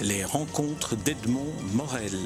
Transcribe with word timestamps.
Les 0.00 0.24
rencontres 0.24 0.96
d'Edmond 0.96 1.52
Morel. 1.74 2.18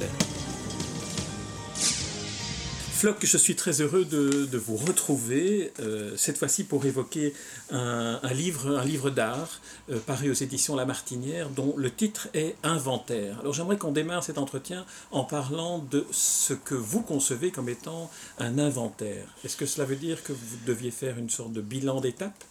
Floc, 2.92 3.18
je 3.22 3.36
suis 3.36 3.54
très 3.56 3.82
heureux 3.82 4.06
de, 4.06 4.56
vous 4.56 4.76
retrouver, 4.76 5.72
euh, 5.80 6.16
cette 6.16 6.38
fois-ci 6.38 6.64
pour 6.64 6.86
évoquer 6.86 7.34
un, 7.70 8.18
livre, 8.32 9.10
d'art 9.10 9.60
euh, 9.90 9.98
paru 9.98 10.30
aux 10.30 10.34
éditions 10.34 10.76
La 10.76 10.86
Martinière, 10.86 11.50
dont 11.50 11.74
le 11.76 11.90
titre 11.90 12.28
est 12.32 12.56
Inventaire. 12.62 13.38
Alors 13.40 13.52
j'aimerais 13.52 13.76
qu'on 13.76 13.92
démarre 13.92 14.24
cet 14.24 14.38
entretien 14.38 14.86
en 15.10 15.24
parlant 15.24 15.80
de 15.90 16.06
ce 16.10 16.54
que 16.54 16.74
vous 16.74 17.02
concevez 17.02 17.50
comme 17.50 17.68
étant 17.68 18.10
un 18.38 18.58
inventaire. 18.58 19.26
Est-ce 19.44 19.56
que 19.56 19.66
cela 19.66 19.86
veut 19.86 19.96
dire 19.96 20.22
que 20.22 20.32
vous 20.32 20.56
deviez 20.66 20.90
faire 20.90 21.18
une 21.18 21.28
sorte 21.28 21.52
de 21.52 21.60
bilan 21.60 22.00
d'étape? 22.00 22.44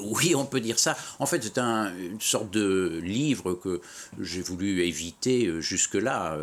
Oui, 0.00 0.34
on 0.34 0.44
peut 0.44 0.60
dire 0.60 0.78
ça. 0.78 0.96
En 1.18 1.26
fait, 1.26 1.42
c'est 1.42 1.58
un, 1.58 1.94
une 1.96 2.20
sorte 2.20 2.50
de 2.50 3.00
livre 3.02 3.54
que 3.54 3.80
j'ai 4.20 4.42
voulu 4.42 4.82
éviter 4.82 5.46
euh, 5.46 5.60
jusque-là 5.60 6.36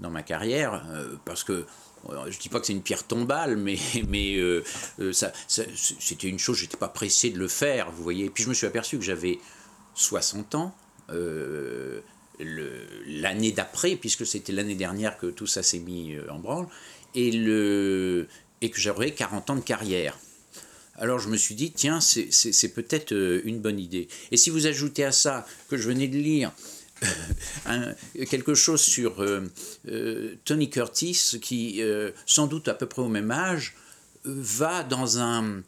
dans 0.00 0.10
ma 0.10 0.22
carrière, 0.22 0.84
parce 1.24 1.44
que 1.44 1.64
je 2.08 2.36
ne 2.36 2.40
dis 2.40 2.48
pas 2.48 2.60
que 2.60 2.66
c'est 2.66 2.72
une 2.72 2.82
pierre 2.82 3.06
tombale, 3.06 3.56
mais, 4.08 4.36
euh, 4.36 4.64
euh, 5.00 5.12
c'était 5.12 6.28
une 6.28 6.38
chose, 6.38 6.56
je 6.56 6.64
n'étais 6.64 6.76
pas 6.76 6.88
pressé 6.88 7.30
de 7.30 7.38
le 7.38 7.48
faire, 7.48 7.90
vous 7.90 8.02
voyez. 8.02 8.26
Et 8.26 8.30
puis 8.30 8.44
je 8.44 8.48
me 8.48 8.54
suis 8.54 8.66
aperçu 8.66 8.98
que 8.98 9.04
j'avais 9.04 9.38
60 9.94 10.54
ans, 10.54 10.74
euh, 11.10 12.00
l'année 12.40 13.52
d'après, 13.52 13.96
puisque 13.96 14.26
c'était 14.26 14.52
l'année 14.52 14.76
dernière 14.76 15.18
que 15.18 15.26
tout 15.26 15.46
ça 15.46 15.62
s'est 15.62 15.80
mis 15.80 16.16
en 16.30 16.38
branle, 16.38 16.68
et, 17.14 17.30
et 17.30 18.70
que 18.70 18.80
j'aurais 18.80 19.10
40 19.10 19.50
ans 19.50 19.56
de 19.56 19.60
carrière. 19.60 20.16
Alors 20.98 21.20
je 21.20 21.28
me 21.28 21.36
suis 21.36 21.54
dit, 21.54 21.70
tiens, 21.70 22.00
c'est 22.00 22.74
peut-être 22.74 23.12
une 23.44 23.60
bonne 23.60 23.78
idée. 23.78 24.08
Et 24.32 24.36
si 24.36 24.50
vous 24.50 24.66
ajoutez 24.66 25.04
à 25.04 25.12
ça 25.12 25.46
que 25.68 25.76
je 25.76 25.88
venais 25.88 26.08
de 26.08 26.18
lire 26.18 26.52
quelque 28.28 28.54
chose 28.54 28.80
sur 28.80 29.22
euh, 29.22 29.48
euh, 29.88 30.34
Tony 30.44 30.70
Curtis, 30.70 31.38
qui, 31.40 31.82
euh, 31.82 32.10
sans 32.26 32.46
doute 32.46 32.68
à 32.68 32.74
peu 32.74 32.86
près 32.86 33.02
au 33.02 33.08
même 33.08 33.30
âge, 33.30 33.74
va 34.24 34.82
dans 34.82 35.18
un 35.18 35.62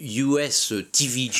US 0.00 0.72
TV 0.90 1.30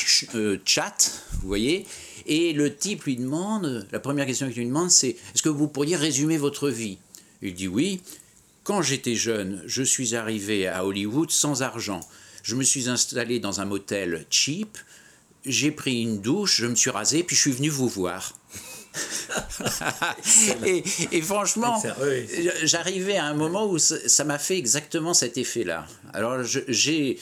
chat, 0.65 1.23
vous 1.41 1.47
voyez, 1.47 1.85
et 2.25 2.53
le 2.53 2.75
type 2.75 3.03
lui 3.03 3.15
demande, 3.15 3.87
la 3.91 3.99
première 3.99 4.25
question 4.25 4.47
qu'il 4.47 4.59
lui 4.59 4.67
demande, 4.67 4.89
c'est 4.89 5.09
est-ce 5.09 5.41
que 5.41 5.49
vous 5.49 5.67
pourriez 5.67 5.95
résumer 5.95 6.37
votre 6.37 6.69
vie? 6.69 6.97
Il 7.41 7.53
dit 7.53 7.67
oui. 7.67 8.01
Quand 8.63 8.81
j'étais 8.81 9.15
jeune, 9.15 9.61
je 9.65 9.83
suis 9.83 10.15
arrivé 10.15 10.67
à 10.67 10.85
Hollywood 10.85 11.29
sans 11.29 11.63
argent. 11.63 11.99
Je 12.43 12.55
me 12.55 12.63
suis 12.63 12.89
installé 12.89 13.39
dans 13.39 13.61
un 13.61 13.65
motel 13.65 14.25
cheap, 14.29 14.77
j'ai 15.45 15.71
pris 15.71 16.01
une 16.01 16.21
douche, 16.21 16.61
je 16.61 16.67
me 16.67 16.75
suis 16.75 16.89
rasé, 16.89 17.23
puis 17.23 17.35
je 17.35 17.41
suis 17.41 17.51
venu 17.51 17.69
vous 17.69 17.87
voir. 17.87 18.35
et, 20.65 21.21
franchement, 21.21 21.81
j'arrivais 22.63 23.17
à 23.17 23.25
un 23.25 23.33
moment 23.33 23.65
où 23.65 23.79
ça 23.79 24.23
m'a 24.23 24.37
fait 24.37 24.57
exactement 24.57 25.13
cet 25.13 25.37
effet-là. 25.37 25.87
Alors 26.13 26.43
j'ai 26.43 27.17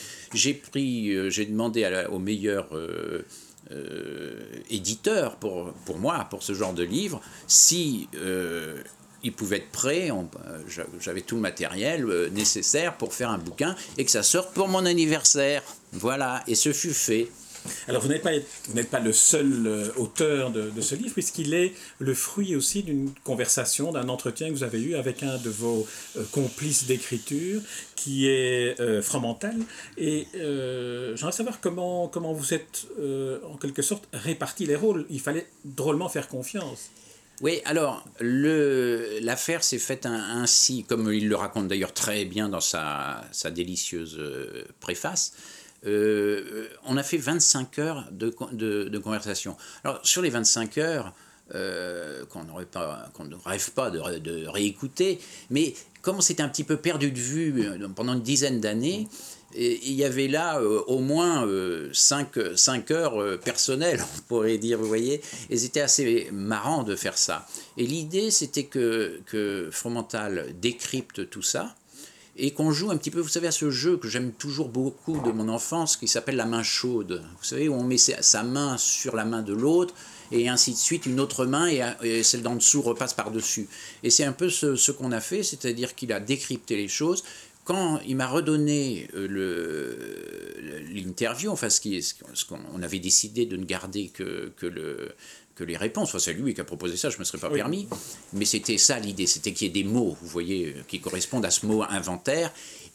pris, 0.71 1.13
euh, 1.13 1.29
j'ai 1.29 1.45
demandé 1.45 2.05
au 2.11 2.19
meilleur 2.19 2.67
euh, 2.75 3.23
euh, 3.71 4.39
éditeur 4.69 5.37
pour, 5.37 5.71
pour 5.85 5.97
moi, 5.97 6.27
pour 6.29 6.43
ce 6.43 6.53
genre 6.53 6.73
de 6.73 6.83
livre, 6.83 7.21
si 7.47 8.09
il 9.23 9.33
pouvait 9.33 9.57
être 9.57 9.71
prêt, 9.71 10.09
j'avais 10.99 11.21
tout 11.21 11.35
le 11.35 11.41
matériel 11.41 12.05
nécessaire 12.31 12.97
pour 12.97 13.13
faire 13.13 13.29
un 13.29 13.37
bouquin 13.37 13.75
et 13.97 14.05
que 14.05 14.11
ça 14.11 14.23
sorte 14.23 14.53
pour 14.53 14.67
mon 14.67 14.85
anniversaire. 14.85 15.63
Voilà, 15.93 16.43
et 16.47 16.55
ce 16.55 16.71
fut 16.73 16.93
fait. 16.93 17.29
Alors 17.87 18.01
vous 18.01 18.07
n'êtes 18.07 18.23
pas, 18.23 18.31
pas 18.89 18.99
le 18.99 19.13
seul 19.13 19.67
euh, 19.67 19.91
auteur 19.97 20.51
de, 20.51 20.81
ce 20.81 20.95
livre, 20.95 21.13
puisqu'il 21.13 21.53
est 21.53 21.73
le 21.99 22.13
fruit 22.13 22.55
aussi 22.55 22.83
d'une 22.83 23.11
conversation, 23.23 23.91
d'un 23.91 24.09
entretien 24.09 24.47
que 24.49 24.53
vous 24.53 24.63
avez 24.63 24.81
eu 24.81 24.95
avec 24.95 25.23
un 25.23 25.37
de 25.37 25.49
vos 25.49 25.87
euh, 26.17 26.23
complices 26.31 26.85
d'écriture, 26.85 27.61
qui 27.95 28.27
est 28.27 28.79
euh, 28.79 29.01
Fromental. 29.01 29.55
Et 29.97 30.27
euh, 30.35 31.15
j'aimerais 31.15 31.31
savoir 31.31 31.59
comment, 31.59 32.07
comment 32.07 32.33
vous 32.33 32.53
êtes, 32.53 32.87
en 33.47 33.57
quelque 33.57 33.81
sorte, 33.81 34.07
réparti 34.13 34.65
les 34.65 34.75
rôles. 34.75 35.05
Il 35.09 35.19
fallait 35.19 35.47
drôlement 35.65 36.09
faire 36.09 36.27
confiance. 36.27 36.89
Oui, 37.41 37.59
alors 37.65 38.05
l'affaire 38.19 39.63
s'est 39.63 39.79
faite 39.79 40.05
ainsi, 40.05 40.83
comme 40.83 41.11
il 41.11 41.27
le 41.27 41.35
raconte 41.35 41.67
d'ailleurs 41.67 41.93
très 41.93 42.23
bien 42.25 42.49
dans 42.49 42.61
sa, 42.61 43.23
délicieuse 43.51 44.21
préface. 44.79 45.33
Euh, 45.87 46.67
on 46.85 46.97
a 46.97 47.03
fait 47.03 47.17
25 47.17 47.79
heures 47.79 48.07
de, 48.11 48.33
de, 48.53 48.97
conversation. 48.99 49.57
Alors, 49.83 49.99
sur 50.03 50.21
les 50.21 50.29
25 50.29 50.77
heures, 50.77 51.13
euh, 51.55 52.23
qu'on 52.27 52.43
ne 52.43 53.35
rêve 53.45 53.71
pas 53.71 53.89
de, 53.89 54.47
réécouter, 54.47 55.19
mais 55.49 55.73
comme 56.01 56.17
on 56.17 56.21
s'était 56.21 56.43
un 56.43 56.49
petit 56.49 56.63
peu 56.63 56.77
perdu 56.77 57.11
de 57.11 57.19
vue 57.19 57.63
euh, 57.65 57.87
pendant 57.89 58.13
une 58.13 58.21
dizaine 58.21 58.61
d'années, 58.61 59.07
il 59.55 59.93
y 59.93 60.03
avait 60.03 60.27
là 60.27 60.61
au 60.61 60.99
moins 60.99 61.47
5, 61.93 62.37
heures 62.91 63.39
personnelles, 63.39 64.01
on 64.17 64.21
pourrait 64.27 64.57
dire, 64.57 64.77
vous 64.77 64.87
voyez, 64.87 65.21
et 65.49 65.57
c'était 65.57 65.81
assez 65.81 66.29
marrant 66.31 66.83
de 66.83 66.95
faire 66.95 67.17
ça. 67.17 67.47
Et 67.77 67.85
l'idée, 67.85 68.31
c'était 68.31 68.65
que, 68.65 69.21
que 69.25 69.69
Fromental 69.71 70.55
décrypte 70.59 71.29
tout 71.29 71.41
ça, 71.41 71.75
et 72.37 72.51
qu'on 72.51 72.71
joue 72.71 72.91
un 72.91 72.97
petit 72.97 73.11
peu, 73.11 73.19
vous 73.19 73.27
savez, 73.27 73.47
à 73.47 73.51
ce 73.51 73.69
jeu 73.69 73.97
que 73.97 74.07
j'aime 74.07 74.31
toujours 74.31 74.69
beaucoup 74.69 75.19
de 75.19 75.31
mon 75.31 75.49
enfance 75.49 75.97
qui 75.97 76.07
s'appelle 76.07 76.37
la 76.37 76.45
main 76.45 76.63
chaude. 76.63 77.23
Vous 77.37 77.43
savez, 77.43 77.67
où 77.67 77.73
on 77.73 77.83
met 77.83 77.97
sa 77.97 78.43
main 78.43 78.77
sur 78.77 79.15
la 79.15 79.25
main 79.25 79.41
de 79.41 79.53
l'autre 79.53 79.93
et 80.31 80.47
ainsi 80.47 80.71
de 80.71 80.77
suite, 80.77 81.05
une 81.05 81.19
autre 81.19 81.45
main 81.45 81.67
et, 82.01 82.23
celle 82.23 82.41
d'en 82.41 82.55
dessous 82.55 82.81
repasse 82.81 83.13
par-dessus. 83.13 83.67
Et 84.03 84.09
c'est 84.09 84.23
un 84.23 84.31
peu 84.31 84.49
ce, 84.49 84.91
qu'on 84.91 85.11
a 85.11 85.19
fait, 85.19 85.43
c'est-à-dire 85.43 85.93
qu'il 85.93 86.13
a 86.13 86.19
décrypté 86.19 86.77
les 86.77 86.87
choses. 86.87 87.23
Quand 87.63 87.99
il 88.07 88.15
m'a 88.15 88.27
redonné 88.27 89.07
euh, 89.15 90.83
l'interview, 90.93 91.51
enfin 91.51 91.69
ce 91.69 92.45
qu'on 92.45 92.81
avait 92.81 92.99
décidé 92.99 93.45
de 93.45 93.55
ne 93.55 93.65
garder 93.65 94.07
que, 94.07 94.51
que 94.57 94.65
le, 94.65 95.09
que 95.55 95.63
les 95.63 95.77
réponses. 95.77 96.09
Enfin, 96.09 96.19
c'est 96.19 96.33
lui 96.33 96.53
qui 96.53 96.61
a 96.61 96.63
proposé 96.63 96.97
ça, 96.97 97.09
je 97.09 97.15
ne 97.15 97.19
me 97.19 97.23
serais 97.23 97.37
pas 97.37 97.49
permis. 97.49 97.87
Mais 98.33 98.45
c'était 98.45 98.77
ça 98.77 98.99
l'idée, 98.99 99.27
c'était 99.27 99.53
qu'il 99.53 99.67
y 99.67 99.69
ait 99.69 99.83
des 99.83 99.87
mots, 99.87 100.17
vous 100.21 100.27
voyez, 100.27 100.75
qui 100.87 100.99
correspondent 100.99 101.45
à 101.45 101.51
ce 101.51 101.65
mot 101.65 101.83
inventaire. 101.83 102.51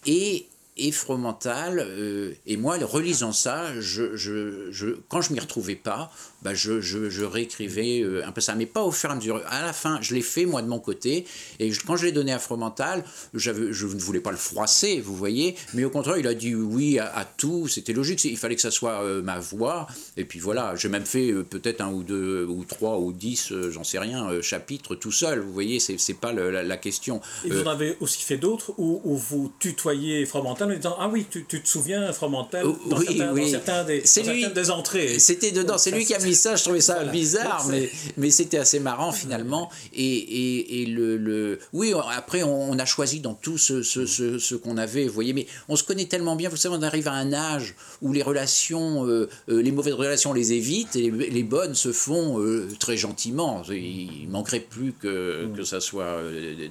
Et 0.06 0.46
et 0.76 0.92
Fromental, 0.92 1.78
euh, 1.78 2.32
et 2.46 2.56
moi, 2.56 2.76
relisant 2.82 3.32
ça, 3.32 3.80
je, 3.80 4.14
je, 4.14 4.70
je, 4.70 4.88
quand 5.08 5.22
je 5.22 5.32
m'y 5.32 5.40
retrouvais 5.40 5.74
pas, 5.74 6.12
bah 6.42 6.54
je, 6.54 6.80
je, 6.80 7.24
réécrivais 7.24 8.02
euh, 8.02 8.26
un 8.26 8.32
peu 8.32 8.42
ça, 8.42 8.54
mais 8.54 8.66
pas 8.66 8.82
au 8.82 8.92
fur 8.92 9.08
et 9.08 9.12
à 9.12 9.16
mesure. 9.16 9.42
À 9.48 9.62
la 9.62 9.72
fin, 9.72 9.98
je 10.02 10.14
l'ai 10.14 10.20
fait 10.20 10.44
moi 10.44 10.60
de 10.60 10.68
mon 10.68 10.78
côté, 10.78 11.24
et 11.58 11.70
quand 11.86 11.96
je 11.96 12.04
l'ai 12.04 12.12
donné 12.12 12.32
à 12.32 12.38
Fromental, 12.38 13.04
je 13.32 13.50
ne 13.50 14.00
voulais 14.00 14.20
pas 14.20 14.32
le 14.32 14.36
froisser, 14.36 15.00
vous 15.00 15.16
voyez, 15.16 15.56
mais 15.72 15.84
au 15.84 15.90
contraire, 15.90 16.18
il 16.18 16.26
a 16.26 16.34
dit 16.34 16.54
oui 16.54 16.98
à, 16.98 17.26
tout, 17.36 17.68
c'était 17.68 17.94
logique, 17.94 18.22
il 18.24 18.36
fallait 18.36 18.56
que 18.56 18.60
ça 18.60 18.70
soit 18.70 19.02
euh, 19.02 19.22
ma 19.22 19.38
voix, 19.38 19.86
et 20.18 20.24
puis 20.24 20.40
voilà, 20.40 20.76
j'ai 20.76 20.90
même 20.90 21.06
fait 21.06 21.32
peut-être 21.32 21.80
un 21.80 21.90
ou 21.90 22.02
deux, 22.02 22.44
ou 22.44 22.64
trois, 22.64 22.98
ou 22.98 23.12
dix, 23.12 23.52
j'en 23.70 23.84
sais 23.84 23.98
rien, 23.98 24.42
chapitres 24.42 24.94
tout 24.94 25.12
seul, 25.12 25.40
vous 25.40 25.52
voyez, 25.52 25.80
c'est 25.80 26.20
pas 26.20 26.32
la, 26.32 26.76
question. 26.76 27.22
Et 27.46 27.48
vous 27.48 27.62
en 27.62 27.70
avez 27.70 27.96
aussi 28.00 28.22
fait 28.22 28.36
d'autres 28.36 28.74
où, 28.76 29.00
où 29.04 29.16
vous 29.16 29.50
tutoyez 29.58 30.26
Fromental 30.26 30.65
Ah 30.98 31.08
oui, 31.08 31.26
tu, 31.30 31.44
te 31.44 31.68
souviens, 31.68 32.12
Fromental, 32.12 32.64
dans, 32.64 32.98
oui, 32.98 33.06
certains, 33.06 33.32
oui. 33.32 33.50
certains 33.50 33.84
des, 33.84 34.48
des 34.48 34.70
entrées. 34.70 35.18
C'était 35.18 35.50
dedans, 35.50 35.78
c'est 35.78 35.90
lui 35.90 36.04
qui 36.04 36.14
a 36.14 36.18
mis 36.18 36.34
ça, 36.34 36.56
je 36.56 36.62
trouvais 36.62 36.80
ça 36.80 37.04
bizarre, 37.04 37.66
mais, 37.68 37.90
mais 38.16 38.30
c'était 38.30 38.58
assez 38.58 38.80
marrant 38.80 39.12
finalement. 39.12 39.70
Et, 39.94 40.04
et, 40.04 40.82
et 40.82 40.86
le, 40.86 41.16
le, 41.16 41.58
Oui, 41.72 41.92
après, 42.12 42.42
on, 42.42 42.78
a 42.78 42.84
choisi 42.84 43.20
dans 43.20 43.34
tout 43.34 43.58
ce, 43.58 43.82
ce, 43.82 44.06
ce, 44.06 44.54
qu'on 44.54 44.76
avait, 44.76 45.06
vous 45.06 45.14
voyez, 45.14 45.32
mais 45.32 45.46
on 45.68 45.76
se 45.76 45.84
connaît 45.84 46.04
tellement 46.04 46.36
bien, 46.36 46.48
vous 46.48 46.56
savez, 46.56 46.76
on 46.78 46.82
arrive 46.82 47.08
à 47.08 47.12
un 47.12 47.32
âge 47.32 47.74
où 48.02 48.12
les 48.12 48.22
relations, 48.22 49.06
euh, 49.06 49.28
euh, 49.48 49.62
les 49.62 49.72
mauvaises 49.72 49.94
relations, 49.94 50.30
on 50.30 50.34
les 50.34 50.52
évite, 50.52 50.96
et 50.96 51.10
les, 51.10 51.42
bonnes 51.42 51.74
se 51.74 51.92
font 51.92 52.40
euh, 52.40 52.68
très 52.78 52.96
gentiment. 52.96 53.62
Il 53.70 54.28
manquerait 54.28 54.60
plus 54.60 54.92
que, 54.92 55.46
mm. 55.46 55.56
que 55.56 55.64
ça 55.64 55.80
soit 55.80 56.20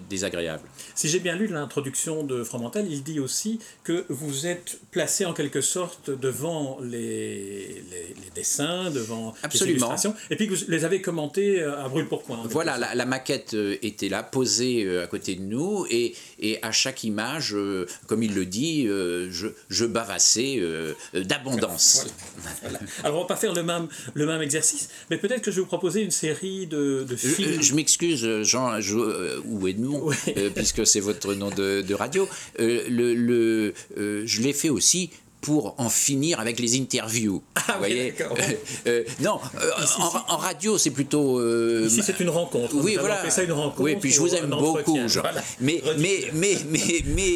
désagréable. 0.10 0.64
Si 0.94 1.08
j'ai 1.10 1.20
bien 1.20 1.36
lu 1.36 1.48
l'introduction 1.48 2.24
de 2.24 2.44
Fromental, 2.44 2.86
il 2.90 3.04
dit 3.04 3.20
aussi 3.20 3.60
que 3.86 4.04
vous 4.10 4.48
êtes 4.48 4.80
placé 4.90 5.26
en 5.26 5.34
quelque 5.34 5.62
sorte 5.62 6.10
devant 6.10 6.80
les, 6.82 7.84
les, 7.92 8.16
dessins, 8.34 8.90
devant 8.90 9.34
les 9.54 9.64
illustrations, 9.64 10.16
et 10.32 10.36
puis 10.36 10.48
que 10.48 10.56
vous 10.56 10.66
les 10.68 10.84
avez 10.84 11.02
commentés 11.02 11.62
euh, 11.62 11.86
à 11.86 11.88
brûle 11.88 12.08
pour 12.08 12.24
point. 12.24 12.42
Voilà, 12.50 12.96
la, 12.96 13.06
maquette 13.06 13.54
euh, 13.54 13.78
était 13.84 14.10
là, 14.10 14.24
posée 14.24 14.84
euh, 14.84 15.04
à 15.04 15.08
côté 15.08 15.36
de 15.36 15.44
nous, 15.44 15.86
et, 15.92 16.16
et 16.40 16.58
à 16.64 16.72
chaque 16.72 17.04
image, 17.04 17.56
comme 18.08 18.24
il 18.24 18.34
le 18.34 18.46
dit, 18.48 18.88
je, 18.88 19.48
je 19.70 19.86
bavassais 19.86 20.60
d'abondance. 21.14 22.08
Alors 23.04 23.20
on 23.20 23.22
va 23.22 23.28
pas 23.28 23.36
faire 23.36 23.54
le 23.54 23.62
même, 23.62 23.88
le 24.16 24.26
même 24.26 24.42
exercice, 24.42 24.90
mais 25.12 25.18
peut-être 25.18 25.44
que 25.44 25.52
je 25.52 25.58
vais 25.58 25.62
vous 25.62 25.68
proposer 25.68 26.02
une 26.02 26.12
série 26.12 26.66
de, 26.66 27.06
de 27.08 27.16
films. 27.16 27.62
Je, 27.62 27.76
m'excuse, 27.76 28.42
Jean 28.42 28.80
ou 29.46 29.68
Edmond, 29.68 30.10
puisque 30.56 30.88
c'est 30.88 31.00
votre 31.00 31.36
nom 31.36 31.52
de, 31.52 31.82
de 31.82 31.94
radio. 31.94 32.28
le, 32.58 33.14
le 33.14 33.75
je 33.96 34.42
l'ai 34.42 34.54
fait 34.54 34.70
aussi 34.70 35.12
pour 35.46 35.76
en 35.78 35.90
finir 35.90 36.40
avec 36.40 36.60
les 36.60 36.76
interviews. 36.82 37.44
Ah 37.56 37.74
vous 37.74 37.78
voyez. 37.80 38.14
Euh, 38.26 38.50
euh, 38.88 39.04
Non, 39.22 39.40
euh, 39.62 39.70
en, 40.00 40.34
en 40.34 40.38
radio, 40.38 40.78
c'est 40.80 40.90
plutôt. 40.90 41.40
Ici, 41.86 42.02
c'est 42.04 42.20
une 42.20 42.30
rencontre. 42.30 42.76
oui, 42.76 42.98
voilà. 43.00 43.30
ça 43.30 43.44
une 43.44 43.52
rencontre 43.52 43.82
Oui, 43.82 43.96
puis 44.02 44.12
je 44.12 44.20
vous 44.22 44.34
ou 44.34 44.36
aime 44.38 44.50
beaucoup. 44.50 44.98
Voilà. 45.08 45.44
Mais, 45.62 45.82
mais, 46.00 46.32
mais, 46.34 46.58
mais, 46.72 47.04
mais 47.06 47.36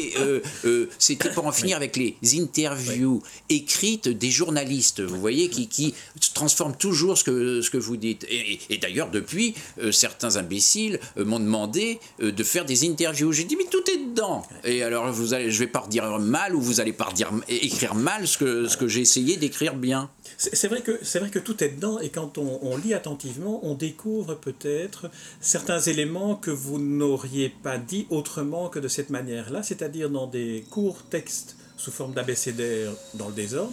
c'était 0.98 1.30
pour 1.30 1.46
en 1.46 1.52
finir 1.60 1.76
avec 1.76 1.96
les 1.96 2.16
interviews 2.34 3.22
écrites 3.48 4.08
des 4.08 4.30
journalistes, 4.30 5.00
vous 5.00 5.20
voyez, 5.20 5.48
qui, 5.48 5.68
qui 5.68 5.94
transforment 6.34 6.76
toujours 6.76 7.16
ce 7.16 7.24
que, 7.24 7.62
ce 7.62 7.70
que 7.70 7.78
vous 7.78 7.96
dites. 7.96 8.24
Et, 8.28 8.54
et- 8.54 8.60
et 8.70 8.78
d'ailleurs, 8.78 9.10
depuis, 9.10 9.54
certains 9.92 10.36
imbéciles 10.36 10.98
m'ont 11.16 11.40
demandé 11.40 11.98
de 12.20 12.44
faire 12.44 12.64
des 12.64 12.88
interviews. 12.88 13.32
J'ai 13.32 13.44
dit, 13.44 13.56
mais 13.56 13.66
tout 13.70 13.84
est 13.90 13.98
dedans. 14.10 14.42
Et 14.64 14.82
alors, 14.82 15.10
vous 15.12 15.34
allez, 15.34 15.50
je 15.50 15.58
vais 15.60 15.66
pas 15.66 15.80
redire 15.80 16.18
mal 16.18 16.54
ou 16.56 16.60
vous 16.60 16.80
allez 16.80 16.92
pas 16.92 17.04
redire, 17.04 17.30
écrire 17.48 17.94
mal 17.94 17.99
ce 18.24 18.38
que, 18.38 18.68
ce 18.68 18.76
que 18.76 18.88
j'ai 18.88 19.00
essayé 19.00 19.36
d'écrire 19.36 19.74
bien. 19.74 20.10
C'est 20.36 20.68
vrai, 20.68 20.80
que, 20.80 20.92
vrai 21.18 21.30
que 21.30 21.38
tout 21.38 21.62
est 21.62 21.68
dedans 21.68 21.98
et 21.98 22.08
quand 22.08 22.38
on, 22.38 22.58
on 22.62 22.76
lit 22.76 22.94
attentivement, 22.94 23.60
on 23.62 23.74
découvre 23.74 24.34
peut-être 24.34 25.10
certains 25.40 25.80
éléments 25.80 26.34
que 26.34 26.50
vous 26.50 26.78
n'auriez 26.78 27.50
pas 27.62 27.78
dit 27.78 28.06
autrement 28.10 28.68
que 28.68 28.78
de 28.78 28.88
cette 28.88 29.10
manière-là, 29.10 29.62
c'est-à-dire 29.62 30.08
dans 30.08 30.26
des 30.26 30.64
courts 30.70 31.02
textes 31.10 31.56
sous 31.76 31.90
forme 31.90 32.12
d'abécédaire 32.12 32.92
dans 33.14 33.28
le 33.28 33.34
désordre, 33.34 33.72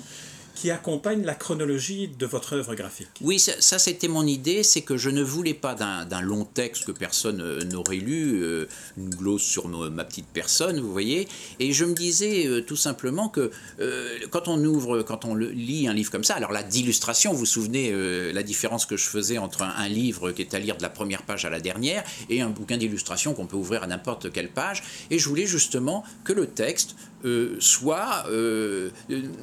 qui 0.57 0.71
accompagnent 0.71 1.24
la 1.24 1.36
chronologie 1.36 2.07
de 2.07 2.25
votre 2.25 2.54
œuvre 2.54 2.74
graphique. 2.74 3.09
Oui, 3.21 3.38
ça, 3.38 3.77
c'était 3.77 4.07
mon 4.07 4.25
idée, 4.25 4.63
c'est 4.63 4.81
que 4.81 4.98
je 4.98 5.12
ne 5.12 5.21
voulais 5.21 5.54
pas 5.54 5.75
d'un 5.75 6.21
long 6.21 6.45
texte 6.45 6.86
que 6.86 6.92
personne 6.92 7.42
euh, 7.42 7.63
n'aurait 7.65 7.98
lu, 7.98 8.42
euh, 8.42 8.68
une 8.98 9.13
glosse 9.13 9.44
sur 9.44 9.68
ma 9.68 10.04
petite 10.04 10.25
personne, 10.25 10.80
vous 10.80 10.92
voyez. 10.92 11.27
Et 11.59 11.74
je 11.74 11.86
me 11.86 11.94
disais 11.94 12.48
euh, 12.48 12.62
tout 12.62 12.75
simplement 12.75 13.30
que 13.30 13.51
quand 14.31 14.48
on 14.48 14.63
ouvre, 14.63 15.04
quand 15.04 15.25
on 15.25 15.36
lit 15.36 15.88
un 15.88 15.94
livre 15.94 16.09
comme 16.09 16.24
ça, 16.24 16.33
alors 16.33 16.51
là, 16.51 16.63
d'illustration, 16.63 17.33
vous 17.33 17.39
vous 17.39 17.45
souvenez 17.45 17.92
la 18.33 18.42
différence 18.42 18.88
que 18.88 18.98
je 18.98 19.06
faisais 19.06 19.38
entre 19.38 19.62
un, 19.62 19.74
un 19.77 19.88
livre 19.88 20.31
qui 20.31 20.42
est 20.42 20.54
à 20.56 20.59
lire 20.59 20.77
de 20.77 20.81
la 20.81 20.89
première 20.89 21.21
page 21.21 21.45
à 21.45 21.50
la 21.51 21.59
dernière 21.59 22.04
et 22.30 22.42
un 22.42 22.50
bouquin 22.50 22.77
d'illustration 22.77 23.36
qu'on 23.36 23.45
peut 23.45 23.57
ouvrir 23.57 23.83
à 23.83 23.88
n'importe 23.88 24.31
quelle 24.31 24.50
page. 24.50 24.83
Et 25.12 25.19
je 25.19 25.30
voulais 25.30 25.45
justement 25.45 26.04
que 26.24 26.33
le 26.33 26.48
texte 26.48 26.95
soit 27.59 28.25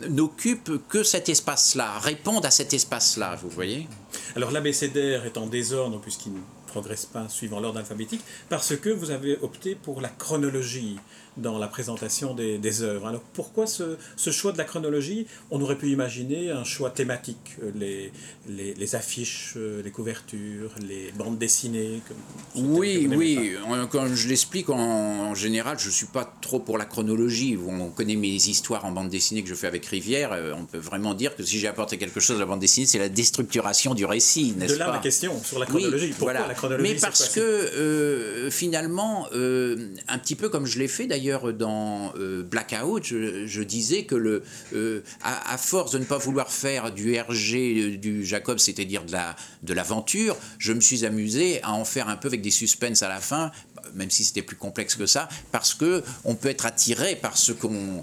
n'occupe 0.09 0.73
que 0.89 1.04
cet 1.05 1.29
espace-là, 1.29 1.99
réponde 2.01 2.45
à 2.45 2.51
cet 2.51 2.75
espace-là, 2.75 3.37
vous 3.43 3.49
voyez. 3.49 3.89
Alors 4.37 4.51
l'abécédaire 4.51 5.25
est 5.25 5.37
en 5.39 5.47
désordre 5.47 6.01
puisqu'il 6.01 6.33
ne 6.33 6.41
progresse 6.67 7.07
pas 7.07 7.29
suivant 7.29 7.61
l'ordre 7.61 7.79
alphabétique, 7.79 8.23
parce 8.49 8.77
que 8.77 8.91
vous 8.91 9.11
avez 9.13 9.39
opté 9.43 9.77
pour 9.77 10.01
la 10.01 10.09
chronologie 10.09 10.99
dans 11.37 11.59
la 11.59 11.67
présentation 11.69 12.35
des, 12.35 12.59
des 12.59 12.83
œuvres. 12.83 13.07
Alors 13.09 13.23
pourquoi 13.33 13.67
ce, 13.67 13.97
ce 14.17 14.31
choix 14.31 14.53
de 14.53 14.59
la 14.59 14.65
chronologie? 14.65 15.27
On 15.51 15.61
aurait 15.61 15.77
pu 15.79 15.91
imaginer 15.91 16.51
un 16.51 16.65
choix 16.65 16.91
thématique, 16.91 17.57
euh, 17.63 17.71
les, 17.75 18.13
les, 18.49 18.75
les 18.75 18.95
affiches, 18.95 19.55
euh, 19.57 19.83
les 19.83 19.91
couvertures, 19.91 20.71
les 20.89 21.11
bandes 21.19 21.39
dessinées. 21.39 22.01
comme- 22.07 22.65
Oui, 22.77 23.09
oui. 23.11 23.53
Quand 23.91 24.07
je 24.15 24.29
l'explique, 24.29 24.71
en, 24.71 24.79
en 24.79 25.35
général, 25.35 25.79
je 25.79 25.89
ne 25.89 25.93
suis 25.93 26.07
pas 26.07 26.33
trop 26.41 26.61
pour 26.61 26.79
la 26.79 26.85
chronologie. 26.85 27.59
On 27.67 27.91
connaît 27.91 28.17
mes 28.17 28.29
histoires 28.35 28.85
en 28.85 28.93
bande 28.93 29.09
dessinée 29.09 29.43
que 29.43 29.49
je 29.49 29.55
fais 29.55 29.67
avec 29.67 29.85
Rivière. 29.87 30.31
euh, 30.33 30.55
On 30.57 30.65
peut 30.67 30.79
vraiment 30.79 31.15
dire 31.15 31.35
que 31.35 31.43
si 31.43 31.59
j'ai 31.59 31.67
apporté 31.69 31.99
quelque 31.99 32.21
chose 32.21 32.37
à 32.37 32.41
la 32.41 32.47
bande 32.47 32.61
dessinée, 32.61 32.87
c'est 32.87 32.99
la 32.99 33.09
déstructuration 33.09 33.95
du 33.95 34.05
récit, 34.05 34.53
pas. 34.53 34.61
n'est-ce 34.61 34.75
De 34.75 34.79
là 34.79 34.87
pas? 34.87 34.93
ma 34.93 34.99
question 34.99 35.43
sur 35.43 35.59
la 35.59 35.67
Oui, 35.67 35.73
chronologie. 35.83 36.09
Pourquoi 36.11 36.33
voilà. 36.33 36.47
la 36.49 36.55
chronologie 36.55 36.93
Mais 36.95 36.99
parce 37.01 37.29
que 37.31 37.41
euh, 37.41 38.51
finalement, 38.51 39.27
euh, 39.35 39.89
un 40.09 40.19
petit 40.19 40.37
peu 40.37 40.49
comme 40.49 40.67
je 40.67 40.79
l'ai 40.79 40.89
fait 40.89 41.07
d'ailleurs 41.07 41.24
dans 41.33 42.13
euh, 42.17 42.43
Blackout, 42.43 43.05
je, 43.05 43.63
disais 43.63 44.05
que 44.05 44.15
le, 44.15 44.43
euh, 44.75 45.03
à, 45.23 45.57
force 45.57 45.93
de 45.93 45.99
ne 45.99 46.05
pas 46.05 46.19
vouloir 46.19 46.51
faire 46.51 46.93
du 46.93 47.19
RG, 47.19 47.55
euh, 47.55 47.97
du 47.97 48.25
Jacob, 48.25 48.59
c'est-à-dire 48.59 49.05
de 49.05 49.13
la 49.13 49.37
de 49.63 49.73
l'aventure, 49.73 50.37
je 50.59 50.73
me 50.73 50.81
suis 50.81 51.07
amusé 51.07 51.63
à 51.63 51.73
en 51.73 51.85
faire 51.85 52.09
un 52.09 52.17
peu 52.17 52.29
avec 52.29 52.43
des 52.43 52.51
suspens 52.51 53.03
à 53.03 53.09
la 53.09 53.21
fin. 53.21 53.51
Même 53.95 54.11
si 54.11 54.25
c'était 54.25 54.43
plus 54.43 54.57
complexe 54.57 54.97
que 54.97 55.05
ça, 55.05 55.29
parce 55.53 55.75
que 55.75 56.03
on 56.25 56.35
peut 56.35 56.49
être 56.49 56.65
attiré 56.65 57.17
par 57.17 57.37
ce 57.37 57.53
qu'on, 57.53 58.03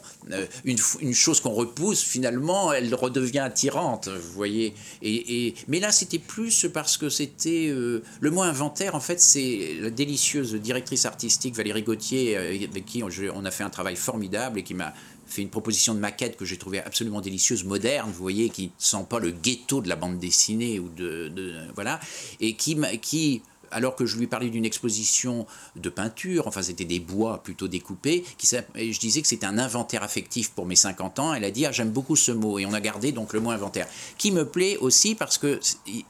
une, 0.63 0.77
une 0.99 1.13
chose 1.13 1.39
qu'on 1.39 1.53
repousse, 1.53 2.03
finalement, 2.03 2.71
elle 2.71 2.93
redevient 2.93 3.39
attirante, 3.39 4.07
vous 4.07 4.31
voyez. 4.31 4.75
Et, 5.01 5.55
mais 5.67 5.79
là, 5.79 5.91
c'était 5.91 6.19
plus 6.19 6.67
parce 6.71 6.97
que 6.97 7.09
c'était 7.09 7.73
le 7.73 8.31
mot 8.31 8.43
inventaire. 8.43 8.93
En 8.93 8.99
fait, 8.99 9.19
c'est 9.19 9.77
la 9.81 9.89
délicieuse 9.89 10.53
directrice 10.53 11.05
artistique 11.05 11.55
Valérie 11.55 11.81
Gauthier, 11.83 12.37
avec 12.37 12.85
qui 12.85 13.03
on, 13.03 13.09
on 13.33 13.45
a 13.45 13.51
fait 13.51 13.63
un 13.63 13.69
travail 13.69 13.95
formidable 13.95 14.59
et 14.59 14.63
qui 14.63 14.73
m'a 14.73 14.93
fait 15.27 15.41
une 15.41 15.49
proposition 15.49 15.93
de 15.93 15.99
maquette 15.99 16.35
que 16.35 16.43
j'ai 16.45 16.57
trouvée 16.57 16.79
absolument 16.81 17.21
délicieuse, 17.21 17.63
moderne, 17.63 18.09
vous 18.11 18.21
voyez, 18.21 18.49
qui 18.49 18.65
ne 18.65 18.69
sent 18.77 19.05
pas 19.09 19.19
le 19.19 19.31
ghetto 19.31 19.81
de 19.81 19.87
la 19.87 19.95
bande 19.95 20.19
dessinée 20.19 20.79
ou 20.79 20.89
de, 20.89 21.29
de- 21.29 21.55
voilà, 21.75 21.99
et 22.41 22.55
qui, 22.55 22.77
qui 23.01 23.41
alors 23.71 23.95
que 23.95 24.05
je 24.05 24.17
lui 24.17 24.27
parlais 24.27 24.49
d'une 24.49 24.65
exposition 24.65 25.45
de 25.75 25.89
peinture, 25.89 26.47
enfin 26.47 26.61
c'était 26.61 26.85
des 26.85 26.99
bois 26.99 27.41
plutôt 27.43 27.67
découpés, 27.67 28.23
qui, 28.37 28.47
je 28.47 28.99
disais 28.99 29.21
que 29.21 29.27
c'était 29.27 29.45
un 29.45 29.57
inventaire 29.57 30.03
affectif 30.03 30.51
pour 30.51 30.65
mes 30.65 30.75
50 30.75 31.19
ans, 31.19 31.33
elle 31.33 31.43
a 31.43 31.51
dit 31.51 31.65
ah, 31.65 31.71
j'aime 31.71 31.91
beaucoup 31.91 32.15
ce 32.15 32.31
mot, 32.31 32.59
et 32.59 32.65
on 32.65 32.73
a 32.73 32.81
gardé 32.81 33.11
donc 33.11 33.33
le 33.33 33.39
mot 33.39 33.51
inventaire, 33.51 33.87
qui 34.17 34.31
me 34.31 34.45
plaît 34.45 34.77
aussi 34.77 35.15
parce 35.15 35.37
que 35.37 35.59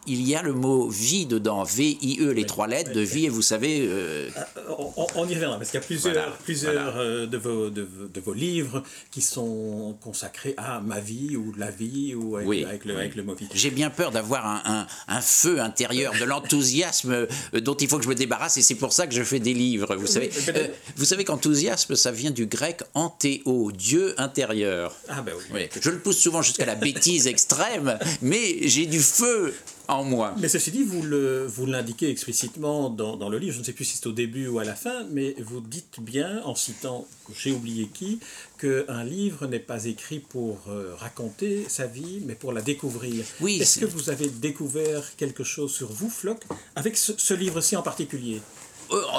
il 0.08 0.22
y 0.28 0.36
a 0.36 0.42
le 0.42 0.54
mot 0.54 0.90
vie 0.90 1.26
dedans, 1.26 1.64
V-I-E, 1.64 2.32
les 2.32 2.46
trois 2.46 2.68
lettres 2.68 2.92
de 2.94 3.02
vie, 3.02 3.26
et 3.26 3.30
vous 3.30 3.42
savez, 3.42 3.86
euh, 3.88 4.30
On, 4.78 5.06
on- 5.16 5.26
y 5.28 5.34
reviendra, 5.36 5.58
parce 5.58 5.70
qu'il 5.72 5.80
y 5.80 5.84
a 5.84 5.86
plusieurs, 5.86 6.14
Voilà, 6.14 6.32
plusieurs 6.44 6.74
voilà. 6.94 6.98
euh, 7.00 7.28
de, 7.28 7.38
vos, 7.38 7.70
de, 7.70 7.82
vos- 7.84 8.08
de 8.08 8.20
vos 8.20 8.34
livres 8.34 8.84
qui 9.12 9.22
sont 9.22 9.96
consacrés 10.02 10.54
à 10.58 10.80
ma 10.82 11.00
vie 11.00 11.36
ou 11.38 11.54
la 11.58 11.72
vie 11.72 12.16
ou 12.16 12.36
avec, 12.36 12.48
Oui, 12.48 12.64
avec 12.66 12.86
le, 12.86 12.98
avec 12.98 13.16
le 13.16 13.24
mot 13.24 13.36
vie. 13.36 13.48
J'ai 13.54 13.72
bien 13.72 13.90
peur 13.90 14.12
d'avoir 14.12 14.46
un, 14.46 14.62
un- 14.66 14.88
un 15.08 15.22
feu 15.22 15.62
intérieur, 15.62 16.14
de 16.20 16.26
l'enthousiasme 16.26 17.28
dont 17.60 17.76
il 17.76 17.88
faut 17.88 17.98
que 17.98 18.04
je 18.04 18.10
me 18.10 18.16
débarrasse, 18.16 18.58
et 18.58 18.62
c'est 18.62 18.76
pour 18.76 18.94
ça 18.94 19.08
que 19.08 19.14
je 19.14 19.24
fais 19.24 19.40
des 19.40 19.54
livres. 19.54 19.96
Vous 19.96 20.08
savez, 20.08 20.30
Euh, 20.56 20.68
vous 20.96 21.06
savez 21.06 21.24
qu'enthousiasme, 21.26 21.96
ça 21.96 22.12
vient 22.12 22.32
du 22.32 22.46
grec 22.46 22.82
anthéo, 22.94 23.72
Dieu 23.72 24.14
intérieur. 24.18 24.96
Ah 25.10 25.22
ben 25.22 25.34
oui. 25.38 25.44
Oui, 25.54 25.82
je 25.82 25.90
le 25.90 26.00
pousse 26.00 26.18
souvent 26.18 26.42
jusqu'à 26.42 26.66
la 26.66 26.76
bêtise 26.76 27.28
extrême, 27.36 27.98
mais 28.22 28.68
j'ai 28.68 28.86
du 28.86 29.00
feu 29.02 29.54
en 29.92 30.04
moi. 30.04 30.34
Mais 30.40 30.48
ceci 30.48 30.72
dit, 30.72 30.84
vous 30.84 31.02
le, 31.02 31.46
vous 31.46 31.66
l'indiquez 31.66 32.10
explicitement 32.10 32.90
dans, 32.90 33.18
dans 33.18 33.30
le 33.30 33.38
livre, 33.38 33.54
je 33.54 33.60
ne 33.60 33.64
sais 33.64 33.74
plus 33.74 33.86
si 33.86 33.98
c'est 33.98 34.08
au 34.08 34.12
début 34.12 34.48
ou 34.48 34.60
à 34.60 34.64
la 34.64 34.76
fin, 34.76 35.06
mais 35.12 35.36
vous 35.40 35.62
dites 35.62 36.00
bien, 36.00 36.42
en 36.46 36.56
citant 36.56 37.08
j'ai 37.34 37.52
oublié 37.52 37.88
qui, 37.94 38.20
qu'un 38.60 39.04
livre 39.04 39.48
n'est 39.48 39.60
pas 39.60 39.86
écrit 39.86 40.20
pour 40.20 40.60
euh, 40.70 40.94
raconter 40.98 41.66
sa 41.68 41.88
vie, 41.88 42.22
mais 42.26 42.36
pour 42.36 42.52
la 42.54 42.62
découvrir. 42.62 43.24
Oui, 43.40 43.60
Est-ce 43.62 43.76
c'est- 43.76 43.80
que 43.82 43.86
vous 43.86 44.10
avez 44.10 44.28
découvert 44.30 45.16
quelque 45.16 45.44
chose 45.44 45.72
sur 45.74 45.92
vous, 45.92 46.10
Floc, 46.10 46.42
avec 46.76 46.98
ce, 46.98 47.14
ce 47.18 47.34
livre-ci 47.34 47.76
en 47.76 47.82
particulier? 47.84 48.42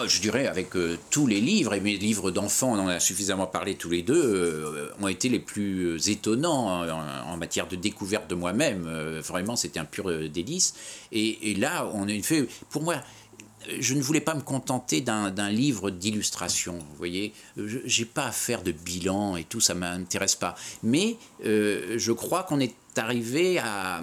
Je 0.06 0.20
dirais 0.20 0.46
avec 0.46 0.76
euh, 0.76 0.98
tous 1.10 1.26
les 1.26 1.40
livres, 1.40 1.74
et 1.74 1.80
mes 1.80 1.96
livres 1.96 2.30
d'enfants, 2.30 2.72
on 2.72 2.80
en 2.80 2.88
a 2.88 3.00
suffisamment 3.00 3.46
parlé 3.46 3.74
tous 3.74 3.90
les 3.90 4.02
deux, 4.02 4.22
euh, 4.22 4.88
ont 5.00 5.08
été 5.08 5.28
les 5.28 5.38
plus 5.38 6.08
étonnants 6.08 6.82
en, 7.26 7.36
matière 7.36 7.66
de 7.66 7.76
découverte 7.76 8.28
de 8.28 8.34
moi-même. 8.34 8.86
Euh, 8.86 9.20
vraiment, 9.24 9.56
c'était 9.56 9.80
un 9.80 9.84
pur 9.84 10.08
euh, 10.08 10.28
délice. 10.28 10.74
Et, 11.10 11.50
et 11.50 11.54
là, 11.54 11.88
on 11.94 12.08
a 12.08 12.12
une 12.12 12.22
fait, 12.22 12.46
pour 12.70 12.82
moi, 12.82 12.96
je 13.80 13.94
ne 13.94 14.02
voulais 14.02 14.20
pas 14.20 14.34
me 14.34 14.40
contenter 14.40 15.00
d'un 15.00 15.50
livre 15.50 15.90
d'illustration, 15.90 16.74
vous 16.78 16.96
voyez. 16.96 17.32
Je 17.56 17.78
n'ai 18.00 18.04
pas 18.06 18.26
à 18.26 18.32
faire 18.32 18.62
de 18.62 18.72
bilan 18.72 19.36
et 19.36 19.44
tout, 19.44 19.60
ça 19.60 19.74
ne 19.74 19.80
m'intéresse 19.80 20.34
pas. 20.34 20.54
Mais 20.82 21.16
euh, 21.44 21.94
je 21.98 22.12
crois 22.12 22.42
qu'on 22.42 22.60
est 22.60 22.74
arrivé 22.96 23.58
à, 23.58 24.02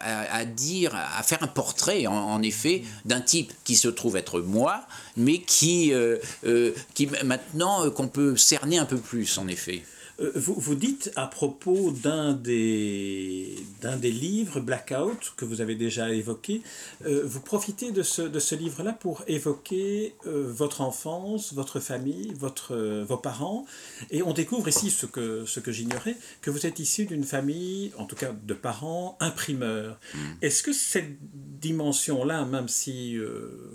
à, 0.00 0.44
dire, 0.44 0.94
à 0.94 1.22
faire 1.22 1.42
un 1.42 1.48
portrait, 1.48 2.06
en, 2.06 2.42
effet, 2.42 2.82
d'un 3.04 3.20
type 3.20 3.52
qui 3.64 3.76
se 3.76 3.88
trouve 3.88 4.16
être 4.16 4.40
moi, 4.40 4.86
mais 5.16 5.38
qui, 5.40 5.92
euh, 5.92 6.16
euh, 6.46 6.72
qui 6.94 7.08
maintenant, 7.24 7.90
qu'on 7.90 8.08
peut 8.08 8.36
cerner 8.36 8.78
un 8.78 8.86
peu 8.86 8.96
plus, 8.96 9.38
en 9.38 9.48
effet. 9.48 9.82
Euh, 10.22 10.32
vous, 10.34 10.54
vous 10.54 10.74
dites 10.74 11.12
à 11.16 11.26
propos 11.26 11.90
d'un 11.90 12.32
des, 12.32 13.56
d'un 13.80 13.96
des 13.96 14.12
livres, 14.12 14.60
Blackout, 14.60 15.34
que 15.36 15.44
vous 15.44 15.60
avez 15.60 15.74
déjà 15.74 16.12
évoqué, 16.12 16.62
euh, 17.04 17.22
vous 17.24 17.40
profitez 17.40 17.90
de 17.90 18.02
ce, 18.02 18.22
de 18.22 18.38
ce 18.38 18.54
livre-là 18.54 18.92
pour 18.92 19.22
évoquer 19.26 20.14
euh, 20.26 20.46
votre 20.48 20.80
enfance, 20.80 21.52
votre 21.52 21.80
famille, 21.80 22.32
votre, 22.38 22.74
euh, 22.74 23.04
vos 23.06 23.16
parents, 23.16 23.66
et 24.10 24.22
on 24.22 24.32
découvre 24.32 24.68
ici 24.68 24.90
ce 24.90 25.06
que, 25.06 25.44
ce 25.46 25.60
que 25.60 25.72
j'ignorais, 25.72 26.16
que 26.40 26.50
vous 26.50 26.66
êtes 26.66 26.78
issu 26.78 27.06
d'une 27.06 27.24
famille, 27.24 27.92
en 27.98 28.06
tout 28.06 28.16
cas 28.16 28.32
de 28.32 28.54
parents, 28.54 29.16
imprimeurs. 29.20 29.98
Est-ce 30.40 30.62
que 30.62 30.72
cette 30.72 31.18
dimension-là, 31.60 32.44
même 32.44 32.68
si, 32.68 33.16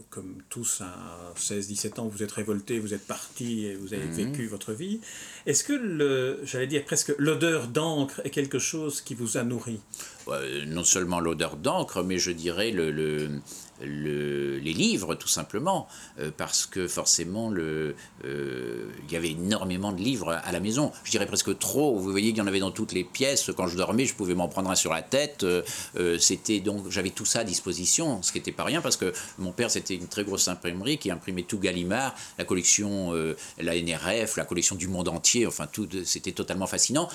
comme 0.09 0.37
tous 0.49 0.81
à 0.81 1.33
16-17 1.37 1.99
ans, 1.99 2.07
vous 2.07 2.23
êtes 2.23 2.31
révolté, 2.31 2.79
vous 2.79 2.93
êtes 2.93 3.05
parti 3.05 3.65
et 3.65 3.75
vous 3.75 3.93
avez 3.93 4.07
vécu 4.07 4.47
votre 4.47 4.73
vie, 4.73 4.99
est-ce 5.45 5.63
que, 5.63 5.73
le, 5.73 6.36
j'allais 6.43 6.67
dire 6.67 6.83
presque, 6.85 7.13
l'odeur 7.17 7.67
d'encre 7.67 8.21
est 8.23 8.29
quelque 8.29 8.59
chose 8.59 9.01
qui 9.01 9.15
vous 9.15 9.37
a 9.37 9.43
nourri. 9.43 9.79
Non 10.67 10.83
seulement 10.83 11.19
l'odeur 11.19 11.55
d'encre, 11.55 12.03
mais 12.03 12.17
je 12.17 12.31
dirais 12.31 12.71
le, 12.71 12.91
le, 12.91 13.29
les 13.81 14.73
livres, 14.73 15.15
tout 15.15 15.27
simplement, 15.27 15.87
euh, 16.19 16.31
parce 16.35 16.65
que 16.65 16.87
forcément, 16.87 17.49
le, 17.49 17.95
euh, 18.25 18.89
il 19.07 19.13
y 19.13 19.15
avait 19.15 19.31
énormément 19.31 19.91
de 19.91 20.01
livres 20.01 20.31
à 20.31 20.51
la 20.51 20.59
maison. 20.59 20.91
Je 21.03 21.11
dirais 21.11 21.25
presque 21.25 21.57
trop. 21.57 21.97
Vous 21.97 22.11
voyez 22.11 22.29
qu'il 22.29 22.39
y 22.39 22.41
en 22.41 22.47
avait 22.47 22.59
dans 22.59 22.71
toutes 22.71 22.93
les 22.93 23.03
pièces. 23.03 23.51
Quand 23.55 23.67
je 23.67 23.77
dormais, 23.77 24.05
je 24.05 24.15
pouvais 24.15 24.33
m'en 24.33 24.47
prendre 24.47 24.69
un 24.69 24.75
sur 24.75 24.93
la 24.93 25.01
tête. 25.01 25.43
Euh, 25.43 26.17
c'était 26.19 26.59
donc, 26.59 26.89
j'avais 26.89 27.11
tout 27.11 27.25
ça 27.25 27.39
à 27.39 27.43
disposition, 27.43 28.21
ce 28.23 28.31
qui 28.31 28.39
n'était 28.39 28.51
pas 28.51 28.63
rien, 28.63 28.81
parce 28.81 28.97
que 28.97 29.13
mon 29.37 29.51
père, 29.51 29.69
c'était 29.71 29.95
une 29.95 30.07
très 30.07 30.23
grosse 30.23 30.47
imprimerie 30.47 30.97
qui 30.97 31.11
imprimait 31.11 31.43
tout 31.43 31.59
Gallimard, 31.59 32.15
la 32.37 32.45
collection, 32.45 33.13
la 33.59 33.75
NRF, 33.75 34.37
la 34.37 34.45
collection 34.45 34.75
du 34.75 34.87
monde 34.87 35.07
entier. 35.07 35.45
Enfin, 35.47 35.67
tout, 35.67 35.87
c'était 36.05 36.31
totalement 36.31 36.67
fascinant. 36.67 37.09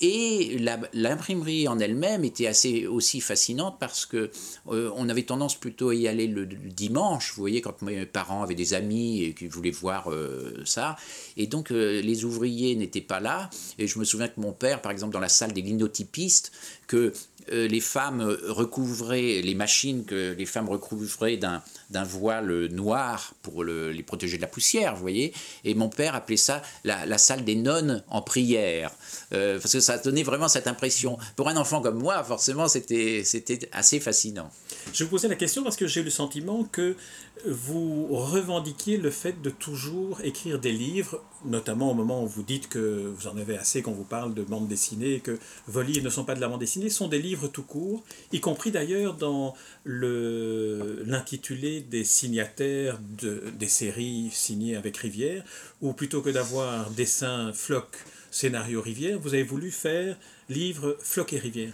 Et 0.00 0.58
l'imprimerie 0.92 1.68
en 1.68 1.78
elle-même 1.78 2.24
était 2.24 2.46
assez 2.46 2.86
aussi 2.86 3.20
fascinante 3.20 3.76
parce 3.80 4.04
que 4.04 4.30
euh, 4.68 4.90
on 4.94 5.08
avait 5.08 5.22
tendance 5.22 5.54
plutôt 5.54 5.88
à 5.88 5.94
y 5.94 6.06
aller 6.06 6.26
le, 6.26 6.44
dimanche, 6.46 7.32
vous 7.34 7.42
voyez, 7.42 7.62
quand 7.62 7.80
mes 7.80 8.04
parents 8.04 8.42
avaient 8.42 8.54
des 8.54 8.74
amis 8.74 9.22
et 9.22 9.32
qui 9.32 9.46
voulaient 9.46 9.70
voir 9.70 10.10
euh, 10.10 10.62
ça. 10.64 10.96
Et 11.38 11.46
donc 11.46 11.70
euh, 11.70 12.02
les 12.02 12.24
ouvriers 12.24 12.76
n'étaient 12.76 13.00
pas 13.00 13.20
là. 13.20 13.48
Et 13.78 13.86
je 13.86 13.98
me 13.98 14.04
souviens 14.04 14.28
que 14.28 14.40
mon 14.40 14.52
père, 14.52 14.82
par 14.82 14.92
exemple, 14.92 15.14
dans 15.14 15.20
la 15.20 15.30
salle 15.30 15.52
des 15.52 15.62
linotypistes, 15.62 16.52
que 16.86 17.12
les 17.48 17.80
femmes 17.80 18.22
recouvraient, 18.22 19.40
les 19.40 19.54
machines 19.54 20.04
que 20.04 20.34
les 20.36 20.46
femmes 20.46 20.68
recouvraient 20.68 21.36
d'un 21.36 21.62
voile 21.90 22.66
noir 22.66 23.34
pour 23.42 23.64
les 23.64 24.02
protéger 24.02 24.36
de 24.36 24.42
la 24.42 24.48
poussière, 24.48 24.94
vous 24.94 25.02
voyez. 25.02 25.32
Et 25.64 25.74
mon 25.74 25.88
père 25.88 26.14
appelait 26.14 26.36
ça 26.36 26.62
la, 26.84 27.18
salle 27.18 27.44
des 27.44 27.54
nonnes 27.54 28.02
en 28.08 28.22
prière, 28.22 28.90
euh, 29.32 29.58
parce 29.58 29.72
que 29.72 29.80
ça 29.80 29.98
donnait 29.98 30.22
vraiment 30.22 30.48
cette 30.48 30.66
impression. 30.66 31.18
Pour 31.36 31.48
un 31.48 31.56
enfant 31.56 31.80
comme 31.80 31.98
moi, 31.98 32.22
forcément, 32.24 32.68
c'était 32.68 33.24
assez 33.72 34.00
fascinant. 34.00 34.50
Je 34.92 35.04
vous 35.04 35.10
posais 35.10 35.28
la 35.28 35.36
question 35.36 35.62
parce 35.62 35.76
que 35.76 35.86
j'ai 35.86 36.02
le 36.02 36.10
sentiment 36.10 36.64
que 36.64 36.96
vous 37.44 38.08
revendiquiez 38.10 38.96
le 38.96 39.10
fait 39.10 39.40
de 39.42 39.50
toujours 39.50 40.20
écrire 40.22 40.58
des 40.58 40.72
livres, 40.72 41.22
notamment 41.46 41.90
au 41.90 41.94
moment 41.94 42.22
où 42.22 42.26
vous 42.26 42.42
dites 42.42 42.68
que 42.68 43.12
vous 43.16 43.26
en 43.28 43.36
avez 43.36 43.56
assez 43.56 43.82
quand 43.82 43.92
vous 43.92 44.04
parle 44.04 44.34
de 44.34 44.42
bande 44.42 44.68
dessinée, 44.68 45.20
que 45.20 45.38
vos 45.66 45.82
livres 45.82 46.04
ne 46.04 46.10
sont 46.10 46.24
pas 46.24 46.34
de 46.34 46.40
la 46.40 46.48
bande 46.48 46.60
dessinée, 46.60 46.90
sont 46.90 47.08
des 47.08 47.20
livres 47.20 47.48
tout 47.48 47.62
court, 47.62 48.04
y 48.32 48.40
compris 48.40 48.70
d'ailleurs 48.70 49.14
dans 49.14 49.54
l'intitulé 49.84 51.80
des 51.80 52.04
signataires 52.04 52.98
de, 53.22 53.44
des 53.58 53.68
séries 53.68 54.30
signées 54.32 54.76
avec 54.76 54.96
Rivière, 54.96 55.44
où 55.80 55.92
plutôt 55.92 56.22
que 56.22 56.30
d'avoir 56.30 56.90
dessin 56.90 57.52
floc, 57.52 57.86
scénario 58.30 58.80
Rivière, 58.82 59.18
vous 59.18 59.34
avez 59.34 59.42
voulu 59.42 59.70
faire 59.70 60.16
livre 60.48 60.96
floc 61.00 61.32
et 61.32 61.38
Rivière. 61.38 61.72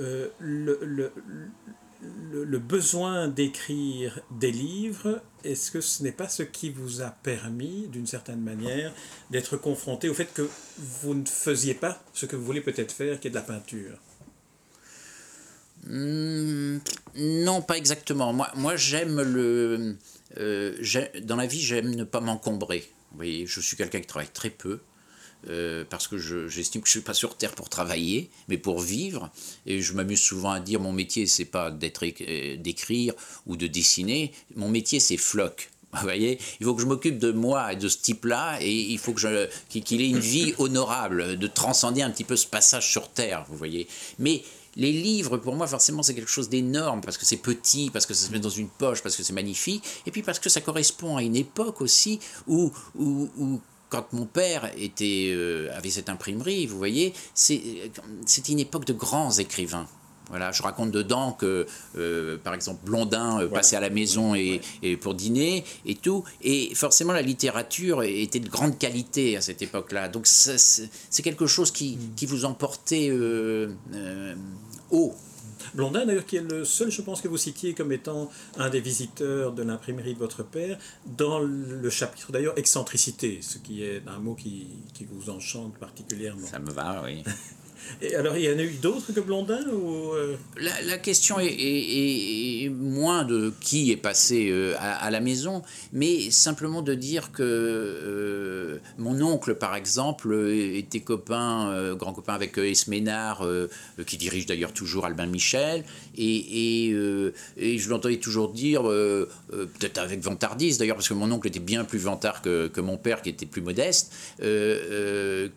Euh, 0.00 0.28
le, 0.38 0.78
le 0.82 1.12
le, 1.26 1.48
besoin 2.58 3.28
d'écrire 3.28 4.20
des 4.30 4.50
livres, 4.50 5.22
est-ce 5.44 5.70
que 5.70 5.80
ce 5.80 6.02
n'est 6.02 6.12
pas 6.12 6.28
ce 6.28 6.42
qui 6.42 6.70
vous 6.70 7.02
a 7.02 7.10
permis, 7.10 7.88
d'une 7.88 8.06
certaine 8.06 8.40
manière, 8.40 8.92
d'être 9.30 9.56
confronté 9.56 10.08
au 10.08 10.14
fait 10.14 10.32
que 10.32 10.48
vous 10.78 11.14
ne 11.14 11.24
faisiez 11.24 11.74
pas 11.74 12.02
ce 12.12 12.26
que 12.26 12.36
vous 12.36 12.44
voulez 12.44 12.60
peut-être 12.60 12.92
faire, 12.92 13.20
qui 13.20 13.28
est 13.28 13.30
de 13.30 13.36
la 13.36 13.42
peinture? 13.42 13.98
Hmm, 15.86 16.78
Non, 17.14 17.62
pas 17.62 17.76
exactement. 17.76 18.32
Moi, 18.32 18.50
moi 18.56 18.76
j'aime 18.76 19.20
le... 19.22 19.96
Euh, 20.38 20.76
dans 21.22 21.36
la 21.36 21.46
vie, 21.46 21.60
j'aime 21.60 21.94
ne 21.94 22.04
pas 22.04 22.20
m'encombrer. 22.20 22.90
Voyez, 23.14 23.46
je 23.46 23.60
suis 23.60 23.76
quelqu'un 23.76 24.00
qui 24.00 24.06
travaille 24.06 24.32
très 24.32 24.50
peu. 24.50 24.80
Euh, 25.48 25.84
parce 25.88 26.08
que 26.08 26.18
j'estime 26.18 26.82
que 26.82 26.88
je 26.88 26.92
ne 26.92 27.00
suis 27.00 27.06
pas 27.06 27.14
sur 27.14 27.36
Terre 27.36 27.52
pour 27.52 27.68
travailler, 27.68 28.30
mais 28.48 28.58
pour 28.58 28.80
vivre. 28.80 29.30
Et 29.64 29.80
je 29.80 29.92
m'amuse 29.92 30.20
souvent 30.20 30.50
à 30.50 30.60
dire 30.60 30.80
mon 30.80 30.92
métier, 30.92 31.26
c'est 31.26 31.44
pas 31.44 31.70
euh, 31.70 32.56
d'écrire 32.56 33.14
ou 33.46 33.56
de 33.56 33.66
dessiner, 33.66 34.32
mon 34.54 34.68
métier, 34.68 35.00
c'est 35.00 35.16
floc. 35.16 35.70
Vous 35.92 36.02
voyez, 36.02 36.38
il 36.60 36.66
faut 36.66 36.74
que 36.74 36.82
je 36.82 36.86
m'occupe 36.86 37.18
de 37.18 37.32
moi 37.32 37.72
et 37.72 37.76
de 37.76 37.88
ce 37.88 37.98
type-là, 37.98 38.58
et 38.60 38.72
il 38.72 38.98
faut 38.98 39.14
qu'il 39.14 40.00
ait 40.00 40.08
une 40.08 40.18
vie 40.18 40.52
honorable, 40.58 41.38
de 41.38 41.46
transcender 41.46 42.02
un 42.02 42.10
petit 42.10 42.24
peu 42.24 42.36
ce 42.36 42.46
passage 42.46 42.90
sur 42.90 43.08
Terre, 43.08 43.46
vous 43.48 43.56
voyez? 43.56 43.86
Mais 44.18 44.42
les 44.74 44.92
livres, 44.92 45.38
pour 45.38 45.54
moi, 45.54 45.66
forcément, 45.66 46.02
c'est 46.02 46.14
quelque 46.14 46.30
chose 46.30 46.50
d'énorme, 46.50 47.00
parce 47.00 47.16
que 47.16 47.24
c'est 47.24 47.38
petit, 47.38 47.88
parce 47.90 48.04
que 48.04 48.12
ça 48.12 48.26
se 48.26 48.32
met 48.32 48.40
dans 48.40 48.50
une 48.50 48.68
poche, 48.68 49.00
parce 49.02 49.16
que 49.16 49.22
c'est 49.22 49.32
magnifique, 49.32 49.82
et 50.06 50.10
puis 50.10 50.22
parce 50.22 50.38
que 50.38 50.50
ça 50.50 50.60
correspond 50.60 51.16
à 51.16 51.22
une 51.22 51.36
époque 51.36 51.80
aussi 51.80 52.18
où 52.46 52.70
quand 53.88 54.12
mon 54.12 54.26
père 54.26 54.70
était, 54.76 55.30
euh, 55.30 55.68
avait 55.76 55.90
cette 55.90 56.08
imprimerie, 56.08 56.66
vous 56.66 56.78
voyez, 56.78 57.14
c'est 57.34 58.48
une 58.48 58.58
époque 58.58 58.84
de 58.84 58.92
grands 58.92 59.32
écrivains. 59.32 59.86
Voilà, 60.28 60.50
je 60.50 60.60
raconte 60.60 60.90
dedans 60.90 61.30
que, 61.32 61.66
euh, 61.96 62.36
par 62.42 62.52
exemple, 62.52 62.80
Blondin 62.84 63.40
euh, 63.40 63.48
passait 63.48 63.76
à 63.76 63.80
la 63.80 63.90
maison 63.90 64.34
et, 64.34 64.60
pour 65.00 65.14
dîner 65.14 65.64
et 65.84 65.94
tout. 65.94 66.24
Et 66.42 66.74
forcément, 66.74 67.12
la 67.12 67.22
littérature 67.22 68.02
était 68.02 68.40
de 68.40 68.48
grande 68.48 68.76
qualité 68.76 69.36
à 69.36 69.40
cette 69.40 69.62
époque-là. 69.62 70.08
Donc, 70.08 70.26
c'est 70.26 71.22
quelque 71.22 71.46
chose 71.46 71.70
qui, 71.70 71.96
mm. 71.96 72.14
qui 72.16 72.26
vous 72.26 72.44
emportait 72.44 73.12
haut. 74.90 75.14
Blondin, 75.74 76.06
d'ailleurs, 76.06 76.26
qui 76.26 76.36
est 76.36 76.42
le 76.42 76.64
seul, 76.64 76.90
je 76.90 77.02
pense, 77.02 77.20
que 77.20 77.28
vous 77.28 77.36
citiez 77.36 77.74
comme 77.74 77.92
étant 77.92 78.30
un 78.56 78.70
des 78.70 78.80
visiteurs 78.80 79.52
de 79.52 79.62
l'imprimerie 79.62 80.14
de 80.14 80.18
votre 80.18 80.42
père, 80.42 80.78
dans 81.06 81.38
le 81.38 81.90
chapitre 81.90 82.32
d'ailleurs 82.32 82.58
excentricité, 82.58 83.40
ce 83.42 83.58
qui 83.58 83.82
est 83.82 84.02
un 84.06 84.18
mot 84.18 84.34
qui, 84.34 84.68
qui 84.94 85.04
vous 85.04 85.30
enchante 85.30 85.74
particulièrement. 85.78 86.46
Ça 86.46 86.58
me 86.58 86.70
va, 86.70 87.02
oui. 87.04 87.22
Alors, 88.16 88.36
il 88.36 88.44
y 88.44 88.52
en 88.52 88.58
a 88.58 88.62
eu 88.62 88.74
d'autres 88.74 89.12
que 89.12 89.20
Blondin 89.20 89.64
ou 89.72 90.12
euh? 90.12 90.36
la, 90.58 90.98
question 90.98 91.36
est, 91.40 92.68
moins 92.70 93.24
de 93.24 93.52
qui 93.60 93.90
est 93.90 93.96
passé 93.96 94.48
euh, 94.50 94.74
à, 94.78 95.10
la 95.10 95.20
maison, 95.20 95.62
mais 95.92 96.30
simplement 96.30 96.82
de 96.82 96.94
dire 96.94 97.32
que 97.32 97.42
euh, 97.42 98.78
mon 98.98 99.20
oncle, 99.22 99.54
par 99.54 99.74
exemple, 99.74 100.34
était 100.50 101.00
copain, 101.00 101.94
grand 101.94 102.12
copain 102.12 102.34
avec 102.34 102.58
Esménard, 102.58 103.46
qui 104.06 104.16
dirige 104.16 104.46
d'ailleurs 104.46 104.72
toujours 104.72 105.06
Albin 105.06 105.26
Michel, 105.26 105.84
et, 106.16 106.88
et, 106.88 107.78
je 107.78 107.88
l'entendais 107.90 108.18
toujours 108.18 108.52
dire, 108.52 108.82
peut-être 108.82 109.98
avec 109.98 110.20
vantardise 110.20 110.78
d'ailleurs, 110.78 110.96
parce 110.96 111.08
que 111.08 111.14
mon 111.14 111.30
oncle 111.30 111.48
était 111.48 111.60
bien 111.60 111.84
plus 111.84 111.98
vantard 111.98 112.42
que, 112.42 112.68
que 112.68 112.80
mon 112.80 112.96
père, 112.96 113.22
qui 113.22 113.30
était 113.30 113.46
plus 113.46 113.62
modeste, 113.62 114.12
qu'il 114.38 115.54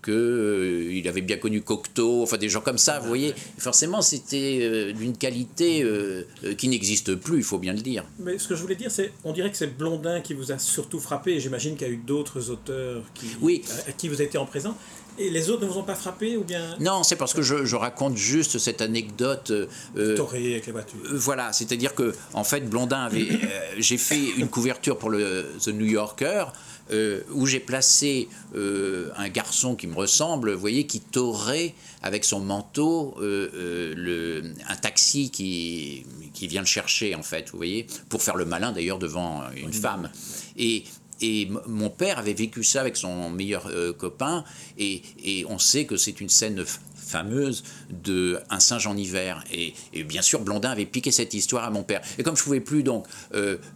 avait 1.07 1.21
bien 1.21 1.37
connu 1.37 1.61
Cocteau, 1.61 2.23
enfin 2.23 2.37
des 2.37 2.49
gens 2.49 2.61
comme 2.61 2.77
ça, 2.77 2.99
vous 2.99 3.07
voyez. 3.07 3.33
Forcément, 3.57 4.01
c'était 4.01 4.59
euh, 4.61 4.93
d'une 4.93 5.15
qualité 5.15 5.83
euh, 5.83 6.23
euh, 6.43 6.53
qui 6.53 6.67
n'existe 6.67 7.15
plus, 7.15 7.37
il 7.37 7.43
faut 7.43 7.59
bien 7.59 7.73
le 7.73 7.81
dire. 7.81 8.05
Mais 8.19 8.37
ce 8.37 8.47
que 8.47 8.55
je 8.55 8.61
voulais 8.61 8.75
dire, 8.75 8.91
c'est, 8.91 9.11
on 9.23 9.33
dirait 9.33 9.51
que 9.51 9.57
c'est 9.57 9.77
Blondin 9.77 10.21
qui 10.21 10.33
vous 10.33 10.51
a 10.51 10.57
surtout 10.57 10.99
frappé, 10.99 11.33
et 11.33 11.39
j'imagine 11.39 11.75
qu'il 11.75 11.87
y 11.87 11.89
a 11.89 11.93
eu 11.93 11.97
d'autres 11.97 12.49
auteurs 12.49 13.03
qui, 13.13 13.27
oui. 13.41 13.63
à, 13.87 13.91
qui 13.91 14.07
vous 14.07 14.21
étiez 14.21 14.39
en 14.39 14.45
présent. 14.45 14.75
Et 15.19 15.29
les 15.29 15.49
autres 15.49 15.63
ne 15.63 15.69
vous 15.69 15.79
ont 15.79 15.83
pas 15.83 15.95
frappé 15.95 16.37
ou 16.37 16.43
bien 16.43 16.75
Non, 16.79 17.03
c'est 17.03 17.15
parce 17.15 17.33
que 17.33 17.41
je, 17.41 17.75
raconte 17.75 18.17
juste 18.17 18.57
cette 18.57 18.81
anecdote. 18.81 19.51
Euh, 19.51 20.17
avec 20.33 20.65
les 20.65 20.71
voitures. 20.71 20.99
voilà, 21.11 21.53
c'est-à-dire 21.53 21.93
que 21.93 22.13
en 22.33 22.43
fait, 22.43 22.61
Blondin 22.61 23.01
avait. 23.05 23.27
j'ai 23.77 23.97
fait 23.97 24.31
une 24.37 24.47
couverture 24.47 24.97
pour 24.97 25.09
le 25.09 25.45
The 25.63 25.69
New 25.69 25.85
Yorker. 25.85 26.45
où 27.33 27.45
j'ai 27.45 27.59
placé 27.59 28.27
un 28.55 29.29
garçon 29.29 29.75
qui 29.75 29.87
me 29.87 29.95
ressemble, 29.95 30.53
vous 30.53 30.59
voyez, 30.59 30.87
qui 30.87 30.99
torait 30.99 31.75
avec 32.01 32.23
son 32.23 32.39
manteau 32.39 33.15
euh, 33.19 33.49
euh, 33.53 33.93
le, 33.95 34.53
un 34.67 34.75
taxi 34.75 35.29
qui, 35.31 36.05
qui 36.33 36.47
vient 36.47 36.61
le 36.61 36.67
chercher, 36.67 37.15
en 37.15 37.23
fait, 37.23 37.49
vous 37.51 37.57
voyez, 37.57 37.87
pour 38.07 38.21
faire 38.21 38.35
le 38.35 38.45
malin 38.45 38.71
d'ailleurs 38.71 38.99
devant 38.99 39.43
une 39.55 39.73
femme. 39.73 40.09
Et, 40.57 40.83
et 41.21 41.49
mon 41.67 41.89
père 41.89 42.19
avait 42.19 42.33
vécu 42.33 42.63
ça 42.63 42.81
avec 42.81 42.97
son 42.97 43.29
meilleur 43.29 43.67
euh, 43.67 43.93
copain, 43.93 44.43
et, 44.77 45.01
et, 45.23 45.45
on 45.47 45.59
sait 45.59 45.85
que 45.85 45.97
c'est 45.97 46.21
une 46.21 46.29
scène 46.29 46.63
fameuse 46.95 47.63
de 47.89 48.39
Un 48.49 48.59
singe 48.59 48.85
en 48.85 48.95
hiver. 48.95 49.43
Et, 49.51 49.73
et, 49.93 50.03
bien 50.03 50.21
sûr, 50.21 50.41
Blondin 50.41 50.69
avait 50.69 50.85
piqué 50.85 51.11
cette 51.11 51.33
histoire 51.33 51.63
à 51.63 51.71
mon 51.71 51.83
père. 51.83 52.01
Et 52.17 52.23
comme 52.23 52.37
je 52.37 52.43
pouvais 52.43 52.59
plus 52.59 52.83
donc 52.83 53.07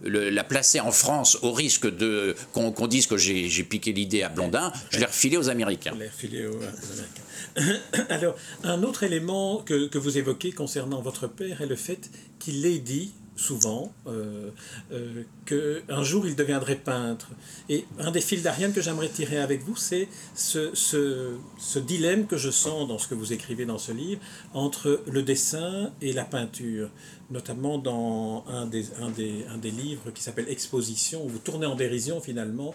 la 0.04 0.44
placer 0.44 0.80
en 0.80 0.92
France 0.92 1.38
au 1.42 1.52
risque 1.52 1.86
de 1.86 2.36
qu'on 2.52 2.86
dise 2.86 3.06
que 3.06 3.16
j'ai 3.16 3.64
piqué 3.64 3.92
l'idée 3.92 4.22
à 4.22 4.28
Blondin, 4.28 4.72
je 4.90 4.98
l'ai 4.98 5.06
refilé 5.06 5.36
aux 5.36 5.48
Américains. 5.48 5.94
Refilé 5.98 6.46
aux 6.46 6.56
Américains. 6.56 7.22
Alors, 8.08 8.36
un 8.62 8.82
autre 8.82 9.02
élément 9.02 9.58
que, 9.58 9.86
que, 9.86 9.98
vous 9.98 10.18
évoquez 10.18 10.52
concernant 10.52 11.00
votre 11.00 11.26
père 11.26 11.60
est 11.60 11.66
le 11.66 11.76
fait 11.76 12.10
qu'il 12.38 12.64
ait 12.66 12.78
dit 12.78 13.12
souvent 13.36 13.92
euh, 14.06 14.50
euh, 14.92 15.22
qu'un 15.44 16.02
jour 16.02 16.26
il 16.26 16.36
deviendrait 16.36 16.76
peintre. 16.76 17.28
Et 17.68 17.84
un 17.98 18.10
des 18.10 18.20
fils 18.20 18.42
d'Ariane 18.42 18.72
que 18.72 18.80
j'aimerais 18.80 19.08
tirer 19.08 19.38
avec 19.38 19.62
vous, 19.62 19.76
c'est 19.76 20.08
ce, 20.34 20.74
ce, 20.74 21.36
ce, 21.58 21.78
dilemme 21.78 22.26
que 22.26 22.36
je 22.36 22.50
sens 22.50 22.88
dans 22.88 22.98
ce 22.98 23.08
que 23.08 23.14
vous 23.14 23.32
écrivez 23.32 23.64
dans 23.64 23.78
ce 23.78 23.92
livre 23.92 24.20
entre 24.52 25.02
le 25.06 25.22
dessin 25.22 25.92
et 26.00 26.12
la 26.12 26.24
peinture, 26.24 26.90
notamment 27.30 27.78
dans 27.78 28.44
un 28.48 28.66
des, 28.66 28.86
un 29.00 29.10
des, 29.10 29.44
un 29.48 29.58
des 29.58 29.70
livres 29.70 30.10
qui 30.12 30.22
s'appelle 30.22 30.48
Exposition, 30.48 31.24
où 31.24 31.28
vous 31.28 31.38
tournez 31.38 31.66
en 31.66 31.74
dérision 31.74 32.20
finalement 32.20 32.74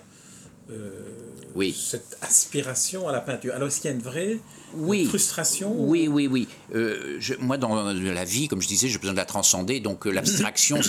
oui. 1.56 1.76
cette 1.78 2.18
aspiration 2.22 3.08
à 3.08 3.12
la 3.12 3.22
peinture. 3.22 3.54
Alors, 3.54 3.68
est-ce 3.68 3.82
qu'il 3.82 3.90
y 3.90 3.94
a 3.94 3.96
une 3.96 4.04
vraie 4.04 4.40
oui. 4.76 5.06
frustration 5.06 5.74
Oui, 5.78 6.08
oui, 6.08 6.28
oui. 6.28 6.48
Euh, 6.76 7.20
moi, 7.40 7.58
dans 7.58 7.92
la 7.92 8.24
vie, 8.24 8.48
comme 8.48 8.62
je 8.62 8.68
disais, 8.68 8.88
j'ai 8.88 8.98
besoin 8.98 9.14
de 9.14 9.18
la 9.18 9.26
transcender, 9.26 9.80
donc 9.80 10.06
euh, 10.06 10.12
l'abstraction 10.12 10.80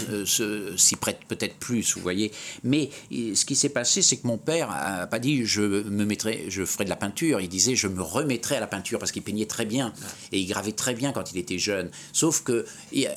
s'y 0.76 0.96
prête 0.96 1.20
peut-être 1.28 1.56
plus, 1.56 1.94
vous 1.94 2.02
voyez. 2.02 2.32
Mais 2.62 2.90
ce 3.10 3.44
qui 3.44 3.56
s'est 3.56 3.70
passé, 3.70 4.02
c'est 4.02 4.16
que 4.18 4.26
mon 4.26 4.38
père 4.38 4.70
a 4.70 5.06
pas 5.06 5.18
dit 5.18 5.44
je 5.44 5.62
me 5.62 6.04
mettrai, 6.04 6.44
je 6.48 6.64
ferai 6.64 6.84
de 6.84 6.90
la 6.90 6.96
peinture. 6.96 7.40
Il 7.40 7.48
disait 7.48 7.74
je 7.74 7.88
me 7.88 8.02
remettrai 8.02 8.56
à 8.56 8.60
la 8.60 8.66
peinture 8.66 8.98
parce 8.98 9.12
qu'il 9.12 9.22
peignait 9.22 9.46
très 9.46 9.64
bien 9.64 9.92
et 10.32 10.38
il 10.38 10.46
gravait 10.46 10.72
très 10.72 10.94
bien 10.94 11.12
quand 11.12 11.32
il 11.32 11.38
était 11.38 11.58
jeune. 11.58 11.90
Sauf 12.12 12.42
que 12.42 12.66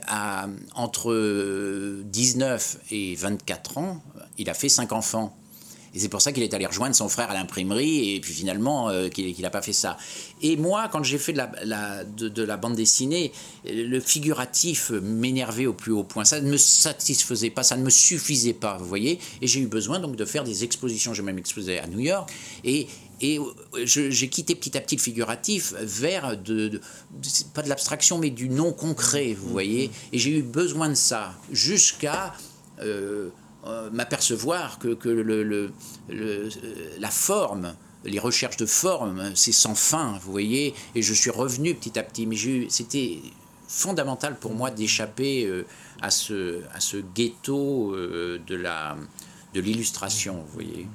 à, 0.08 0.48
entre 0.76 2.02
19 2.06 2.78
et 2.92 3.16
24 3.16 3.78
ans, 3.78 4.02
il 4.38 4.50
a 4.50 4.54
fait 4.54 4.70
cinq 4.70 4.92
enfants. 4.92 5.38
Et 5.94 6.00
c'est 6.00 6.10
pour 6.10 6.22
ça 6.22 6.32
qu'il 6.32 6.44
est 6.44 6.54
allé 6.54 6.66
rejoindre 6.66 6.96
son 6.96 7.08
frère 7.10 7.30
à 7.30 7.34
l'imprimerie 7.34 8.16
et 8.16 8.20
puis 8.20 8.34
finalement 8.34 8.90
euh, 8.90 9.10
qu'il 9.10 9.40
n'a 9.42 9.50
pas 9.50 9.62
fait 9.62 9.74
ça. 9.74 9.98
Et 10.42 10.58
moi, 10.58 10.90
quand 10.92 11.04
j'ai 11.04 11.18
fait 11.18 11.34
de 11.34 11.38
la, 11.38 12.04
de, 12.04 12.44
la, 12.44 12.58
bande 12.58 12.76
dessinée, 12.76 13.32
le 13.66 14.00
figuratif 14.00 14.90
m'énervait 14.90 15.68
au 15.68 15.74
plus 15.74 15.92
haut 15.92 16.04
point. 16.04 16.26
Ça 16.26 16.42
ne 16.42 16.50
me 16.50 16.58
satisfaisait 16.58 17.52
pas, 17.52 17.64
ça 17.64 17.78
ne 17.78 17.84
me 17.84 17.90
suffisait 17.90 18.54
pas, 18.54 18.78
vous 18.78 18.86
voyez. 18.86 19.20
Et 19.42 19.48
j'ai 19.48 19.60
eu 19.60 19.68
besoin 19.68 20.00
donc 20.00 20.16
de 20.16 20.26
faire 20.26 20.44
des 20.44 20.64
expositions. 20.64 21.14
J'ai 21.14 21.24
même 21.24 21.38
exposé 21.38 21.80
à 21.80 21.88
New 21.88 22.00
York. 22.00 22.32
Et 22.64 22.88
et 23.22 23.40
j'ai 23.86 24.28
quitté 24.28 24.54
petit 24.54 24.78
à 24.78 24.82
petit 24.82 24.98
le 24.98 25.02
figuratif 25.02 25.74
vers 25.80 26.36
de, 26.36 26.82
pas 27.54 27.62
de 27.62 27.70
l'abstraction, 27.70 28.18
mais 28.18 28.30
du 28.30 28.50
non 28.50 28.74
concret, 28.74 29.34
vous 29.34 29.48
voyez. 29.48 29.92
Et 30.12 30.20
j'ai 30.20 30.40
eu 30.40 30.42
besoin 30.42 30.90
de 30.90 30.96
ça 30.96 31.34
jusqu'à 31.50 32.34
euh, 32.82 33.30
euh, 33.66 33.90
m'apercevoir 33.92 34.78
que, 34.78 34.94
que 34.94 35.08
le, 35.08 35.72
le, 36.10 36.50
la 37.00 37.10
forme, 37.10 37.74
les 38.04 38.20
recherches 38.20 38.58
de 38.58 38.66
forme, 38.66 39.34
c'est 39.36 39.54
sans 39.54 39.76
fin, 39.76 40.20
vous 40.22 40.32
voyez, 40.32 40.74
et 40.96 41.02
je 41.02 41.14
suis 41.14 41.30
revenu 41.30 41.74
petit 41.74 41.98
à 41.98 42.04
petit, 42.04 42.26
mais 42.26 42.36
c'était 42.70 43.20
fondamental 43.68 44.38
pour 44.38 44.54
moi 44.54 44.70
d'échapper 44.70 45.46
euh, 45.46 45.66
à, 46.02 46.12
ce, 46.12 46.62
à 46.74 46.82
ce 46.82 46.98
ghetto 47.16 47.94
euh, 47.94 48.40
de 48.46 48.56
la 48.56 48.98
de 49.54 49.62
l'illustration, 49.62 50.44
vous 50.48 50.54
voyez. 50.54 50.88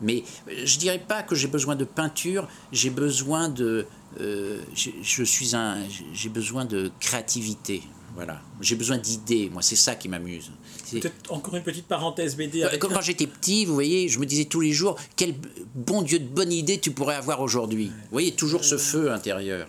Mais 0.00 0.24
je 0.48 0.78
dirais 0.78 0.98
pas 0.98 1.22
que 1.22 1.34
j'ai 1.34 1.48
besoin 1.48 1.76
de 1.76 1.84
peinture, 1.84 2.48
j'ai 2.72 2.88
besoin 2.88 3.50
de, 3.50 3.86
j'ai 4.16 6.28
besoin 6.30 6.64
de 6.64 6.90
créativité, 6.98 7.82
voilà. 8.14 8.40
J'ai 8.60 8.76
besoin 8.76 8.98
d'idées, 8.98 9.50
moi, 9.50 9.62
c'est 9.62 9.76
ça 9.76 9.94
qui 9.94 10.08
m'amuse. 10.08 10.50
Peut-être 10.98 11.32
encore 11.32 11.56
une 11.56 11.62
petite 11.62 11.86
parenthèse 11.86 12.36
BD. 12.36 12.66
quand, 12.80 13.00
j'étais 13.00 13.26
petit, 13.26 13.64
vous 13.64 13.74
voyez, 13.74 14.08
je 14.08 14.18
me 14.18 14.26
disais 14.26 14.46
tous 14.46 14.60
les 14.60 14.72
jours, 14.72 14.96
quel 15.16 15.34
bon 15.74 16.02
Dieu 16.02 16.18
de 16.18 16.26
bonne 16.26 16.52
idée 16.52 16.78
tu 16.78 16.90
pourrais 16.90 17.16
avoir 17.16 17.40
aujourd'hui. 17.40 17.86
Vous 17.86 18.12
voyez, 18.12 18.32
toujours 18.32 18.64
ce 18.64 18.76
feu 18.76 19.12
intérieur. 19.12 19.68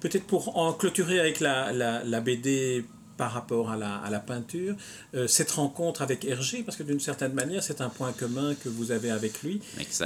Peut-être 0.00 0.24
pour 0.24 0.58
en 0.58 0.72
clôturer 0.72 1.20
avec 1.20 1.38
la, 1.40 1.72
la, 1.72 2.02
la 2.02 2.20
BD 2.20 2.84
par 3.16 3.32
rapport 3.32 3.70
à 3.70 3.76
la, 3.76 3.96
à 3.96 4.10
la 4.10 4.20
peinture, 4.20 4.74
euh, 5.14 5.26
cette 5.26 5.50
rencontre 5.50 6.02
avec 6.02 6.24
Hergé, 6.24 6.62
parce 6.62 6.76
que 6.76 6.82
d'une 6.82 7.00
certaine 7.00 7.32
manière, 7.32 7.62
c'est 7.62 7.80
un 7.80 7.88
point 7.88 8.12
commun 8.12 8.54
que 8.54 8.68
vous 8.68 8.90
avez 8.90 9.10
avec 9.10 9.42
lui. 9.42 9.60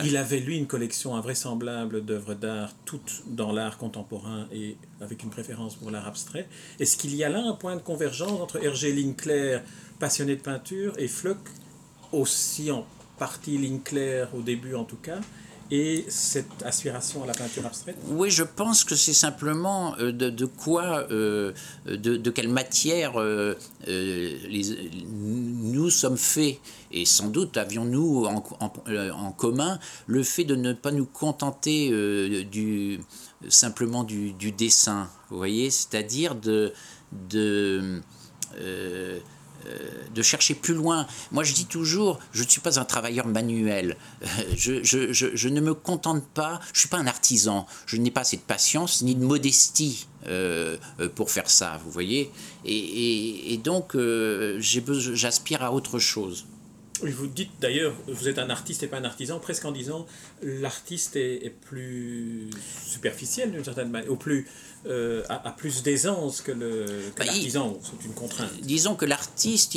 Il 0.05 0.17
avait, 0.17 0.41
lui, 0.41 0.57
une 0.57 0.67
collection 0.67 1.15
invraisemblable 1.17 2.05
d'œuvres 2.05 2.35
d'art, 2.35 2.73
toutes 2.85 3.23
dans 3.27 3.53
l'art 3.53 3.79
contemporain 3.79 4.49
et 4.53 4.77
avec 5.01 5.23
une 5.23 5.31
préférence 5.31 5.77
pour 5.77 5.91
l'art 5.91 6.07
abstrait. 6.07 6.49
Est-ce 6.81 6.97
qu'il 6.97 7.15
y 7.15 7.25
a 7.25 7.29
là 7.29 7.43
un 7.45 7.55
point 7.55 7.77
de 7.77 7.83
convergence 7.83 8.41
entre 8.41 8.63
Hergé 8.63 8.93
Linclair, 8.93 9.63
passionné 9.99 10.37
de 10.37 10.43
peinture, 10.43 10.93
et 10.99 11.09
Fluck, 11.09 11.39
aussi 12.13 12.71
en 12.71 12.87
partie 13.19 13.59
Linclair 13.59 14.29
au 14.35 14.43
début 14.43 14.75
en 14.75 14.85
tout 14.85 14.97
cas, 14.97 15.21
et 15.71 16.05
cette 16.09 16.63
aspiration 16.65 17.25
à 17.25 17.27
la 17.27 17.33
peinture 17.33 17.67
abstraite 17.67 17.97
Oui, 18.09 18.31
je 18.31 18.45
pense 18.45 18.85
que 18.85 18.95
c'est 18.95 19.15
simplement 19.15 19.97
euh, 19.99 20.13
de, 20.13 20.47
quoi, 20.47 21.07
euh, 21.11 21.53
de, 21.87 22.31
quelle 22.31 22.49
matière 22.49 23.21
euh, 23.21 23.55
nous 23.87 25.91
sommes 25.91 26.19
faits. 26.19 26.59
Et 26.93 27.05
sans 27.05 27.29
doute 27.29 27.57
avions-nous 27.57 28.27
en, 28.27 29.33
commun 29.33 29.79
le 30.07 30.23
fait 30.23 30.45
de 30.45 30.55
ne 30.55 30.73
pas 30.73 30.93
nous 30.93 31.07
contenter 31.07 31.91
du, 32.45 33.01
simplement 33.49 34.05
du, 34.05 34.33
du, 34.33 34.53
dessin, 34.53 35.09
vous 35.31 35.37
voyez, 35.37 35.71
c'est-à-dire 35.71 36.35
de... 36.35 36.73
de 37.29 38.01
de 40.15 40.23
chercher 40.23 40.55
plus 40.55 40.75
loin. 40.75 41.07
Moi, 41.33 41.45
je 41.45 41.53
dis 41.53 41.67
toujours, 41.67 42.19
je 42.33 42.43
ne 42.43 42.49
suis 42.49 42.61
pas 42.61 42.79
un 42.79 42.85
travailleur 42.85 43.27
manuel. 43.27 43.97
Euh, 44.23 44.27
je, 44.57 45.49
ne 45.49 45.61
me 45.61 45.75
contente 45.75 46.25
pas, 46.35 46.61
je 46.67 46.73
ne 46.73 46.79
suis 46.79 46.89
pas 46.89 46.99
un 46.99 47.07
artisan. 47.07 47.67
Je 47.87 47.97
n'ai 47.97 48.11
pas 48.11 48.25
cette 48.25 48.43
patience 48.43 49.03
ni 49.03 49.15
de 49.15 49.25
modestie 49.25 50.07
euh, 50.29 50.77
pour 51.15 51.31
faire 51.31 51.51
ça, 51.51 51.81
vous 51.85 51.91
voyez. 51.91 52.31
Et, 52.65 53.59
donc, 53.63 53.97
j'aspire 54.59 55.63
à 55.63 55.73
autre 55.73 55.99
chose. 55.99 56.47
Vous 57.03 57.27
dites 57.27 57.51
d'ailleurs, 57.61 57.95
vous 58.07 58.29
êtes 58.29 58.39
un 58.39 58.49
artiste 58.49 58.83
et 58.83 58.87
pas 58.87 58.99
un 58.99 59.05
artisan, 59.05 59.39
presque 59.39 59.65
en 59.65 59.73
disant 59.73 60.07
l'artiste 60.43 61.17
est, 61.17 61.45
est, 61.45 61.51
plus 61.51 62.49
superficiel 62.87 63.53
d'une 63.53 63.65
certaine 63.65 63.91
manière, 63.91 64.11
ou 64.11 64.17
plus 64.17 64.47
euh, 64.87 65.23
a, 65.29 65.51
plus 65.51 65.83
d'aisance 65.83 66.41
que 66.41 66.53
bah, 66.53 67.25
l'artisan, 67.25 67.79
c'est 67.83 68.07
une 68.07 68.15
contrainte. 68.15 68.51
Disons 68.63 68.95
que 68.95 69.05
l'artiste, 69.05 69.77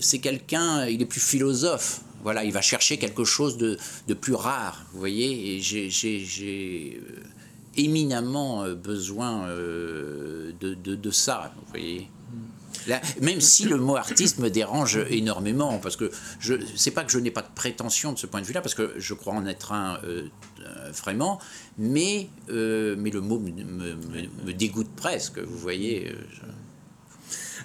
c'est 0.00 0.18
quelqu'un, 0.18 0.86
il 0.86 1.00
est 1.00 1.06
plus 1.06 1.20
philosophe. 1.20 2.00
Voilà, 2.22 2.44
il 2.44 2.52
va 2.52 2.60
chercher 2.60 2.98
quelque 2.98 3.24
chose 3.24 3.56
de, 3.56 3.78
de 4.08 4.14
plus 4.14 4.34
rare, 4.34 4.84
vous 4.92 4.98
voyez. 4.98 5.56
Et 5.56 5.60
j'ai 5.60 7.00
euh, 7.00 7.22
éminemment 7.76 8.64
euh, 8.64 8.74
besoin 8.74 9.46
de, 9.48 10.54
de, 10.60 10.74
de, 10.74 11.10
ça, 11.10 11.52
vous 11.56 11.70
voyez 11.70 12.10
même 13.20 13.40
si 13.40 13.64
le 13.64 13.76
mot 13.76 13.96
artiste 13.96 14.38
me 14.38 14.50
dérange 14.50 14.98
énormément, 15.10 15.78
parce 15.78 15.96
que 15.96 16.10
je 16.40 16.54
sais 16.74 16.90
pas 16.90 17.04
que 17.04 17.12
je 17.12 17.18
n'ai 17.18 17.30
pas 17.30 17.42
de 17.42 17.52
prétention 17.54 18.12
de 18.12 18.18
ce 18.18 18.26
point 18.26 18.40
de 18.40 18.46
vue-là, 18.46 18.60
parce 18.60 18.74
que 18.74 18.94
je 18.96 19.14
crois 19.14 19.34
en 19.34 19.46
être 19.46 19.72
un 19.72 19.98
euh, 20.04 20.28
euh, 20.60 20.90
vraiment, 20.92 21.38
mais, 21.76 22.28
euh, 22.50 22.96
mais 22.98 23.10
le 23.10 23.20
mot 23.20 23.38
me, 23.38 24.52
dégoûte 24.52 24.90
presque, 24.96 25.38
vous 25.38 25.58
voyez. 25.58 26.12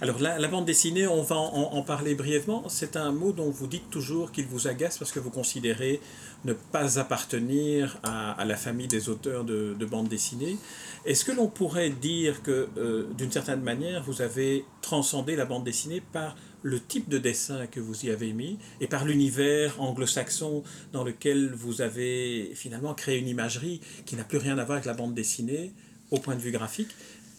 Alors 0.02 0.20
la, 0.20 0.48
bande 0.48 0.66
dessinée, 0.66 1.08
on 1.08 1.22
va 1.22 1.36
en, 1.36 1.82
parler 1.84 2.16
brièvement. 2.16 2.64
C'est 2.70 2.96
un 2.96 3.12
mot 3.12 3.32
dont 3.32 3.50
vous 3.50 3.68
dites 3.68 3.90
toujours 3.90 4.32
qu'il 4.32 4.46
vous 4.46 4.68
agace 4.68 4.98
parce 4.98 5.12
que 5.12 5.20
vous 5.20 5.30
considérez 5.30 6.02
ne 6.46 6.54
pas 6.54 7.00
appartenir 7.00 7.98
à, 8.04 8.44
la 8.46 8.56
famille 8.56 8.88
des 8.88 9.10
auteurs 9.10 9.44
de, 9.44 9.76
de 9.78 9.86
bande 9.86 10.08
dessinée. 10.08 10.58
Est-ce 11.06 11.26
que 11.26 11.32
l'on 11.32 11.48
pourrait 11.48 11.90
dire 11.90 12.42
que 12.44 12.68
euh, 12.78 13.08
d'une 13.18 13.32
certaine 13.32 13.62
manière, 13.62 14.04
vous 14.04 14.22
avez 14.22 14.66
transcendé 14.82 15.36
la 15.36 15.46
bande 15.46 15.64
dessinée 15.64 16.02
par 16.02 16.36
le 16.62 16.80
type 16.80 17.10
de 17.10 17.18
dessin 17.18 17.68
que 17.68 17.80
vous 17.80 18.06
y 18.06 18.10
avez 18.10 18.32
mis 18.32 18.58
et 18.80 18.88
par 18.88 19.04
l'univers 19.04 19.82
anglo-saxon 19.82 20.64
dans 20.94 21.04
lequel 21.04 21.52
vous 21.54 21.82
avez 21.82 22.52
finalement 22.56 22.94
créé 22.94 23.20
une 23.20 23.28
imagerie 23.28 23.82
qui 24.06 24.16
n'a 24.16 24.24
plus 24.24 24.38
rien 24.38 24.58
à 24.58 24.64
voir 24.64 24.78
avec 24.78 24.86
la 24.86 24.94
bande 24.94 25.14
dessinée 25.14 25.74
au 26.10 26.20
point 26.20 26.36
de 26.36 26.40
vue 26.40 26.52
graphique? 26.52 26.90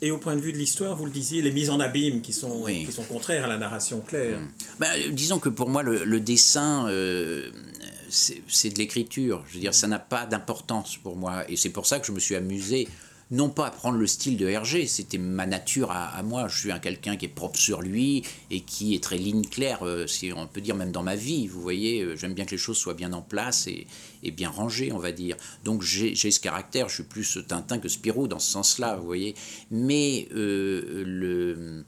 Et 0.05 0.11
au 0.11 0.19
point 0.19 0.37
de 0.37 0.41
vue 0.41 0.53
de 0.53 0.59
l'histoire, 0.59 0.95
vous 0.95 1.07
le 1.07 1.11
disiez, 1.11 1.41
les 1.41 1.51
mises 1.51 1.71
en 1.71 1.81
abîme 1.81 2.21
qui 2.21 2.35
sont, 2.35 2.65
qui 2.65 2.93
sont 2.93 3.05
contraires 3.05 3.45
à 3.45 3.49
la 3.49 3.57
narration 3.57 4.01
claire. 4.01 4.39
Hmm. 4.39 4.49
Ben, 4.79 4.91
disons 5.13 5.39
que 5.39 5.49
pour 5.49 5.71
moi, 5.71 5.83
le, 5.83 6.21
dessin, 6.21 6.87
euh, 6.91 7.51
c'est 8.11 8.69
de 8.69 8.79
l'écriture. 8.79 9.43
Je 9.49 9.55
veux 9.55 9.61
dire, 9.61 9.73
ça 9.73 9.87
n'a 9.87 9.99
pas 9.99 10.27
d'importance 10.27 10.99
pour 10.99 11.17
moi. 11.17 11.51
Et 11.51 11.57
c'est 11.57 11.71
pour 11.71 11.87
ça 11.87 12.01
que 12.01 12.07
je 12.07 12.13
me 12.13 12.21
suis 12.21 12.37
amusé 12.37 12.87
non 13.31 13.49
pas 13.49 13.67
à 13.67 13.71
prendre 13.71 13.99
le 13.99 14.07
style 14.07 14.37
de 14.37 14.47
Hergé, 14.47 14.87
c'était 14.87 15.19
ma 15.19 15.47
nature 15.47 15.91
à, 15.91 16.23
moi. 16.23 16.49
Je 16.49 16.59
suis 16.59 16.73
un 16.73 16.79
quelqu'un 16.79 17.17
qui 17.17 17.27
est 17.27 17.29
propre 17.29 17.59
sur 17.59 17.83
lui 17.83 18.23
et 18.51 18.61
qui 18.61 18.95
est 18.95 19.03
très 19.03 19.19
ligne 19.19 19.45
claire, 19.45 19.81
euh, 19.83 20.07
si 20.07 20.33
on 20.33 20.47
peut 20.47 20.61
dire 20.61 20.77
même 20.77 20.93
dans 20.93 21.03
ma 21.03 21.17
vie. 21.17 21.47
Vous 21.47 21.61
voyez, 21.61 22.03
euh, 22.03 22.17
j'aime 22.17 22.35
bien 22.35 22.45
que 22.45 22.53
les 22.53 22.59
choses 22.59 22.77
soient 22.77 22.95
bien 22.95 23.13
en 23.13 23.23
place 23.23 23.67
et, 23.67 23.87
bien 24.31 24.49
rangées, 24.49 24.93
on 24.93 24.99
va 24.99 25.13
dire. 25.13 25.37
Donc 25.65 25.83
j'ai 25.83 26.15
ce 26.15 26.41
caractère. 26.41 26.89
Je 26.89 26.95
suis 26.95 27.03
plus 27.03 27.39
Tintin 27.47 27.79
que 27.79 27.89
Spirou 27.89 28.29
dans 28.29 28.39
ce 28.39 28.51
sens-là, 28.51 28.97
vous 28.97 29.07
voyez. 29.07 29.35
Mais 29.71 30.29
euh, 30.35 31.05
le, 31.07 31.85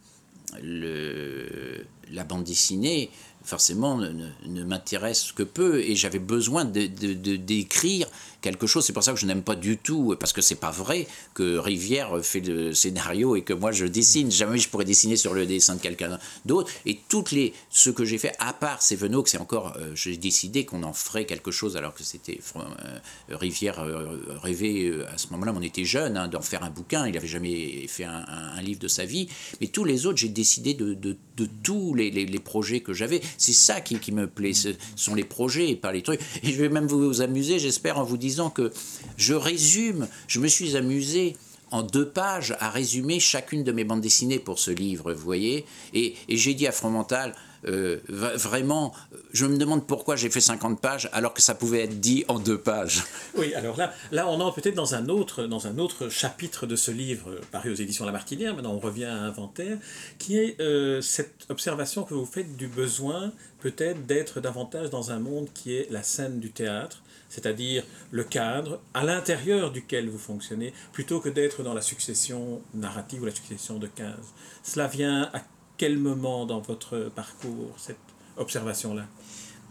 le, 0.62 1.86
la 2.12 2.24
bande 2.24 2.44
dessinée, 2.44 3.10
forcément, 3.46 3.96
ne, 3.96 4.64
m'intéresse 4.64 5.32
que 5.32 5.42
peu 5.42 5.80
et 5.80 5.94
j'avais 5.94 6.18
besoin 6.18 6.64
d'écrire 6.64 8.08
quelque 8.40 8.66
chose. 8.66 8.84
C'est 8.84 8.92
pour 8.92 9.02
ça 9.02 9.12
que 9.12 9.18
je 9.18 9.26
n'aime 9.26 9.42
pas 9.42 9.56
du 9.56 9.78
tout, 9.78 10.14
parce 10.18 10.32
que 10.32 10.40
c'est 10.40 10.54
pas 10.56 10.70
vrai 10.70 11.06
que 11.34 11.58
Rivière 11.58 12.18
fait 12.22 12.40
le 12.40 12.74
scénario 12.74 13.36
et 13.36 13.42
que 13.42 13.52
moi 13.52 13.72
je 13.72 13.86
dessine. 13.86 14.30
Jamais 14.30 14.58
je 14.58 14.68
pourrais 14.68 14.84
dessiner 14.84 15.16
sur 15.16 15.34
le 15.34 15.46
dessin 15.46 15.76
de 15.76 15.80
quelqu'un 15.80 16.18
d'autre. 16.44 16.70
Et 16.84 16.98
toutes 17.08 17.32
les 17.32 17.52
ce 17.70 17.90
que 17.90 18.04
j'ai 18.04 18.18
fait, 18.18 18.34
à 18.38 18.52
part 18.52 18.82
Séveno, 18.82 19.22
que 19.22 19.30
c'est 19.30 19.38
encore, 19.38 19.74
euh, 19.76 19.92
j'ai 19.94 20.16
décidé 20.16 20.64
qu'on 20.64 20.82
en 20.82 20.92
ferait 20.92 21.24
quelque 21.24 21.50
chose 21.50 21.76
alors 21.76 21.94
que 21.94 22.02
c'était 22.02 22.40
euh, 22.56 23.36
Rivière 23.36 23.80
euh, 23.80 24.18
rêvait 24.42 24.92
à 25.12 25.18
ce 25.18 25.28
moment-là, 25.30 25.52
on 25.54 25.62
était 25.62 25.84
jeune, 25.84 26.16
hein, 26.16 26.28
d'en 26.28 26.40
faire 26.40 26.62
un 26.62 26.70
bouquin. 26.70 27.06
Il 27.06 27.14
n'avait 27.14 27.26
jamais 27.26 27.86
fait 27.88 28.04
un, 28.04 28.60
livre 28.60 28.80
de 28.80 28.88
sa 28.88 29.04
vie. 29.04 29.28
Mais 29.60 29.68
tous 29.68 29.84
les 29.84 30.06
autres, 30.06 30.18
j'ai 30.18 30.28
décidé 30.28 30.74
de, 30.74 30.94
de, 30.94 31.16
tous 31.62 31.94
les, 31.94 32.10
les, 32.10 32.26
les 32.26 32.38
projets 32.38 32.80
que 32.80 32.92
j'avais. 32.92 33.20
C'est 33.38 33.52
ça 33.52 33.80
qui, 33.80 33.98
qui, 33.98 34.12
me 34.12 34.26
plaît, 34.26 34.54
ce 34.54 34.70
sont 34.96 35.14
les 35.14 35.24
projets 35.24 35.70
et 35.70 35.76
pas 35.76 35.92
les 35.92 36.02
trucs. 36.02 36.20
Et 36.42 36.52
je 36.52 36.60
vais 36.60 36.68
même 36.68 36.86
vous 36.86 37.20
amuser, 37.20 37.58
j'espère, 37.58 37.98
en 37.98 38.04
vous 38.04 38.16
disant 38.16 38.35
que 38.50 38.72
je 39.16 39.34
résume, 39.34 40.08
je 40.28 40.40
me 40.40 40.48
suis 40.48 40.76
amusé 40.76 41.36
en 41.70 41.82
deux 41.82 42.08
pages 42.08 42.56
à 42.60 42.70
résumer 42.70 43.20
chacune 43.20 43.64
de 43.64 43.72
mes 43.72 43.84
bandes 43.84 44.00
dessinées 44.00 44.38
pour 44.38 44.58
ce 44.58 44.70
livre, 44.70 45.12
vous 45.12 45.24
voyez. 45.24 45.64
Et, 45.94 46.14
j'ai 46.28 46.54
dit 46.54 46.66
à 46.66 46.72
Fromental, 46.72 47.34
euh, 47.66 47.98
vraiment, 48.08 48.92
je 49.32 49.46
me 49.46 49.56
demande 49.56 49.84
pourquoi 49.86 50.14
j'ai 50.14 50.30
fait 50.30 50.40
50 50.40 50.80
pages 50.80 51.08
alors 51.12 51.34
que 51.34 51.42
ça 51.42 51.54
pouvait 51.54 51.82
être 51.82 51.98
dit 51.98 52.24
en 52.28 52.38
deux 52.38 52.58
pages. 52.58 53.02
Oui, 53.36 53.52
alors 53.54 53.76
là, 53.76 53.92
là 54.12 54.28
on 54.28 54.48
est 54.48 54.54
peut-être 54.54 54.76
dans 54.76 54.94
un 54.94 55.08
autre, 55.08 55.44
dans 55.44 55.66
un 55.66 55.78
autre 55.78 56.08
chapitre 56.08 56.66
de 56.66 56.76
ce 56.76 56.92
livre 56.92 57.40
paru 57.50 57.72
aux 57.72 57.74
éditions 57.74 58.04
La 58.04 58.12
Martinière. 58.12 58.54
Maintenant, 58.54 58.74
on 58.74 58.78
revient 58.78 59.06
à 59.06 59.16
Inventaire, 59.16 59.78
qui 60.18 60.38
est 60.38 60.60
euh, 60.60 61.00
cette 61.00 61.46
observation 61.48 62.04
que 62.04 62.14
vous 62.14 62.26
faites 62.26 62.56
du 62.56 62.68
besoin 62.68 63.32
peut-être 63.60 64.06
d'être 64.06 64.40
davantage 64.40 64.90
dans 64.90 65.10
un 65.10 65.18
monde 65.18 65.48
qui 65.52 65.74
est 65.74 65.90
la 65.90 66.04
scène 66.04 66.38
du 66.38 66.52
théâtre 66.52 67.02
c'est-à-dire 67.36 67.84
le 68.12 68.24
cadre 68.24 68.80
à 68.94 69.04
l'intérieur 69.04 69.70
duquel 69.70 70.08
vous 70.08 70.18
fonctionnez, 70.18 70.72
plutôt 70.94 71.20
que 71.20 71.28
d'être 71.28 71.62
dans 71.62 71.74
la 71.74 71.82
succession 71.82 72.62
narrative 72.72 73.22
ou 73.22 73.26
la 73.26 73.34
succession 73.34 73.78
de 73.78 73.86
15. 73.86 74.14
Cela 74.62 74.86
vient 74.86 75.28
à 75.34 75.42
quel 75.76 75.98
moment 75.98 76.46
dans 76.46 76.60
votre 76.60 77.10
parcours, 77.14 77.74
cette 77.76 77.98
observation-là? 78.38 79.04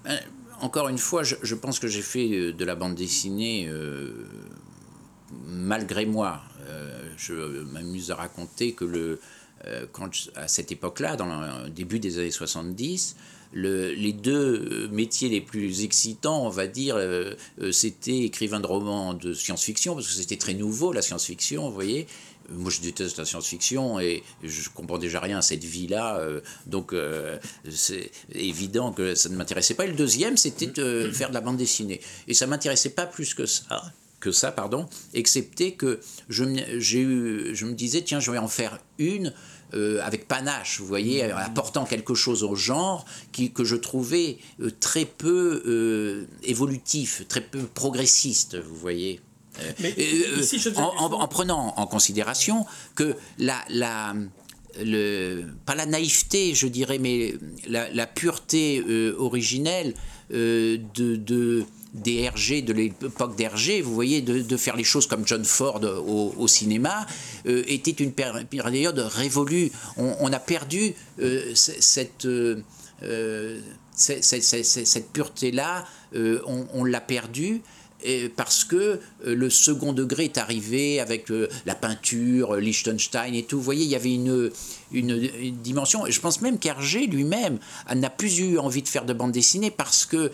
Ben, 0.04 0.20
Encore 0.62 0.90
une 0.90 1.00
fois, 1.00 1.24
je, 1.24 1.56
pense 1.56 1.80
que 1.80 1.88
j'ai 1.88 2.04
fait 2.04 2.30
euh, 2.30 2.54
de 2.54 2.66
la 2.66 2.76
bande 2.76 2.94
dessinée 2.94 3.68
euh, 3.68 4.28
malgré 5.48 6.06
moi. 6.06 6.44
Euh, 6.68 7.10
je 7.18 7.34
m'amuse 7.34 8.12
à 8.12 8.16
raconter 8.16 8.74
que 8.74 8.86
le, 8.86 9.20
quand, 9.92 10.12
à 10.36 10.48
cette 10.48 10.72
époque-là, 10.72 11.16
dans 11.16 11.64
le 11.64 11.70
début 11.72 11.98
des 11.98 12.20
années 12.20 12.30
70, 12.30 13.16
les 13.54 14.14
deux 14.14 14.88
métiers 14.90 15.30
les 15.30 15.42
plus 15.42 15.84
excitants, 15.84 16.46
on 16.46 16.50
va 16.50 16.68
dire, 16.68 16.96
euh, 16.96 17.34
euh, 17.62 17.72
c'était 17.72 18.20
écrivain 18.20 18.60
de 18.60 18.68
romans 18.68 19.14
de 19.14 19.34
science-fiction, 19.34 19.96
parce 19.96 20.08
que 20.08 20.14
c'était 20.14 20.38
très 20.38 20.54
nouveau, 20.54 20.92
la 20.92 21.02
science-fiction, 21.02 21.68
vous 21.68 21.74
voyez. 21.74 22.08
Moi, 22.50 22.70
je 22.70 22.80
déteste 22.82 23.18
la 23.18 23.26
science-fiction 23.26 24.00
et 24.00 24.22
je 24.44 24.70
comprends 24.70 25.00
déjà 25.00 25.20
rien 25.20 25.40
à 25.40 25.42
cette 25.42 25.64
vie-là. 25.64 26.20
Euh, 26.20 26.42
donc, 26.68 26.94
c'est 27.72 28.12
évident 28.34 28.92
que 28.92 29.16
ça 29.16 29.30
ne 29.30 29.36
m'intéressait 29.36 29.74
pas. 29.74 29.86
Et 29.86 29.90
le 29.90 29.96
deuxième, 29.96 30.38
c'était 30.38 30.68
de 30.68 31.10
faire 31.12 31.30
de 31.30 31.34
la 31.34 31.42
bande 31.42 31.58
dessinée. 31.58 32.02
Et 32.28 32.36
ça 32.36 32.46
m'intéressait 32.46 32.92
pas 32.92 33.08
plus 33.08 33.34
que 33.34 33.48
ça 33.48 33.82
que 34.26 34.32
ça, 34.32 34.52
pardon, 34.52 34.88
excepté 35.14 35.74
que 35.74 36.00
je, 36.30 36.44
eu, 36.46 37.56
je 37.56 37.66
me 37.66 37.74
disais, 37.74 38.02
tiens, 38.02 38.20
je 38.20 38.32
vais 38.32 38.40
en 38.40 38.48
faire 38.48 38.80
une 38.98 39.32
euh, 39.76 40.00
avec 40.04 40.28
panache, 40.28 40.80
vous 40.80 40.86
voyez, 40.86 41.24
apportant 41.24 41.86
quelque 41.86 42.16
chose 42.16 42.44
au 42.44 42.56
genre 42.56 43.06
qui, 43.34 43.52
que 43.52 43.66
je 43.66 43.76
trouvais 43.76 44.38
euh, 44.62 44.72
très 44.80 45.04
peu 45.04 45.64
euh, 45.66 46.26
évolutif, 46.44 47.24
très 47.28 47.42
peu 47.42 47.60
progressiste, 47.60 48.56
vous 48.56 48.76
voyez. 48.76 49.20
en, 50.78 51.28
prenant 51.28 51.74
en 51.76 51.88
considération 51.88 52.66
que 52.96 53.16
la, 53.38 53.64
la 53.70 54.14
le, 54.82 55.44
pas 55.66 55.76
la 55.76 55.86
naïveté, 55.86 56.54
je 56.54 56.68
dirais, 56.68 56.98
mais 56.98 57.34
la, 57.68 58.08
pureté 58.08 58.84
originelle 59.18 59.94
de, 60.30 60.78
de 60.94 61.66
des 61.96 62.30
RG, 62.30 62.62
de 62.62 62.74
l'époque 62.74 63.36
d'Hergé, 63.36 63.82
vous 63.82 63.94
voyez, 63.94 64.22
de, 64.22 64.58
faire 64.58 64.76
les 64.76 64.84
choses 64.84 65.08
comme 65.08 65.26
John 65.26 65.44
Ford 65.46 65.82
au, 65.84 66.48
cinéma, 66.48 67.06
euh, 67.48 67.64
était 67.68 67.92
une 67.92 68.12
période 68.12 69.00
révolue. 69.00 69.72
On, 69.98 70.32
a 70.32 70.40
perdu 70.40 70.94
euh, 71.22 71.54
cette, 71.56 72.26
euh, 72.26 72.62
cette, 73.96 75.12
pureté-là, 75.14 75.86
on, 76.14 76.68
on 76.74 76.84
l'a 76.84 77.02
perdue 77.02 77.62
parce 78.36 78.64
que 78.64 78.76
euh, 78.76 79.00
le 79.36 79.50
second 79.50 79.94
degré 79.94 80.26
est 80.26 80.38
arrivé 80.38 81.00
avec 81.00 81.32
euh, 81.32 81.50
la 81.66 81.76
peinture, 81.76 82.56
euh, 82.56 82.60
Liechtenstein 82.60 83.34
et 83.34 83.44
tout. 83.44 83.58
Vous 83.58 83.64
voyez, 83.64 83.84
il 83.84 83.90
y 83.90 83.96
avait 83.96 84.14
une, 84.14 84.52
une, 84.92 85.58
dimension. 85.62 86.06
Je 86.08 86.20
pense 86.20 86.42
même 86.42 86.60
qu'Hergé 86.60 87.08
lui-même 87.08 87.60
n'a 87.94 88.10
plus 88.10 88.40
eu 88.40 88.58
envie 88.58 88.82
de 88.82 88.88
faire 88.88 89.06
de 89.06 89.14
bande 89.14 89.32
dessinée 89.32 89.72
parce 89.72 90.06
que, 90.06 90.32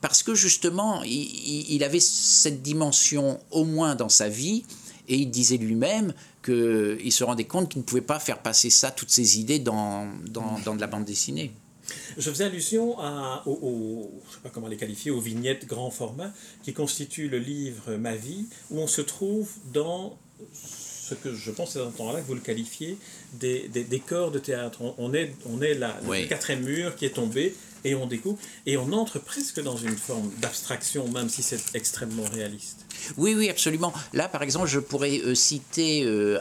parce 0.00 0.22
que 0.22 0.34
justement, 0.34 1.02
il, 1.04 1.82
avait 1.84 2.00
cette 2.00 2.62
dimension 2.62 3.40
au 3.50 3.64
moins 3.64 3.94
dans 3.94 4.08
sa 4.08 4.28
vie 4.28 4.64
et 5.08 5.16
il 5.16 5.30
disait 5.30 5.56
lui-même 5.56 6.14
qu'il 6.44 7.12
se 7.12 7.24
rendait 7.24 7.44
compte 7.44 7.68
qu'il 7.68 7.80
ne 7.80 7.84
pouvait 7.84 8.00
pas 8.00 8.18
faire 8.18 8.38
passer 8.38 8.70
ça, 8.70 8.90
toutes 8.90 9.10
ces 9.10 9.38
idées, 9.40 9.58
dans, 9.58 10.08
dans, 10.28 10.58
dans 10.64 10.74
de 10.74 10.80
la 10.80 10.86
bande 10.86 11.04
dessinée. 11.04 11.52
Je 12.16 12.30
faisais 12.30 12.44
allusion 12.44 12.98
à, 12.98 13.42
aux, 13.46 14.10
je 14.28 14.34
sais 14.34 14.40
pas 14.42 14.50
comment 14.50 14.68
les 14.68 14.76
qualifier, 14.76 15.10
aux 15.10 15.20
vignettes 15.20 15.66
grand 15.66 15.90
format 15.90 16.32
qui 16.62 16.72
constituent 16.72 17.28
le 17.28 17.38
livre 17.38 17.96
Ma 17.96 18.14
vie, 18.14 18.46
où 18.70 18.80
on 18.80 18.86
se 18.86 19.00
trouve 19.00 19.50
dans 19.72 20.16
ce 20.54 21.14
que 21.14 21.34
je 21.34 21.50
pense 21.50 21.76
à 21.76 21.90
ce 21.90 21.96
temps-là 21.96 22.20
que 22.20 22.26
vous 22.26 22.34
le 22.34 22.40
qualifiez 22.40 22.96
des, 23.34 23.68
des, 23.68 23.84
décors 23.84 24.30
de 24.30 24.38
théâtre. 24.38 24.80
On, 24.98 25.12
est, 25.14 25.34
on 25.46 25.60
est 25.60 25.74
là, 25.74 25.98
le 26.08 26.26
quatrième 26.26 26.64
mur 26.64 26.96
qui 26.96 27.04
est 27.04 27.10
tombé 27.10 27.54
et 27.84 27.94
on 27.94 28.06
découpe 28.06 28.38
et 28.66 28.76
on 28.76 28.92
entre 28.92 29.18
presque 29.18 29.62
dans 29.62 29.76
une 29.76 29.96
forme 29.96 30.30
d'abstraction, 30.40 31.08
même 31.08 31.28
si 31.28 31.42
c'est 31.42 31.74
extrêmement 31.74 32.24
réaliste. 32.32 32.86
Oui, 33.16 33.34
oui, 33.36 33.48
absolument. 33.48 33.92
Là, 34.12 34.28
par 34.28 34.42
exemple, 34.42 34.68
je 34.68 34.78
pourrais 34.78 35.20
euh, 35.20 35.34
citer 35.34 36.04
euh, 36.04 36.38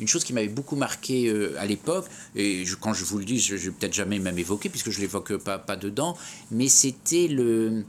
une 0.00 0.08
chose 0.08 0.24
qui 0.24 0.32
m'avait 0.32 0.48
beaucoup 0.48 0.76
marqué 0.76 1.28
euh, 1.28 1.54
à 1.58 1.66
l'époque, 1.66 2.06
et 2.34 2.64
quand 2.80 2.92
je 2.94 3.04
vous 3.04 3.18
le 3.18 3.24
dis, 3.24 3.38
je 3.38 3.54
ne 3.54 3.60
vais 3.60 3.70
peut-être 3.70 3.94
jamais 3.94 4.18
même 4.18 4.38
évoquer, 4.38 4.68
puisque 4.68 4.90
je 4.90 4.98
ne 4.98 5.02
l'évoque 5.02 5.36
pas, 5.36 5.76
dedans, 5.76 6.16
mais 6.50 6.68
c'était 6.68 7.28
le, 7.28 7.84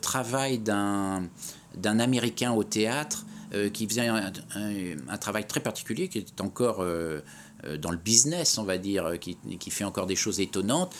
travail 0.00 0.58
d'un 0.58 1.28
Américain 1.84 2.52
au 2.52 2.64
théâtre 2.64 3.24
qui 3.72 3.86
faisait 3.88 4.08
un, 4.08 5.18
travail 5.18 5.46
très 5.46 5.60
particulier, 5.60 6.08
qui 6.08 6.18
est 6.18 6.40
encore 6.40 6.84
dans 7.78 7.90
le 7.90 7.96
business, 7.96 8.58
on 8.58 8.64
va 8.64 8.78
dire, 8.78 9.12
qui 9.18 9.70
fait 9.70 9.84
encore 9.84 10.06
des 10.06 10.16
choses 10.16 10.40
étonnantes. 10.40 10.94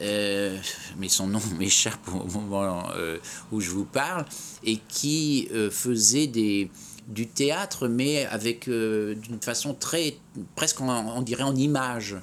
Euh, 0.00 0.56
mais 0.98 1.08
son 1.08 1.26
nom 1.26 1.40
m'échappe 1.58 2.08
au 2.08 2.26
moment 2.40 2.84
euh, 2.96 3.18
où 3.52 3.60
je 3.60 3.70
vous 3.70 3.84
parle, 3.84 4.24
et 4.64 4.78
qui 4.88 5.48
euh, 5.52 5.70
faisait 5.70 6.26
des, 6.26 6.70
du 7.08 7.26
théâtre, 7.26 7.88
mais 7.88 8.26
avec 8.26 8.68
d'une 8.68 9.40
façon 9.40 9.74
très, 9.74 10.14
presque 10.54 10.80
on, 10.80 11.22
dirait 11.22 11.42
en 11.42 11.56
image. 11.56 12.16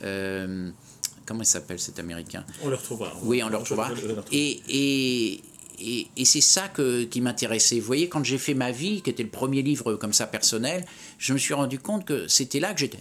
comment 0.00 1.42
il 1.42 1.46
s'appelle 1.46 1.78
cet 1.78 1.98
Américain? 1.98 2.44
On 2.62 2.68
le 2.68 2.76
retrouvera. 2.76 3.12
oui, 3.22 3.42
on 3.42 3.48
le 3.48 3.56
retrouvera. 3.56 3.90
Et, 4.30 4.60
et, 4.68 5.40
et, 5.80 6.06
et 6.16 6.24
c'est 6.24 6.40
ça 6.40 6.68
que, 6.68 7.04
qui 7.04 7.20
m'intéressait. 7.20 7.78
Vous 7.78 7.86
voyez, 7.86 8.08
quand 8.08 8.24
j'ai 8.24 8.38
fait 8.38 8.54
ma 8.54 8.72
vie, 8.72 9.02
qui 9.02 9.10
était 9.10 9.22
le 9.22 9.28
premier 9.28 9.62
livre 9.62 9.94
comme 9.94 10.12
ça 10.12 10.26
personnel, 10.26 10.84
je 11.22 11.32
me 11.32 11.38
suis 11.38 11.54
rendu 11.54 11.78
compte 11.78 12.04
que 12.04 12.26
c'était 12.26 12.58
là 12.58 12.74
que 12.74 12.80
j'étais. 12.80 12.98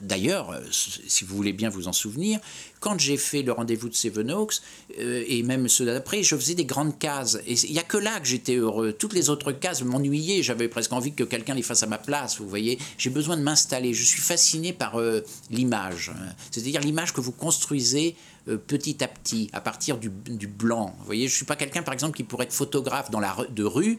D'ailleurs, 0.00 0.58
si 0.70 1.24
vous 1.26 1.36
voulez 1.36 1.52
bien 1.52 1.68
vous 1.68 1.88
en 1.88 1.92
souvenir, 1.92 2.40
quand 2.80 2.98
j'ai 2.98 3.18
fait 3.18 3.42
le 3.42 3.52
rendez-vous 3.52 3.90
de 3.90 3.94
Seven 3.94 4.30
Oaks, 4.32 4.62
euh, 4.98 5.22
et 5.28 5.42
même 5.42 5.68
ceux 5.68 5.84
d'après, 5.84 6.22
je 6.22 6.34
faisais 6.36 6.54
des 6.54 6.64
grandes 6.64 6.98
cases. 6.98 7.36
Et 7.46 7.52
il 7.52 7.72
n'y 7.72 7.78
a 7.78 7.82
que 7.82 7.98
là 7.98 8.18
que 8.18 8.26
j'étais 8.26 8.56
heureux. 8.56 8.94
Toutes 8.94 9.12
les 9.12 9.28
autres 9.28 9.52
cases 9.52 9.82
m'ennuyaient. 9.82 10.42
J'avais 10.42 10.68
presque 10.68 10.94
envie 10.94 11.12
que 11.12 11.22
quelqu'un 11.22 11.52
les 11.52 11.60
fasse 11.60 11.82
à 11.82 11.86
ma 11.86 11.98
place. 11.98 12.38
Vous 12.38 12.48
voyez, 12.48 12.78
j'ai 12.96 13.10
besoin 13.10 13.36
de 13.36 13.42
m'installer. 13.42 13.92
Je 13.92 14.04
suis 14.04 14.22
fasciné 14.22 14.72
par 14.72 14.98
euh, 14.98 15.20
l'image. 15.50 16.12
C'est-à-dire 16.50 16.80
l'image 16.80 17.12
que 17.12 17.20
vous 17.20 17.32
construisez 17.32 18.16
euh, 18.48 18.56
petit 18.56 19.04
à 19.04 19.08
petit, 19.08 19.50
à 19.52 19.60
partir 19.60 19.98
du, 19.98 20.08
blanc. 20.08 20.94
Vous 21.00 21.04
voyez, 21.04 21.28
je 21.28 21.34
ne 21.34 21.36
suis 21.36 21.44
pas 21.44 21.56
quelqu'un, 21.56 21.82
par 21.82 21.92
exemple, 21.92 22.16
qui 22.16 22.24
pourrait 22.24 22.46
être 22.46 22.54
photographe 22.54 23.10
dans 23.10 23.20
la 23.20 23.36
de 23.50 23.64
rue. 23.64 23.98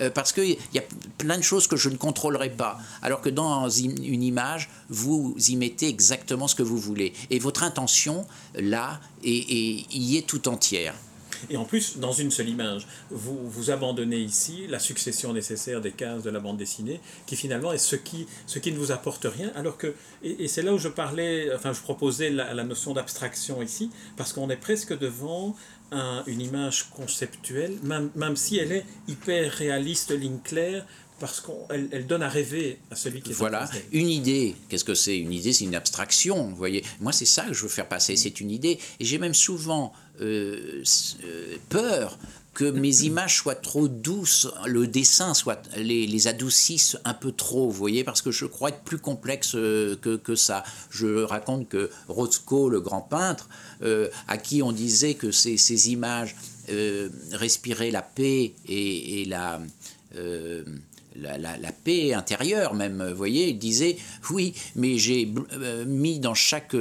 Euh, 0.00 0.10
parce 0.10 0.32
qu'il 0.32 0.56
y 0.74 0.78
a 0.78 0.84
plein 1.18 1.36
de 1.36 1.42
choses 1.42 1.66
que 1.66 1.76
je 1.76 1.88
ne 1.88 1.96
contrôlerai 1.96 2.50
pas. 2.50 2.78
Alors 3.02 3.20
que 3.20 3.28
dans 3.28 3.68
une 3.68 4.22
image, 4.22 4.70
vous 4.88 5.34
y 5.48 5.56
mettez 5.56 5.88
exactement 5.88 6.48
ce 6.48 6.54
que 6.54 6.62
vous 6.62 6.78
voulez. 6.78 7.12
Et 7.30 7.38
votre 7.38 7.62
intention, 7.62 8.26
là, 8.54 9.00
y 9.22 10.16
est 10.16 10.26
tout 10.26 10.48
entière. 10.48 10.94
Et 11.50 11.56
en 11.56 11.64
plus, 11.64 11.98
dans 11.98 12.12
une 12.12 12.30
seule 12.30 12.48
image, 12.48 12.86
vous, 13.10 13.38
vous 13.48 13.70
abandonnez 13.70 14.18
ici 14.18 14.66
la 14.68 14.78
succession 14.78 15.32
nécessaire 15.32 15.80
des 15.80 15.92
cases 15.92 16.22
de 16.22 16.30
la 16.30 16.40
bande 16.40 16.56
dessinée, 16.56 17.00
qui 17.26 17.36
finalement 17.36 17.72
est 17.72 17.78
ce 17.78 17.96
qui, 17.96 18.26
ce 18.46 18.58
qui 18.58 18.72
ne 18.72 18.78
vous 18.78 18.92
apporte 18.92 19.24
rien, 19.24 19.50
alors 19.54 19.76
que, 19.76 19.94
et, 20.22 20.48
c'est 20.48 20.62
là 20.62 20.72
où 20.72 20.78
je 20.78 20.88
parlais, 20.88 21.54
enfin 21.54 21.72
je 21.72 21.80
proposais 21.80 22.30
la 22.30 22.64
notion 22.64 22.92
d'abstraction 22.92 23.62
ici, 23.62 23.90
parce 24.16 24.32
qu'on 24.32 24.50
est 24.50 24.56
presque 24.56 24.96
devant 24.98 25.54
une 25.92 26.40
image 26.40 26.90
conceptuelle, 26.90 27.76
même, 27.82 28.10
même 28.14 28.36
si 28.36 28.58
elle 28.58 28.72
est 28.72 28.84
hyper 29.06 29.50
réaliste, 29.52 30.10
ligne 30.10 30.38
claire, 30.44 30.84
parce 31.20 31.40
qu'elle 31.40 31.88
elle 31.90 32.06
donne 32.06 32.22
à 32.22 32.28
rêver 32.28 32.78
à 32.90 32.94
celui 32.94 33.22
qui 33.22 33.30
est 33.30 33.34
Voilà, 33.34 33.68
une 33.92 34.08
idée. 34.08 34.54
Qu'est-ce 34.68 34.84
que 34.84 34.94
c'est? 34.94 35.18
Une 35.18 35.32
idée, 35.32 35.52
c'est 35.52 35.64
une 35.64 35.74
abstraction. 35.74 36.48
Vous 36.48 36.56
voyez, 36.56 36.84
moi, 37.00 37.12
c'est 37.12 37.24
ça 37.24 37.44
que 37.44 37.52
je 37.52 37.62
veux 37.62 37.68
faire 37.68 37.88
passer. 37.88 38.16
C'est 38.16 38.40
une 38.40 38.50
idée. 38.50 38.78
Et 39.00 39.04
j'ai 39.04 39.18
même 39.18 39.34
souvent 39.34 39.92
euh, 40.20 40.82
euh, 41.24 41.56
peur 41.68 42.18
que 42.58 42.64
mes 42.64 43.02
images 43.04 43.36
soient 43.36 43.54
trop 43.54 43.86
douces, 43.86 44.48
le 44.66 44.88
dessin 44.88 45.32
soit 45.32 45.62
les, 45.76 46.08
les 46.08 46.26
adoucisse 46.26 46.98
un 47.04 47.14
peu 47.14 47.30
trop, 47.30 47.68
vous 47.68 47.78
voyez, 47.78 48.02
parce 48.02 48.20
que 48.20 48.32
je 48.32 48.46
crois 48.46 48.70
être 48.70 48.80
plus 48.80 48.98
complexe 48.98 49.52
euh, 49.54 49.94
que, 49.94 50.34
ça. 50.34 50.64
Je 50.90 51.22
raconte 51.22 51.68
que 51.68 51.88
Rothko, 52.08 52.68
le 52.68 52.80
grand 52.80 53.00
peintre, 53.00 53.48
euh, 53.82 54.08
à 54.26 54.38
qui 54.38 54.60
on 54.60 54.72
disait 54.72 55.14
que 55.14 55.30
ces, 55.30 55.92
images 55.92 56.34
euh, 56.68 57.08
respiraient 57.30 57.92
la 57.92 58.02
paix 58.02 58.54
et, 58.68 59.24
la, 59.28 59.60
la, 61.14 61.72
paix 61.84 62.12
intérieure 62.12 62.74
même, 62.74 63.06
vous 63.08 63.16
voyez, 63.16 63.50
il 63.50 63.58
disait, 63.60 63.98
oui, 64.30 64.52
mais 64.74 64.98
j'ai 64.98 65.32
mis 65.86 66.18
dans 66.18 66.34
chaque 66.34 66.74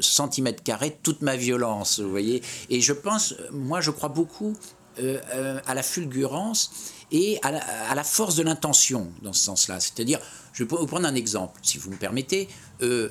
centimètre 0.00 0.62
carré 0.62 0.96
toute 1.02 1.20
ma 1.20 1.36
violence, 1.36 2.00
vous 2.00 2.10
voyez, 2.10 2.42
et 2.70 2.80
je 2.80 2.94
pense, 2.94 3.34
moi 3.50 3.82
je 3.82 3.90
crois 3.90 4.08
beaucoup 4.08 4.56
euh, 4.98 5.18
euh, 5.34 5.60
à 5.66 5.74
la 5.74 5.82
fulgurance 5.82 6.70
et 7.10 7.38
à 7.42 7.94
la, 7.94 8.04
force 8.04 8.36
de 8.36 8.42
l'intention 8.42 9.10
dans 9.22 9.32
ce 9.32 9.44
sens-là. 9.44 9.80
C'est-à-dire, 9.80 10.18
je 10.52 10.64
vais 10.64 10.68
vous 10.68 10.86
prendre 10.86 11.06
un 11.06 11.14
exemple, 11.14 11.60
si 11.62 11.78
vous 11.78 11.90
me 11.90 11.96
permettez. 11.96 12.48
Euh, 12.80 13.10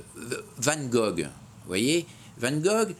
Van 0.57 0.83
Gogh, 0.85 1.21
vous 1.21 1.67
voyez, 1.67 2.07
Van 2.37 2.51
Gogh, 2.51 2.95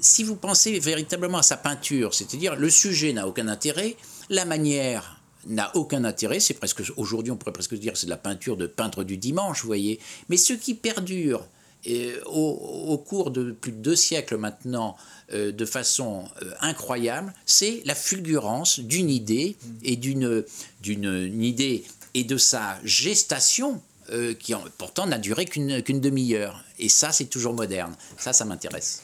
si 0.00 0.24
vous 0.24 0.36
pensez 0.36 0.78
véritablement 0.78 1.38
à 1.38 1.42
sa 1.42 1.56
peinture, 1.56 2.12
c'est-à-dire 2.14 2.56
le 2.56 2.68
sujet 2.68 3.12
n'a 3.12 3.26
aucun 3.26 3.48
intérêt, 3.48 3.96
la 4.28 4.44
manière 4.44 5.20
n'a 5.46 5.74
aucun 5.76 6.04
intérêt, 6.04 6.38
c'est 6.40 6.54
presque 6.54 6.82
aujourd'hui 6.96 7.32
on 7.32 7.36
pourrait 7.36 7.52
presque 7.52 7.74
dire 7.74 7.96
c'est 7.96 8.06
de 8.06 8.10
la 8.10 8.16
peinture 8.16 8.56
de 8.56 8.66
peintre 8.66 9.04
du 9.04 9.16
dimanche, 9.16 9.62
vous 9.62 9.66
voyez. 9.68 10.00
Mais 10.28 10.36
ce 10.36 10.52
qui 10.52 10.74
perdure 10.74 11.46
et 11.84 12.12
au, 12.26 12.86
au, 12.88 12.98
cours 12.98 13.30
de 13.30 13.52
plus 13.52 13.72
de 13.72 13.78
deux 13.78 13.96
siècles 13.96 14.36
maintenant, 14.36 14.96
euh, 15.32 15.50
de 15.50 15.64
façon 15.64 16.24
euh, 16.42 16.50
incroyable, 16.60 17.32
c'est 17.46 17.82
la 17.84 17.94
fulgurance 17.94 18.80
d'une 18.80 19.10
idée 19.10 19.56
et 19.82 19.96
d'une 19.96 20.44
d'une 20.80 21.42
idée 21.42 21.84
et 22.14 22.24
de 22.24 22.36
sa 22.36 22.78
gestation 22.84 23.80
euh, 24.10 24.34
qui 24.34 24.54
en, 24.54 24.62
pourtant 24.78 25.06
n'a 25.06 25.18
duré 25.18 25.44
qu'une 25.46 26.00
demi-heure. 26.00 26.62
Et 26.78 26.88
ça, 26.88 27.12
c'est 27.12 27.26
toujours 27.26 27.54
moderne. 27.54 27.94
Ça, 28.18 28.32
ça 28.32 28.44
m'intéresse. 28.44 29.02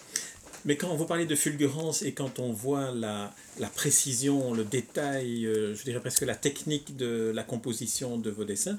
Mais 0.64 0.76
quand 0.76 0.94
vous 0.94 1.06
parlez 1.06 1.24
de 1.24 1.36
fulgurance 1.36 2.02
et 2.02 2.12
quand 2.12 2.40
on 2.40 2.52
voit 2.52 2.90
la, 2.90 3.32
la 3.58 3.68
précision, 3.68 4.52
le 4.52 4.64
détail, 4.64 5.44
je 5.44 5.82
dirais 5.84 6.00
presque 6.00 6.22
la 6.22 6.34
technique 6.34 6.96
de 6.96 7.32
la 7.34 7.44
composition 7.44 8.18
de 8.18 8.28
vos 8.30 8.44
dessins, 8.44 8.76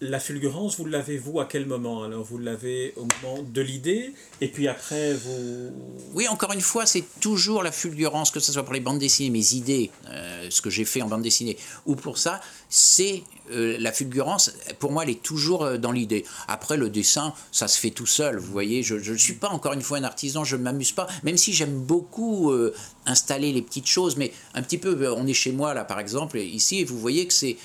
la 0.00 0.18
fulgurance, 0.18 0.78
vous 0.78 0.86
l'avez 0.86 1.18
vous 1.18 1.40
à 1.40 1.46
quel 1.46 1.66
moment? 1.66 2.02
Alors 2.02 2.24
vous 2.24 2.38
l'avez 2.38 2.94
au 2.96 3.06
moment 3.22 3.42
de 3.42 3.60
l'idée 3.60 4.14
et 4.40 4.48
puis 4.48 4.66
après 4.66 5.14
vous... 5.14 5.72
Oui, 6.14 6.26
encore 6.28 6.52
une 6.52 6.60
fois, 6.60 6.86
c'est 6.86 7.04
toujours 7.20 7.62
la 7.62 7.72
fulgurance, 7.72 8.30
que 8.30 8.40
ce 8.40 8.52
soit 8.52 8.62
pour 8.62 8.72
les 8.72 8.80
bandes 8.80 8.98
dessinées, 8.98 9.30
mes 9.30 9.54
idées, 9.54 9.90
euh, 10.08 10.46
ce 10.48 10.62
que 10.62 10.70
j'ai 10.70 10.84
fait 10.84 11.02
en 11.02 11.08
bande 11.08 11.22
dessinée, 11.22 11.56
ou 11.84 11.96
pour 11.96 12.16
ça, 12.16 12.40
c'est 12.68 13.22
euh, 13.52 13.76
la 13.78 13.92
fulgurance, 13.92 14.52
pour 14.78 14.92
moi, 14.92 15.04
elle 15.04 15.10
est 15.10 15.22
toujours 15.22 15.64
euh, 15.64 15.78
dans 15.78 15.92
l'idée. 15.92 16.24
Après, 16.48 16.76
le 16.76 16.88
dessin, 16.88 17.34
ça 17.52 17.68
se 17.68 17.78
fait 17.78 17.90
tout 17.90 18.06
seul, 18.06 18.38
vous 18.38 18.52
voyez, 18.52 18.82
je 18.82 18.94
ne 18.94 19.16
suis 19.16 19.34
pas 19.34 19.48
encore 19.48 19.72
une 19.72 19.82
fois 19.82 19.98
un 19.98 20.04
artisan, 20.04 20.44
je 20.44 20.56
ne 20.56 20.62
m'amuse 20.62 20.92
pas, 20.92 21.06
même 21.22 21.36
si 21.36 21.52
j'aime 21.52 21.78
beaucoup 21.78 22.50
euh, 22.50 22.74
installer 23.06 23.52
les 23.52 23.62
petites 23.62 23.86
choses, 23.86 24.16
mais 24.16 24.32
un 24.54 24.62
petit 24.62 24.78
peu, 24.78 25.12
on 25.12 25.26
est 25.26 25.34
chez 25.34 25.52
moi 25.52 25.74
là 25.74 25.84
par 25.84 26.00
exemple, 26.00 26.38
ici, 26.38 26.80
et 26.80 26.84
vous 26.84 26.98
voyez 26.98 27.26
que 27.26 27.32
c'est, 27.32 27.56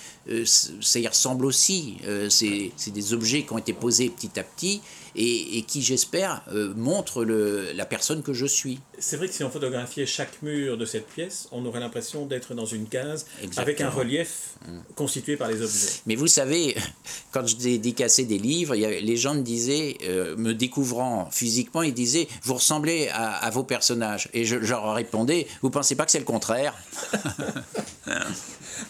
ça 0.43 0.99
y 0.99 1.07
ressemble 1.07 1.45
aussi, 1.45 1.97
c'est, 2.29 2.71
c'est 2.77 2.91
des 2.91 3.13
objets 3.13 3.43
qui 3.43 3.53
ont 3.53 3.57
été 3.57 3.73
posés 3.73 4.09
petit 4.09 4.39
à 4.39 4.43
petit, 4.43 4.81
et, 5.15 5.57
et 5.57 5.61
qui, 5.63 5.81
j'espère, 5.81 6.43
euh, 6.53 6.73
montrent 6.75 7.23
le, 7.23 7.71
la 7.73 7.85
personne 7.85 8.21
que 8.23 8.33
je 8.33 8.45
suis. 8.45 8.79
C'est 8.99 9.17
vrai 9.17 9.27
que 9.27 9.33
si 9.33 9.43
on 9.43 9.49
photographiait 9.49 10.05
chaque 10.05 10.41
mur 10.41 10.77
de 10.77 10.85
cette 10.85 11.07
pièce, 11.07 11.47
on 11.51 11.65
aurait 11.65 11.79
l'impression 11.79 12.25
d'être 12.25 12.53
dans 12.53 12.65
une 12.65 12.87
case 12.87 13.25
Exactement. 13.41 13.63
avec 13.63 13.81
un 13.81 13.89
relief 13.89 14.53
mmh. 14.67 14.77
constitué 14.95 15.37
par 15.37 15.47
les 15.47 15.61
objets. 15.61 16.01
Mais 16.05 16.15
vous 16.15 16.27
savez, 16.27 16.75
quand 17.31 17.45
je 17.47 17.55
dédicassais 17.55 18.25
des 18.25 18.37
livres, 18.37 18.75
il 18.75 18.81
y 18.81 18.85
avait, 18.85 19.01
les 19.01 19.17
gens 19.17 19.35
me 19.35 19.41
disaient, 19.41 19.97
euh, 20.03 20.35
me 20.37 20.53
découvrant 20.53 21.29
physiquement, 21.31 21.81
ils 21.81 21.93
disaient 21.93 22.27
Vous 22.43 22.55
ressemblez 22.55 23.09
à, 23.09 23.35
à 23.35 23.49
vos 23.49 23.63
personnages. 23.63 24.29
Et 24.33 24.45
je, 24.45 24.61
je 24.61 24.71
leur 24.71 24.93
répondais 24.93 25.47
Vous 25.61 25.69
pensez 25.69 25.95
pas 25.95 26.05
que 26.05 26.11
c'est 26.11 26.19
le 26.19 26.25
contraire? 26.25 26.73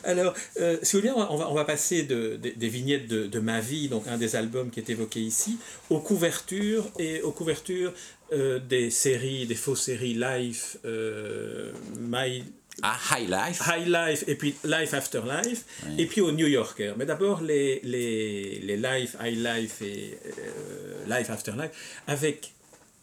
Alors, 0.03 0.33
euh, 0.59 0.77
si 0.81 0.95
vous 0.95 1.01
voulez, 1.01 1.13
on 1.15 1.37
va, 1.37 1.49
on 1.49 1.53
va 1.53 1.65
passer 1.65 2.03
de, 2.03 2.37
de, 2.41 2.51
des 2.55 2.67
vignettes 2.69 3.07
de, 3.07 3.27
de, 3.27 3.39
ma 3.39 3.59
vie, 3.59 3.89
donc 3.89 4.07
un 4.07 4.17
des 4.17 4.35
albums 4.35 4.69
qui 4.69 4.79
est 4.79 4.89
évoqué 4.89 5.19
ici, 5.19 5.57
aux 5.89 5.99
couvertures 6.15 6.85
et 6.97 7.21
aux 7.23 7.31
couvertures 7.33 7.93
euh, 8.31 8.57
des 8.59 8.89
séries, 8.89 9.45
des 9.47 9.55
fausses 9.55 9.81
séries 9.83 10.13
Life, 10.13 10.77
euh, 10.85 11.71
My. 11.99 12.43
Ah, 12.81 12.97
High 13.11 13.29
Life. 13.29 13.61
High 13.67 13.87
Life 13.87 14.23
et 14.27 14.35
puis 14.35 14.55
Life 14.63 14.93
After 14.93 15.21
Life, 15.25 15.65
oui. 15.85 15.95
et 15.97 16.05
puis 16.05 16.21
au 16.21 16.31
New 16.31 16.47
Yorker. 16.47 16.93
Mais 16.97 17.05
d'abord 17.05 17.41
les, 17.41 17.81
les, 17.83 18.59
les 18.61 18.77
Life, 18.77 19.17
High 19.21 19.37
Life 19.37 19.81
et 19.81 20.17
euh, 20.39 21.17
Life 21.17 21.29
After 21.29 21.51
Life, 21.51 21.71
avec 22.07 22.53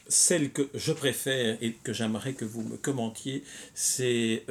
celle 0.09 0.51
que 0.51 0.69
je 0.75 0.93
préfère 0.93 1.59
et 1.61 1.75
que 1.85 1.93
j'aimerais 1.93 2.33
que 2.33 2.47
vous 2.47 2.63
me 2.63 2.77
commentiez, 2.79 3.45
c'est 3.75 4.43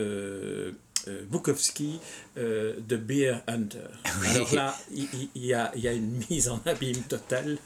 euh, 1.07 1.11
euh, 1.11 1.21
Bukowski, 1.29 1.99
euh, 2.37 2.73
The 2.87 2.95
Beer 2.95 3.41
Hunter. 3.47 3.79
Oui. 4.21 4.27
Alors 4.29 4.53
là, 4.53 4.77
il, 4.93 5.07
y 5.35 5.53
a, 5.53 5.71
il, 5.75 5.81
y 5.81 5.87
a, 5.87 5.93
une 5.93 6.21
mise 6.29 6.49
en 6.49 6.59
abîme 6.65 7.01
totale. 7.07 7.57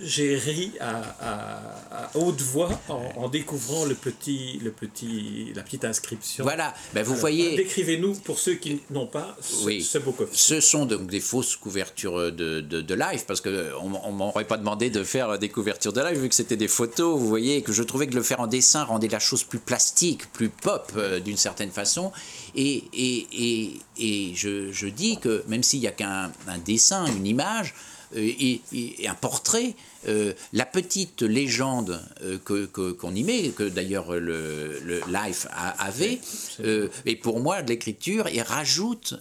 J'ai 0.00 0.36
ri 0.36 0.72
à, 0.80 1.02
à, 1.20 2.04
à, 2.04 2.16
haute 2.16 2.40
voix 2.40 2.80
en, 2.88 3.02
en, 3.16 3.28
découvrant 3.28 3.84
le 3.84 3.94
petit, 3.94 4.58
le 4.62 4.72
petit, 4.72 5.52
la 5.54 5.62
petite 5.62 5.84
inscription. 5.84 6.42
Voilà, 6.42 6.74
ben 6.94 7.02
vous 7.02 7.12
Alors, 7.12 7.20
voyez. 7.20 7.56
Décrivez-nous 7.56 8.14
pour 8.20 8.38
ceux 8.38 8.54
qui 8.54 8.80
n'ont 8.90 9.06
pas 9.06 9.36
ce, 9.40 9.64
oui. 9.64 9.82
ce 9.82 9.98
Bukowski. 9.98 10.36
Ce 10.36 10.60
sont 10.60 10.86
donc 10.86 11.06
des 11.06 11.20
fausses 11.20 11.54
couvertures 11.54 12.32
de, 12.32 12.60
de, 12.60 12.80
de 12.80 12.94
live, 12.94 13.24
parce 13.26 13.40
qu'on 13.40 13.50
ne 13.50 14.12
m'aurait 14.16 14.46
pas 14.46 14.56
demandé 14.56 14.90
de 14.90 15.04
faire 15.04 15.38
des 15.38 15.48
couvertures 15.48 15.92
de 15.92 16.00
live, 16.00 16.18
vu 16.18 16.28
que 16.28 16.34
c'était 16.34 16.56
des 16.56 16.68
photos, 16.68 17.18
vous 17.18 17.28
voyez, 17.28 17.56
et 17.56 17.62
que 17.62 17.72
je 17.72 17.82
trouvais 17.82 18.06
que 18.06 18.14
le 18.14 18.22
faire 18.22 18.40
en 18.40 18.46
dessin 18.46 18.84
rendait 18.84 19.08
la 19.08 19.18
chose 19.18 19.44
plus 19.44 19.58
plastique, 19.58 20.32
plus 20.32 20.48
pop 20.48 20.90
euh, 20.96 21.20
d'une 21.20 21.36
certaine 21.36 21.70
façon. 21.70 22.12
Et, 22.54 22.79
et, 22.92 23.26
et, 23.32 23.72
et 23.98 24.34
je, 24.34 24.72
je, 24.72 24.86
dis 24.86 25.18
que 25.18 25.42
même 25.48 25.62
s'il 25.62 25.80
n'y 25.80 25.86
a 25.86 25.92
qu'un 25.92 26.30
dessin, 26.64 27.06
une 27.06 27.26
image 27.26 27.74
euh, 28.16 28.18
et, 28.18 28.60
et, 28.72 29.08
un 29.08 29.14
portrait, 29.14 29.74
euh, 30.08 30.32
la 30.52 30.66
petite 30.66 31.22
légende 31.22 32.00
euh, 32.22 32.38
qu'on 32.38 32.66
que, 32.66 32.92
qu 32.92 33.06
y 33.14 33.22
met, 33.22 33.50
que 33.50 33.68
d'ailleurs 33.68 34.12
le, 34.12 34.80
le, 34.80 35.00
Life 35.08 35.46
avait, 35.78 36.20
euh, 36.64 36.88
et 37.06 37.16
pour 37.16 37.40
moi 37.40 37.62
de 37.62 37.68
l'écriture, 37.68 38.26
et 38.26 38.42
rajoute 38.42 39.14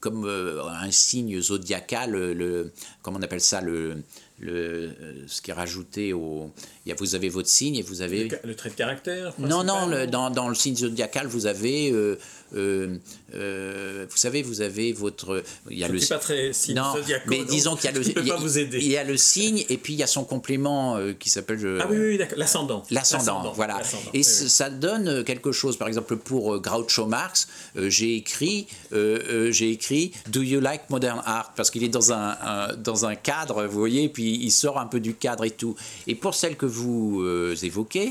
comme 0.00 0.26
un 0.26 0.90
signe 0.90 1.40
zodiacal, 1.40 2.12
le, 2.12 2.72
comment 3.02 3.18
on 3.18 3.22
appelle 3.22 3.40
ça, 3.40 3.60
le, 3.60 4.02
le, 4.38 4.90
ce 5.26 5.40
qui 5.40 5.50
est 5.50 5.54
rajouté 5.54 6.12
au. 6.12 6.50
Il 6.84 6.90
y 6.90 6.92
a, 6.92 6.94
vous 6.94 7.14
avez 7.14 7.28
votre 7.28 7.48
signe 7.48 7.76
et 7.76 7.82
vous 7.82 8.02
avez. 8.02 8.28
Le, 8.28 8.38
le 8.44 8.54
trait 8.54 8.70
de 8.70 8.74
caractère 8.74 9.32
Non, 9.38 9.64
non, 9.64 9.86
le, 9.86 10.06
dans, 10.06 10.30
dans, 10.30 10.48
le 10.48 10.54
signe 10.54 10.76
zodiacal, 10.76 11.26
vous 11.26 11.46
avez. 11.46 11.90
Euh, 11.90 12.18
euh, 12.54 12.96
euh, 13.34 14.06
vous 14.08 14.16
savez, 14.16 14.42
vous 14.42 14.60
avez 14.60 14.92
votre. 14.92 15.42
Il 15.70 15.78
y 15.78 15.84
a 15.84 15.88
Je 15.88 15.92
le. 15.92 16.08
pas 16.08 16.18
très 16.18 16.52
signe 16.52 16.76
non. 16.76 16.94
Mais 17.26 17.44
disons 17.44 17.76
qu'il 17.76 17.90
y 17.90 17.92
a 17.92 17.92
le. 17.98 18.06
Il 18.06 18.26
y 18.26 18.30
a, 18.30 18.36
vous 18.36 18.58
aider. 18.58 18.78
il 18.78 18.88
y 18.88 18.96
a 18.96 19.04
le 19.04 19.16
signe 19.16 19.64
et 19.68 19.76
puis 19.76 19.94
il 19.94 19.98
y 19.98 20.02
a 20.02 20.06
son 20.06 20.24
complément 20.24 20.96
euh, 20.96 21.12
qui 21.12 21.30
s'appelle. 21.30 21.78
Ah 21.80 21.86
oui, 21.90 21.96
oui, 21.98 22.18
d'accord. 22.18 22.38
L'ascendant. 22.38 22.82
L'ascendant, 22.90 23.52
voilà. 23.52 23.80
Et 24.14 24.18
oui, 24.18 24.24
ça 24.24 24.70
donne 24.70 25.24
quelque 25.24 25.52
chose. 25.52 25.76
Par 25.76 25.88
exemple, 25.88 26.16
pour 26.16 26.60
Groucho 26.60 27.06
Marx, 27.06 27.48
j'ai 27.76 28.16
écrit, 28.16 28.66
j'ai 28.92 29.70
écrit 29.70 30.12
Do 30.28 30.42
you 30.42 30.60
like 30.60 30.88
modern 30.90 31.22
art? 31.24 31.52
Parce 31.56 31.70
qu'il 31.70 31.82
est 31.82 31.88
dans 31.88 32.12
un, 32.12 32.36
un, 32.42 32.76
dans 32.76 33.06
un 33.06 33.14
cadre, 33.14 33.66
vous 33.66 33.78
voyez, 33.78 34.08
puis 34.08 34.38
il 34.42 34.50
sort 34.50 34.78
un 34.78 34.86
peu 34.86 35.00
du 35.00 35.14
cadre 35.14 35.44
et 35.44 35.50
tout. 35.50 35.74
Et 36.06 36.14
pour 36.14 36.34
celle 36.34 36.56
que 36.56 36.66
vous 36.66 37.24
évoquez, 37.62 38.10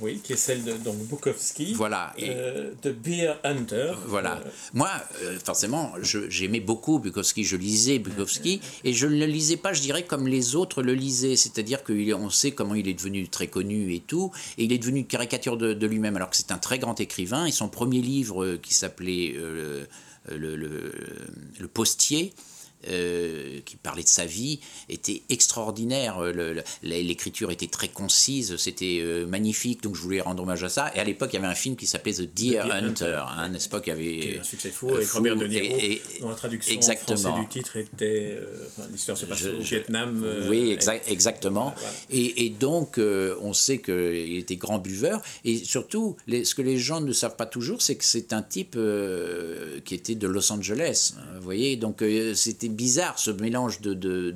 oui, 0.00 0.20
qui 0.22 0.32
est 0.32 0.36
celle 0.36 0.64
de 0.64 0.72
donc, 0.74 0.96
Bukowski. 1.06 1.74
Voilà. 1.74 2.14
Euh, 2.20 2.72
de 2.82 2.92
Beer 2.92 3.34
Hunter. 3.44 3.92
Voilà. 4.06 4.36
Euh... 4.36 4.50
Moi, 4.74 4.90
euh, 5.22 5.38
forcément, 5.44 5.92
j'aimais 6.02 6.60
beaucoup 6.60 6.98
Bukowski, 6.98 7.44
je 7.44 7.56
lisais 7.56 7.98
Bukowski, 7.98 8.60
et 8.84 8.92
je 8.92 9.06
ne 9.06 9.16
le 9.16 9.26
lisais 9.26 9.56
pas, 9.56 9.72
je 9.72 9.80
dirais, 9.80 10.04
comme 10.04 10.26
les 10.26 10.56
autres 10.56 10.82
le 10.82 10.94
lisaient. 10.94 11.36
C'est-à-dire 11.36 11.82
qu'on 11.84 12.30
sait 12.30 12.52
comment 12.52 12.74
il 12.74 12.88
est 12.88 12.94
devenu 12.94 13.28
très 13.28 13.48
connu 13.48 13.94
et 13.94 14.00
tout, 14.00 14.30
et 14.58 14.64
il 14.64 14.72
est 14.72 14.78
devenu 14.78 15.00
une 15.00 15.06
caricature 15.06 15.56
de, 15.56 15.74
de 15.74 15.86
lui-même, 15.86 16.16
alors 16.16 16.30
que 16.30 16.36
c'est 16.36 16.52
un 16.52 16.58
très 16.58 16.78
grand 16.78 16.98
écrivain, 17.00 17.46
et 17.46 17.52
son 17.52 17.68
premier 17.68 18.00
livre 18.00 18.56
qui 18.56 18.74
s'appelait 18.74 19.34
euh, 19.36 19.84
le, 20.30 20.56
le, 20.56 20.92
le, 21.58 21.68
Postier, 21.68 22.32
euh, 22.88 23.60
qui 23.64 23.76
parlait 23.76 24.02
de 24.02 24.08
sa 24.08 24.24
vie, 24.24 24.58
était 24.88 25.22
extraordinaire. 25.28 26.20
L'écriture 26.82 27.50
était 27.52 27.68
très 27.68 27.88
concise, 27.88 28.56
c'était 28.56 28.98
euh, 29.00 29.24
magnifique, 29.24 29.82
donc 29.82 29.94
je 29.94 30.00
voulais 30.00 30.20
rendre 30.20 30.42
hommage 30.42 30.64
à 30.64 30.68
ça. 30.68 30.90
Et 30.96 30.98
à 30.98 31.04
l'époque, 31.04 31.30
il 31.32 31.36
y 31.36 31.38
avait 31.38 31.46
un 31.46 31.54
film 31.54 31.76
qui 31.76 31.86
s'appait 31.86 32.12
The 32.12 32.34
Deer, 32.34 32.64
Hunter, 32.72 33.22
hein, 33.36 33.48
n'est-ce 33.50 33.68
pas, 33.68 33.80
qui 33.80 33.92
avait 33.92 34.38
un 34.40 34.42
succès 34.42 34.70
fou 34.70 34.90
avec 34.90 35.08
Robert 35.10 35.36
De 35.36 35.46
Niro, 35.46 35.76
et, 35.78 36.02
dont 36.20 36.30
la 36.30 36.34
traduction 36.34 36.74
exactement. 36.74 37.16
français 37.16 37.40
du 37.40 37.48
titre 37.48 37.76
était 37.76 38.38
l'histoire 38.90 39.16
se 39.16 39.26
passe 39.26 39.44
au 39.44 39.60
Vietnam. 39.60 40.24
oui, 40.48 40.76
exactement. 41.06 41.74
Et, 42.10 42.46
et, 42.46 42.50
donc, 42.50 42.98
on 42.98 43.52
sait 43.52 43.78
qu'il 43.78 44.36
était 44.36 44.56
grand 44.56 44.78
buveur, 44.78 45.22
et 45.44 45.58
surtout, 45.58 46.16
les, 46.26 46.44
ce 46.44 46.54
que 46.54 46.62
les 46.62 46.78
gens 46.78 47.00
ne 47.00 47.12
savent 47.12 47.36
pas 47.36 47.46
toujours, 47.46 47.80
c'est 47.80 47.94
que 47.94 48.04
c'est 48.04 48.32
un 48.32 48.42
type 48.42 48.76
qui 49.84 49.94
était 49.94 50.16
de 50.16 50.26
Los 50.26 50.52
Angeles. 50.52 51.14
Vous 51.36 51.42
voyez, 51.42 51.76
donc 51.76 52.02
c'était 52.34 52.71
bizarre 52.72 53.18
ce 53.18 53.30
mélange 53.30 53.80
de, 53.80 53.94
de, 53.94 54.30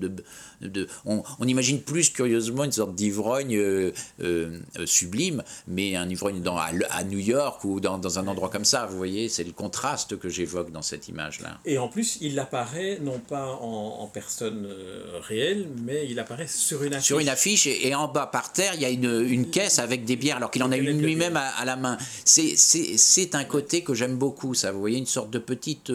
de, 0.61 0.89
on, 1.05 1.23
imagine 1.47 1.81
plus 1.81 2.11
curieusement 2.11 2.65
une 2.65 2.73
sorte 2.73 2.95
d'ivrogne 2.95 3.57
euh, 3.57 3.93
euh, 4.23 4.59
sublime, 4.85 5.43
mais 5.69 5.97
un 5.97 6.09
ivrogne 6.09 6.41
dans, 6.41 6.57
à, 6.57 7.05
New 7.05 7.19
York 7.19 7.65
ou 7.65 7.81
dans, 7.81 7.99
dans, 7.99 8.19
un 8.19 8.27
endroit 8.27 8.49
comme 8.49 8.65
ça. 8.65 8.87
Vous 8.87 8.97
voyez, 8.97 9.29
c'est 9.29 9.45
le 9.45 9.53
contraste 9.53 10.19
que 10.19 10.29
j'évoque 10.29 10.73
dans 10.73 10.83
cette 10.83 11.09
image-là. 11.09 11.59
Et 11.65 11.79
en 11.79 11.89
plus, 11.89 12.19
il 12.21 12.39
apparaît 12.39 12.99
non 13.03 13.19
pas 13.19 13.47
en, 13.47 14.07
personne 14.13 14.67
euh, 14.67 15.19
réelle, 15.21 15.69
mais 15.85 16.07
il 16.09 16.19
apparaît 16.19 16.47
sur 16.47 16.83
une 16.83 16.95
affiche. 16.95 17.07
Sur 17.07 17.19
une 17.19 17.29
affiche, 17.29 17.67
et, 17.67 17.95
en 17.95 18.09
bas 18.09 18.27
par 18.27 18.53
terre, 18.53 18.73
il 18.75 18.81
y 18.81 18.85
a 18.85 18.91
une, 18.91 19.25
une 19.29 19.51
caisse 19.51 19.79
avec 19.79 20.05
des 20.05 20.17
bières, 20.17 20.37
alors 20.37 20.51
qu'il 20.51 20.63
en 20.63 20.73
a 20.73 20.77
une 20.77 21.01
lui-même 21.01 21.37
à, 21.37 21.65
la 21.65 21.77
main. 21.77 21.99
C'est 22.25 23.35
un 23.35 23.45
côté 23.45 23.83
que 23.83 23.95
j'aime 23.95 24.17
beaucoup, 24.17 24.55
ça. 24.55 24.73
Vous 24.73 24.81
voyez, 24.81 24.99
une 24.99 25.07
sorte 25.07 25.31
de 25.31 25.39
petite 25.39 25.93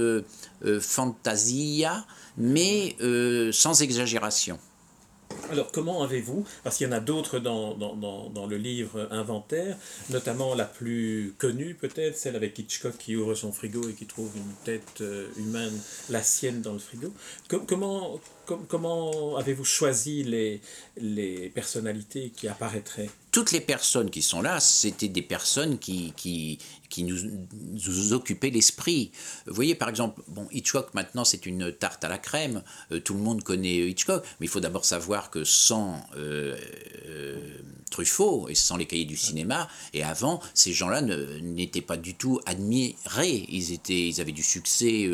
fantasia 0.80 2.06
mais 2.42 2.96
euh, 3.02 3.52
sans 3.52 3.82
exagération. 3.82 4.58
Alors 5.50 5.72
comment 5.72 6.02
avez-vous, 6.04 6.46
parce 6.64 6.78
qu'il 6.78 6.88
y 6.88 6.90
en 6.90 6.94
a 6.94 7.00
d'autres 7.00 7.40
dans, 7.40 7.76
dans, 7.76 8.30
dans, 8.30 8.48
le 8.48 8.58
livre 8.58 9.08
Inventaire, 9.12 9.78
notamment 10.10 10.56
la 10.56 10.66
plus 10.66 11.36
connue 11.38 11.76
peut-être, 11.76 12.18
celle 12.18 12.36
avec 12.36 12.58
Hitchcock 12.58 12.98
qui 12.98 13.16
ouvre 13.16 13.36
son 13.36 13.52
frigo 13.52 13.88
et 13.90 13.94
qui 13.94 14.06
trouve 14.06 14.32
une 14.36 14.54
tête 14.66 15.02
euh, 15.02 15.28
humaine, 15.38 15.78
la 16.10 16.24
sienne 16.24 16.62
dans 16.62 16.74
le 16.74 16.80
frigo. 16.80 17.14
comment, 17.68 18.20
comment 18.46 19.38
avez-vous 19.38 19.66
choisi 19.66 20.24
les, 20.24 20.62
les 20.98 21.50
personnalités 21.50 22.32
qui 22.36 22.48
apparaîtraient? 22.48 23.10
Toutes 23.32 23.52
les 23.54 23.62
personnes 23.62 24.10
qui 24.10 24.22
sont 24.22 24.42
là, 24.42 24.60
c'était 24.60 25.08
des 25.08 25.22
personnes 25.22 25.80
qui, 25.80 26.14
qui, 26.18 26.60
qui 26.90 27.04
nous, 27.06 28.14
occupait 28.14 28.50
l'esprit. 28.50 29.12
Vous 29.48 29.56
voyez, 29.56 29.74
par 29.74 29.88
exemple, 29.88 30.22
bon, 30.28 30.48
Hitchcock, 30.52 30.94
maintenant, 30.94 31.24
c'est 31.24 31.46
une 31.46 31.72
tarte 31.72 32.04
à 32.04 32.10
la 32.10 32.18
crème. 32.18 32.62
Euh, 32.92 33.00
tout 33.00 33.14
le 33.14 33.22
monde 33.22 33.42
connaît 33.44 33.90
Hitchcock, 33.90 34.24
mais 34.40 34.48
il 34.48 34.50
faut 34.50 34.60
d'abord 34.60 34.84
savoir 34.84 35.32
que 35.32 35.46
sans 35.46 36.04
euh, 36.18 36.58
euh, 37.08 37.40
Truffaut 37.90 38.50
et 38.50 38.56
sans 38.56 38.76
les 38.78 38.86
cahiers 38.86 39.06
du 39.06 39.18
cinéma, 39.18 39.70
et 39.94 40.04
avant, 40.04 40.42
ces 40.54 40.74
gens-là 40.74 41.02
n'étaient 41.02 41.82
pas 41.82 41.98
du 41.98 42.16
tout 42.16 42.40
admirés. 42.46 43.46
Ils, 43.50 43.74
étaient, 43.74 44.08
ils 44.08 44.22
avaient 44.22 44.32
du 44.32 44.44
succès 44.44 45.10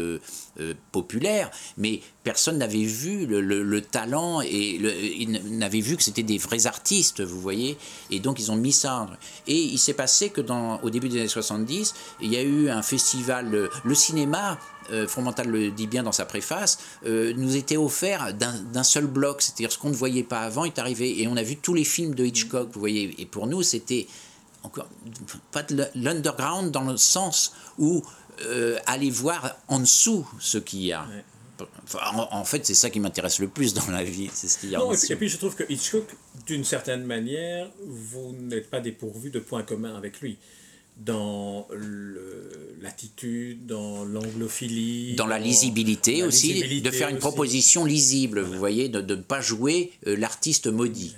populaire, 0.91 1.49
mais 1.77 2.01
personne 2.27 2.57
n'avait 2.57 2.83
vu 2.83 3.25
le, 3.25 3.81
talent 3.81 4.41
et 4.41 4.77
le, 4.79 5.39
n'avait 5.47 5.79
vu 5.79 5.95
que 5.95 6.03
c'était 6.03 6.23
des 6.23 6.37
vrais 6.37 6.67
artistes, 6.67 7.21
vous 7.21 7.39
voyez. 7.39 7.77
Et 8.11 8.19
donc, 8.19 8.37
ils 8.37 8.51
ont 8.51 8.57
mis 8.57 8.73
ça. 8.73 9.07
Et 9.47 9.55
il 9.55 9.77
s'est 9.77 9.93
passé 9.93 10.29
que 10.29 10.41
au 10.83 10.89
début 10.89 11.07
des 11.07 11.19
années 11.19 11.29
70, 11.29 11.93
il 12.19 12.33
y 12.33 12.35
a 12.35 12.41
eu 12.41 12.69
un 12.69 12.81
festival, 12.81 13.69
le, 13.85 13.95
cinéma, 13.95 14.59
euh, 14.91 15.07
Fromental 15.07 15.47
le 15.47 15.71
dit 15.71 15.87
bien 15.87 16.03
dans 16.03 16.11
sa 16.11 16.25
préface, 16.25 16.79
euh, 17.05 17.31
nous 17.37 17.55
était 17.55 17.77
offert 17.77 18.33
d'un 18.33 18.83
seul 18.83 19.07
bloc, 19.07 19.41
c'est-à-dire 19.41 19.71
ce 19.71 19.77
qu'on 19.77 19.89
ne 19.89 19.95
voyait 19.95 20.23
pas 20.23 20.41
avant 20.41 20.65
est 20.65 20.79
arrivé, 20.79 21.21
et 21.21 21.29
on 21.29 21.37
a 21.37 21.43
vu 21.43 21.55
tous 21.55 21.75
les 21.75 21.85
films 21.85 22.13
de 22.13 22.25
Hitchcock, 22.25 22.67
vous 22.73 22.79
voyez, 22.81 23.15
et 23.21 23.25
pour 23.25 23.47
nous 23.47 23.63
c'était 23.63 24.05
encore 24.63 24.89
pas 25.51 25.63
de 25.63 25.85
l'underground 25.95 26.71
dans 26.71 26.83
le 26.83 26.97
sens 26.97 27.53
où 27.77 28.03
euh, 28.45 28.77
aller 28.85 29.11
voir 29.11 29.55
en 29.69 29.79
dessous 29.79 30.27
ce 30.39 30.57
qu'il 30.57 30.83
y 30.83 30.91
a. 30.91 31.07
en, 32.31 32.43
fait, 32.43 32.65
c'est 32.65 32.73
ça 32.73 32.89
qui 32.89 32.99
m'intéresse 32.99 33.39
le 33.39 33.47
plus 33.47 33.73
dans 33.73 33.87
la 33.89 34.03
vie, 34.03 34.29
c'est 34.33 34.47
ce 34.47 34.57
qu'il 34.57 34.71
y 34.71 34.75
a. 34.75 34.81
et, 35.09 35.15
puis, 35.15 35.29
je 35.29 35.37
trouve 35.37 35.55
que 35.55 35.63
Hitchcock, 35.69 36.05
d'une 36.45 36.63
certaine 36.63 37.03
manière, 37.03 37.69
vous 37.85 38.33
n'êtes 38.33 38.69
pas 38.69 38.79
dépourvu 38.79 39.29
de 39.29 39.39
points 39.39 39.63
communs 39.63 39.95
avec 39.95 40.21
lui 40.21 40.37
dans 40.97 41.67
l'attitude, 42.81 43.65
dans 43.65 44.03
l'anglophilie. 44.03 45.15
Dans, 45.15 45.27
la 45.27 45.39
lisibilité 45.39 46.23
aussi, 46.23 46.81
de 46.81 46.91
faire 46.91 47.09
une 47.09 47.19
proposition 47.19 47.85
lisible, 47.85 48.41
vous 48.41 48.57
voyez, 48.57 48.89
de 48.89 49.01
ne 49.01 49.21
pas 49.21 49.41
jouer 49.41 49.91
euh, 50.07 50.15
l'artiste 50.15 50.67
maudit. 50.67 51.15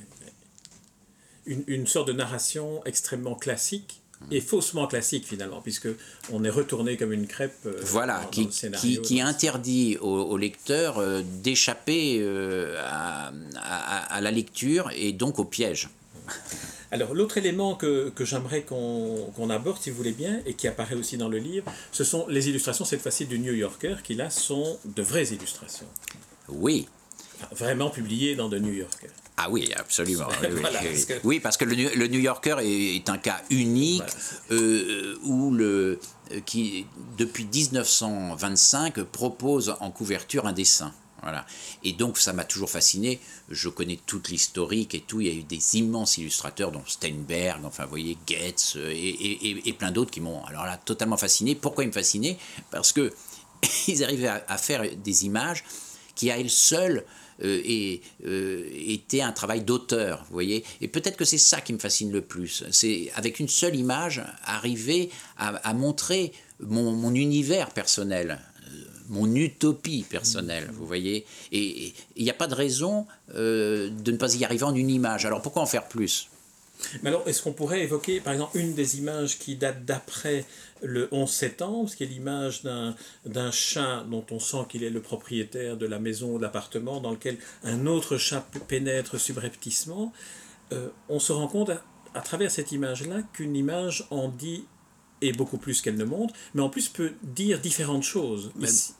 Une, 1.45 1.63
une, 1.67 1.87
sorte 1.87 2.09
de 2.09 2.13
narration 2.13 2.83
extrêmement 2.85 3.35
classique 3.35 4.01
et 4.31 4.41
faussement 4.41 4.87
classique 4.87 5.25
finalement, 5.25 5.61
puisque 5.61 5.87
on 6.31 6.43
est 6.43 6.49
retourné 6.49 6.97
comme 6.97 7.13
une 7.13 7.27
crêpe. 7.27 7.55
Euh, 7.65 7.79
voilà, 7.83 8.27
qui, 8.31 8.47
qui, 8.47 9.01
qui, 9.01 9.21
interdit 9.21 9.97
au, 10.01 10.37
lecteur 10.37 10.97
euh, 10.97 11.21
d'échapper 11.41 12.23
à, 12.77 13.31
à, 13.55 14.15
à, 14.15 14.21
la 14.21 14.31
lecture 14.31 14.89
et 14.95 15.13
donc 15.13 15.39
au 15.39 15.45
piège. 15.45 15.89
Alors 16.91 17.13
l'autre 17.13 17.37
élément 17.37 17.75
que, 17.75 18.09
que 18.09 18.25
j'aimerais 18.25 18.63
qu'on 18.63 19.49
aborde, 19.49 19.79
si 19.79 19.91
vous 19.91 19.97
voulez 19.97 20.11
bien, 20.11 20.41
et 20.45 20.55
qui 20.55 20.67
apparaît 20.67 20.95
aussi 20.95 21.17
dans 21.17 21.29
le 21.29 21.37
livre, 21.37 21.71
ce 21.91 22.03
sont 22.03 22.25
les 22.27 22.49
illustrations, 22.49 22.83
cette 22.83 23.01
fois-ci 23.01 23.25
du 23.25 23.37
New 23.39 23.53
Yorker, 23.53 23.97
qui 24.03 24.15
là 24.15 24.29
sont 24.29 24.79
de 24.85 25.01
vraies 25.03 25.27
illustrations. 25.27 25.85
Oui. 26.47 26.87
Vraiment 27.51 27.89
publiées 27.89 28.35
dans 28.35 28.49
The 28.49 28.55
New 28.55 28.73
Yorker. 28.73 29.09
Ah 29.41 29.47
oui, 29.49 29.71
absolument. 29.75 30.27
Oui, 31.23 31.39
parce, 31.39 31.55
que... 31.55 31.63
le, 31.63 31.95
le, 31.95 32.07
New 32.07 32.19
Yorker 32.19 32.57
est, 32.61 33.09
un 33.09 33.17
cas 33.17 33.41
unique 33.49 34.03
euh, 34.51 35.17
où 35.23 35.51
le, 35.51 35.99
qui, 36.45 36.85
depuis 37.17 37.45
1925, 37.45 39.01
propose 39.03 39.75
en 39.79 39.91
couverture 39.91 40.45
un 40.45 40.51
dessin. 40.51 40.93
Voilà. 41.21 41.45
Et 41.83 41.93
donc 41.93 42.17
ça 42.17 42.33
m'a 42.33 42.43
toujours 42.43 42.69
fasciné. 42.69 43.21
Je 43.49 43.69
connais 43.69 43.99
toute 44.05 44.27
l'historique 44.27 44.93
et 44.93 45.01
tout. 45.01 45.21
Il 45.21 45.27
y 45.27 45.29
a 45.29 45.33
eu 45.33 45.43
des 45.43 45.77
immenses 45.77 46.17
illustrateurs, 46.17 46.71
dont 46.71 46.83
Steinberg, 46.85 47.63
enfin 47.63 47.83
vous 47.83 47.89
voyez, 47.89 48.17
Goetz 48.27 48.73
euh, 48.75 48.91
et, 48.93 49.73
plein 49.73 49.91
d'autres 49.91 50.11
qui 50.11 50.19
m'ont 50.19 50.43
alors 50.45 50.65
là 50.65 50.77
totalement 50.77 51.17
fasciné. 51.17 51.55
Pourquoi 51.55 51.85
ils 51.85 51.87
me 51.87 51.93
fascinaient? 51.93 52.37
Parce 52.71 52.91
que 52.91 53.13
ils 53.87 54.03
arrivaient 54.03 54.27
à, 54.47 54.57
faire 54.57 54.83
des 54.97 55.25
images 55.25 55.63
qui 56.15 56.29
à 56.29 56.37
elles 56.37 56.49
seules 56.49 56.97
euh, 56.99 57.18
et, 57.41 58.01
euh, 58.25 58.69
étaient 58.73 59.21
un 59.21 59.31
travail 59.31 59.61
d'auteur, 59.61 60.25
vous 60.27 60.33
voyez. 60.33 60.63
Et 60.81 60.87
peut-être 60.87 61.17
que 61.17 61.25
c'est 61.25 61.37
ça 61.37 61.61
qui 61.61 61.73
me 61.73 61.79
fascine 61.79 62.11
le 62.11 62.21
plus. 62.21 62.63
C'est 62.71 63.11
avec 63.15 63.39
une 63.39 63.47
seule 63.47 63.75
image 63.75 64.23
arriver 64.43 65.09
à, 65.37 65.73
montrer 65.73 66.33
mon, 66.59 67.13
univers 67.13 67.69
personnel 67.71 68.39
mon 69.11 69.33
utopie 69.33 70.05
personnelle, 70.07 70.69
vous 70.71 70.85
voyez. 70.85 71.25
Et 71.51 71.93
il 72.15 72.23
n'y 72.23 72.29
a 72.29 72.35
pas 72.35 72.45
de 72.45 72.53
raison 72.53 73.07
euh, 73.33 73.89
de 73.89 74.11
ne 74.11 74.17
pas 74.17 74.35
y 74.35 74.45
arriver 74.45 74.65
en 74.65 74.75
une 74.75 74.91
image. 74.91 75.25
Alors 75.25 75.41
pourquoi 75.41 75.63
en 75.63 75.65
faire 75.65 75.87
plus? 75.87 76.29
Mais 77.01 77.09
alors, 77.09 77.27
est-ce 77.27 77.41
qu'on 77.41 77.53
pourrait 77.53 77.81
évoquer, 77.81 78.21
par 78.21 78.33
exemple, 78.33 78.57
une 78.57 78.73
des 78.73 78.97
images 78.97 79.37
qui 79.37 79.55
date 79.55 79.85
d'après 79.85 80.45
le 80.81 81.09
11 81.11 81.29
septembre, 81.29 81.89
ce 81.89 81.95
qui 81.95 82.03
est 82.03 82.07
l'image 82.07 82.63
d'un 82.63 83.51
chat 83.51 84.05
dont 84.09 84.25
on 84.31 84.39
sent 84.39 84.65
qu'il 84.69 84.83
est 84.83 84.89
le 84.89 85.01
propriétaire 85.01 85.77
de 85.77 85.85
la 85.85 85.99
maison 85.99 86.35
ou 86.35 86.37
de 86.37 86.43
l'appartement, 86.43 87.01
dans 87.01 87.11
lequel 87.11 87.37
un 87.63 87.85
autre 87.85 88.17
chat 88.17 88.45
pénètre 88.67 89.19
subrepticement 89.19 90.13
euh, 90.71 90.89
On 91.09 91.19
se 91.19 91.33
rend 91.33 91.47
compte 91.47 91.71
à 92.13 92.21
travers 92.21 92.49
cette 92.49 92.71
image-là 92.71 93.21
qu'une 93.33 93.55
image 93.55 94.07
en 94.09 94.29
dit 94.29 94.65
et 95.21 95.33
beaucoup 95.33 95.57
plus 95.57 95.81
qu'elle 95.81 95.97
ne 95.97 96.05
montre, 96.05 96.33
mais 96.53 96.61
en 96.61 96.69
plus 96.69 96.87
peut 96.87 97.13
dire 97.23 97.59
différentes 97.59 98.03
choses. 98.03 98.51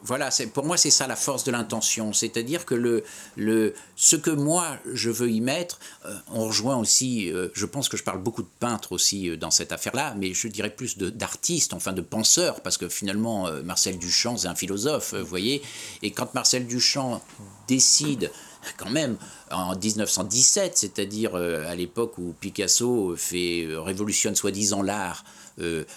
voilà, 0.03 0.31
c'est, 0.31 0.47
pour 0.47 0.65
moi 0.65 0.77
c'est 0.77 0.89
ça 0.89 1.07
la 1.07 1.15
force 1.15 1.43
de 1.43 1.51
l'intention, 1.51 2.13
c'est-à-dire 2.13 2.65
que 2.65 2.75
le, 2.75 3.03
le, 3.35 3.73
ce 3.95 4.15
que 4.15 4.31
moi 4.31 4.77
je 4.91 5.09
veux 5.09 5.29
y 5.29 5.41
mettre, 5.41 5.79
euh, 6.05 6.15
on 6.31 6.45
rejoint 6.45 6.77
aussi, 6.77 7.31
euh, 7.31 7.49
je 7.53 7.65
pense 7.65 7.89
que 7.89 7.97
je 7.97 8.03
parle 8.03 8.21
beaucoup 8.21 8.43
de 8.43 8.49
peintres 8.59 8.91
aussi 8.91 9.29
euh, 9.29 9.37
dans 9.37 9.51
cette 9.51 9.71
affaire-là, 9.71 10.15
mais 10.17 10.33
je 10.33 10.47
dirais 10.47 10.69
plus 10.69 10.97
d'artistes, 10.97 11.73
enfin 11.73 11.93
de 11.93 12.01
penseurs, 12.01 12.61
parce 12.61 12.77
que 12.77 12.89
finalement 12.89 13.49
Marcel 13.63 13.97
Duchamp 13.97 14.37
c'est 14.37 14.47
un 14.47 14.55
philosophe, 14.55 15.13
vous 15.13 15.25
voyez, 15.25 15.61
et 16.01 16.11
quand 16.11 16.33
Marcel 16.33 16.67
Duchamp 16.67 17.21
décide 17.67 18.31
quand 18.77 18.89
même 18.89 19.17
en 19.51 19.75
1917, 19.75 20.77
c'est-à-dire 20.77 21.35
à 21.35 21.75
l'époque 21.75 22.17
où 22.17 22.33
Picasso 22.39 23.15
fait 23.15 23.67
révolutionne 23.69 24.35
soi-disant 24.35 24.81
l'art 24.81 25.23
euh, 25.23 25.38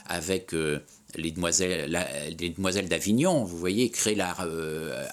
avec 0.07 0.55
euh, 0.55 0.81
les 1.15 1.31
demoiselles, 1.31 1.91
les 2.39 2.51
demoiselles 2.51 2.89
d'Avignon, 2.89 3.45
vous 3.45 3.59
voyez, 3.59 3.91
créer 3.91 4.15
l'art 4.15 4.43
euh, 4.45 5.07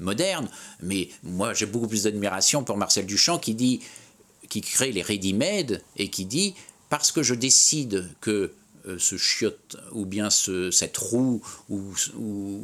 moderne. 0.00 0.48
Mais 0.82 1.08
moi, 1.22 1.54
j'ai 1.54 1.66
beaucoup 1.66 1.88
plus 1.88 2.04
d'admiration 2.04 2.64
pour 2.64 2.76
Marcel 2.76 3.06
Duchamp 3.06 3.38
qui 3.38 3.54
dit, 3.54 3.80
qui 4.48 4.60
crée 4.60 4.92
les 4.92 5.02
ready-made 5.02 5.82
et 5.96 6.08
qui 6.08 6.24
dit 6.26 6.54
parce 6.88 7.10
que 7.10 7.22
je 7.22 7.34
décide 7.34 8.08
que 8.20 8.52
ce 8.98 9.16
chiotte 9.16 9.76
ou 9.92 10.04
bien 10.04 10.28
cette 10.28 10.96
roue 10.98 11.40
ou, 11.70 11.94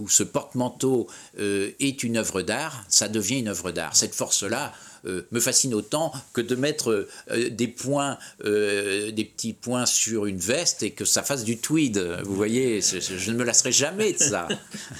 ce 0.09 0.23
porte-manteau 0.25 1.07
est 1.39 2.03
une 2.03 2.17
œuvre 2.17 2.43
d'art, 2.43 2.85
ça 2.89 3.09
devient 3.09 3.39
une 3.39 3.49
œuvre 3.49 3.71
d'art. 3.71 3.97
Cette 3.97 4.15
force-là, 4.15 4.75
me 5.31 5.41
fascine 5.41 5.75
autant 5.75 6.13
que 6.33 6.41
de 6.41 6.55
mettre 6.55 7.09
des 7.51 7.69
points, 7.69 8.19
des 8.45 9.31
petits 9.35 9.53
points 9.53 9.87
sur 9.87 10.27
une 10.27 10.39
veste 10.39 10.83
et 10.83 10.91
que 10.91 11.05
ça 11.05 11.23
fasse 11.23 11.45
du 11.45 11.59
tweed. 11.59 11.99
Vous 12.25 12.35
voyez, 12.35 12.81
je 12.81 13.31
ne 13.31 13.37
me 13.37 13.45
lasserai 13.45 13.73
jamais 13.73 14.13
de 14.13 14.19
ça. 14.19 14.49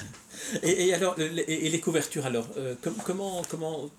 et, 0.63 0.93
alors, 0.93 1.15
et 1.19 1.69
les 1.69 1.79
couvertures 1.79 2.25
alors, 2.25 2.47
comment, 3.05 3.41
comment 3.49 3.89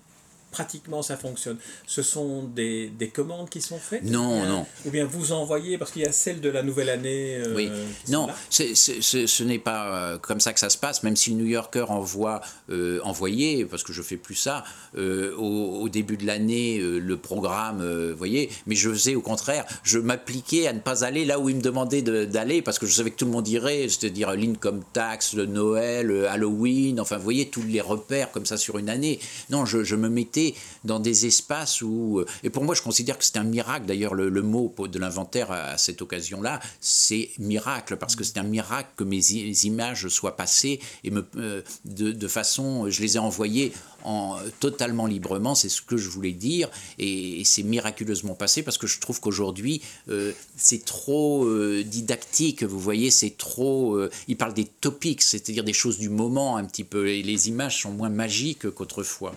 pratiquement 0.51 1.01
ça 1.01 1.17
fonctionne 1.17 1.57
Ce 1.87 2.03
sont 2.03 2.43
des, 2.43 2.89
des 2.89 3.07
commandes 3.07 3.49
qui 3.49 3.61
sont 3.61 3.79
faites 3.79 4.03
Non, 4.03 4.45
non. 4.45 4.65
Ou 4.85 4.91
bien 4.91 5.05
vous 5.05 5.31
envoyez, 5.31 5.77
parce 5.77 5.91
qu'il 5.91 6.03
y 6.03 6.05
a 6.05 6.11
celle 6.11 6.41
de 6.41 6.49
la 6.49 6.61
nouvelle 6.61 6.89
année. 6.89 7.37
Euh, 7.37 7.55
oui, 7.55 7.69
non, 8.09 8.27
ce 8.49 9.43
n'est 9.43 9.59
pas 9.59 9.95
euh, 9.95 10.17
comme 10.17 10.39
ça 10.39 10.53
que 10.53 10.59
ça 10.59 10.69
se 10.69 10.77
passe, 10.77 11.03
même 11.03 11.15
si 11.15 11.31
le 11.31 11.37
New 11.37 11.45
Yorker 11.45 11.85
envoie, 11.89 12.41
euh, 12.69 12.99
envoyé, 13.03 13.65
parce 13.65 13.83
que 13.83 13.93
je 13.93 14.01
fais 14.01 14.17
plus 14.17 14.35
ça, 14.35 14.63
au, 14.95 15.87
début 15.89 16.17
de 16.17 16.25
l'année, 16.25 16.79
le 16.79 17.17
programme, 17.17 17.83
vous 18.11 18.17
voyez, 18.17 18.49
mais 18.67 18.75
je 18.75 18.89
faisais 18.89 19.15
au 19.15 19.21
contraire, 19.21 19.65
je 19.83 19.99
m'appliquais 19.99 20.67
à 20.67 20.73
ne 20.73 20.79
pas 20.79 21.03
aller 21.03 21.25
là 21.25 21.39
où 21.39 21.49
il 21.49 21.55
me 21.55 21.61
demandait 21.61 22.01
d'aller, 22.01 22.61
parce 22.61 22.79
que 22.79 22.85
je 22.85 22.93
savais 22.93 23.11
que 23.11 23.17
tout 23.17 23.25
le 23.25 23.31
monde 23.31 23.47
irait, 23.47 23.87
c'est-à-dire 23.89 24.31
l'income 24.33 24.81
tax, 24.93 25.33
le 25.33 25.45
Noël, 25.45 26.27
Halloween, 26.29 26.99
enfin, 26.99 27.17
vous 27.17 27.23
voyez, 27.23 27.49
tous 27.49 27.63
les 27.63 27.81
repères 27.81 28.31
comme 28.31 28.45
ça 28.45 28.57
sur 28.57 28.77
une 28.77 28.89
année. 28.89 29.19
Non, 29.49 29.65
je, 29.65 29.83
je 29.83 29.95
me 29.95 30.09
mettais 30.09 30.40
dans 30.83 30.99
des 30.99 31.25
espaces 31.25 31.81
où... 31.81 32.19
Euh, 32.19 32.25
et 32.43 32.49
pour 32.49 32.63
moi, 32.63 32.75
je 32.75 32.81
considère 32.81 33.17
que 33.17 33.25
c'est 33.25 33.37
un 33.37 33.43
miracle. 33.43 33.85
D'ailleurs, 33.85 34.13
le, 34.13 34.41
mot 34.41 34.73
de 34.79 34.99
l'inventaire 34.99 35.51
à, 35.51 35.77
cette 35.77 36.01
occasion-là, 36.01 36.59
c'est 36.79 37.29
miracle, 37.37 37.97
parce 37.97 38.15
que 38.15 38.23
c'est 38.23 38.37
un 38.37 38.43
miracle 38.43 38.89
que 38.95 39.03
mes 39.03 39.31
images 39.65 40.07
soient 40.07 40.35
passées 40.35 40.79
et 41.03 41.11
euh, 41.37 41.61
de, 41.85 42.27
façon... 42.27 42.89
Je 42.89 43.01
les 43.01 43.15
ai 43.15 43.19
envoyées 43.19 43.71
en, 44.03 44.37
totalement 44.59 45.05
librement, 45.05 45.53
c'est 45.53 45.69
ce 45.69 45.81
que 45.81 45.97
je 45.97 46.09
voulais 46.09 46.31
dire, 46.31 46.69
et, 46.97 47.43
c'est 47.45 47.63
miraculeusement 47.63 48.33
passé 48.33 48.63
parce 48.63 48.77
que 48.77 48.87
je 48.87 48.99
trouve 48.99 49.19
qu'aujourd'hui, 49.19 49.81
euh, 50.09 50.31
c'est 50.55 50.85
trop 50.85 51.47
didactique, 51.83 52.63
vous 52.63 52.79
voyez, 52.79 53.11
c'est 53.11 53.37
trop... 53.37 53.99
il 54.27 54.37
parle 54.37 54.53
des 54.53 54.65
topics, 54.65 55.21
c'est-à-dire 55.21 55.63
des 55.63 55.73
choses 55.73 55.97
du 55.97 56.09
moment 56.09 56.57
un 56.57 56.65
petit 56.65 56.83
peu, 56.83 57.09
et 57.09 57.21
les 57.21 57.49
images 57.49 57.81
sont 57.81 57.91
moins 57.91 58.09
magiques 58.09 58.69
qu'autrefois. 58.71 59.35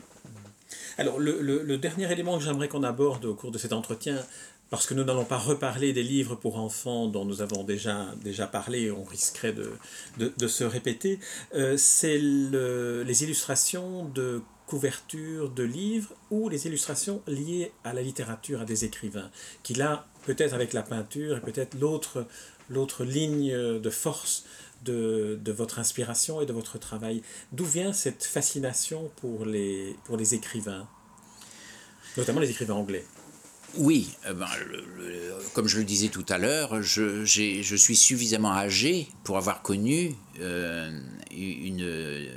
Alors, 0.99 1.18
le, 1.18 1.76
dernier 1.76 2.11
élément 2.11 2.38
que 2.38 2.45
j'aimerais 2.45 2.68
qu'on 2.68 2.82
aborde 2.82 3.24
au 3.24 3.34
cours 3.34 3.51
de 3.51 3.59
cet 3.59 3.72
entretien, 3.72 4.24
parce 4.70 4.86
que 4.86 4.95
nous 4.95 5.05
n'allons 5.05 5.24
pas 5.24 5.38
reparler 5.38 5.92
des 5.92 6.03
livres 6.03 6.36
pour 6.36 6.57
enfants 6.57 7.09
dont 7.09 7.24
nous 7.24 7.42
avons 7.42 7.64
déjà, 7.64 8.07
déjà 8.22 8.47
parlé, 8.47 8.90
on 8.90 9.05
risquerait 9.05 9.53
de, 9.53 9.72
de, 10.18 10.49
se 10.49 10.64
répéter, 10.64 11.18
euh, 11.55 11.76
c'est 11.76 12.18
les 12.18 13.24
illustrations 13.24 14.05
de 14.07 14.42
couverture 14.66 15.51
de 15.51 15.62
livres 15.62 16.14
ou 16.30 16.49
les 16.49 16.66
illustrations 16.66 17.22
liées 17.26 17.72
à 17.84 17.92
la 17.92 18.03
littérature, 18.03 18.62
à 18.62 18.64
des 18.64 18.84
écrivains, 18.84 19.30
qui 19.62 19.74
là, 19.74 20.07
peut-être 20.24 20.55
avec 20.55 20.72
la 20.72 20.82
peinture, 20.82 21.36
et 21.36 21.40
peut-être 21.40 21.78
l'autre, 21.78 22.26
l'autre 22.70 23.05
ligne 23.05 23.53
de 23.53 23.90
force 23.90 24.45
de, 24.85 25.39
de, 25.43 25.53
votre 25.53 25.78
inspiration 25.78 26.41
et 26.41 26.47
de 26.47 26.53
votre 26.53 26.78
travail. 26.78 27.22
D'où 27.53 27.64
vient 27.64 27.93
cette 27.93 28.24
fascination 28.24 29.11
pour 29.16 29.45
les, 29.45 29.97
pour 30.05 30.16
les 30.16 30.35
écrivains, 30.35 30.89
notamment 32.16 32.41
les 32.41 32.51
écrivains 32.51 32.74
anglais? 32.74 33.05
Oui, 33.76 34.11
euh, 34.26 34.35
ben, 34.35 34.47
comme 35.53 35.66
je 35.66 35.78
le 35.78 35.85
disais 35.85 36.09
tout 36.09 36.26
à 36.28 36.39
l'heure, 36.39 36.82
je, 36.82 37.24
je, 37.24 37.76
suis 37.76 37.97
suffisamment 37.97 38.53
âgé 38.53 39.09
pour 39.24 39.37
avoir 39.37 39.62
connu 39.62 40.14
euh, 40.41 40.97
une, 41.32 42.28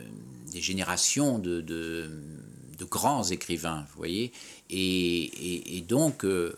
des 0.52 0.62
générations 0.62 1.38
de, 1.38 1.62
de, 1.62 2.10
grands 2.90 3.24
écrivains, 3.24 3.86
vous 3.92 3.98
voyez, 3.98 4.32
et, 4.70 5.78
et, 5.78 5.82
donc 5.82 6.24
euh, 6.24 6.56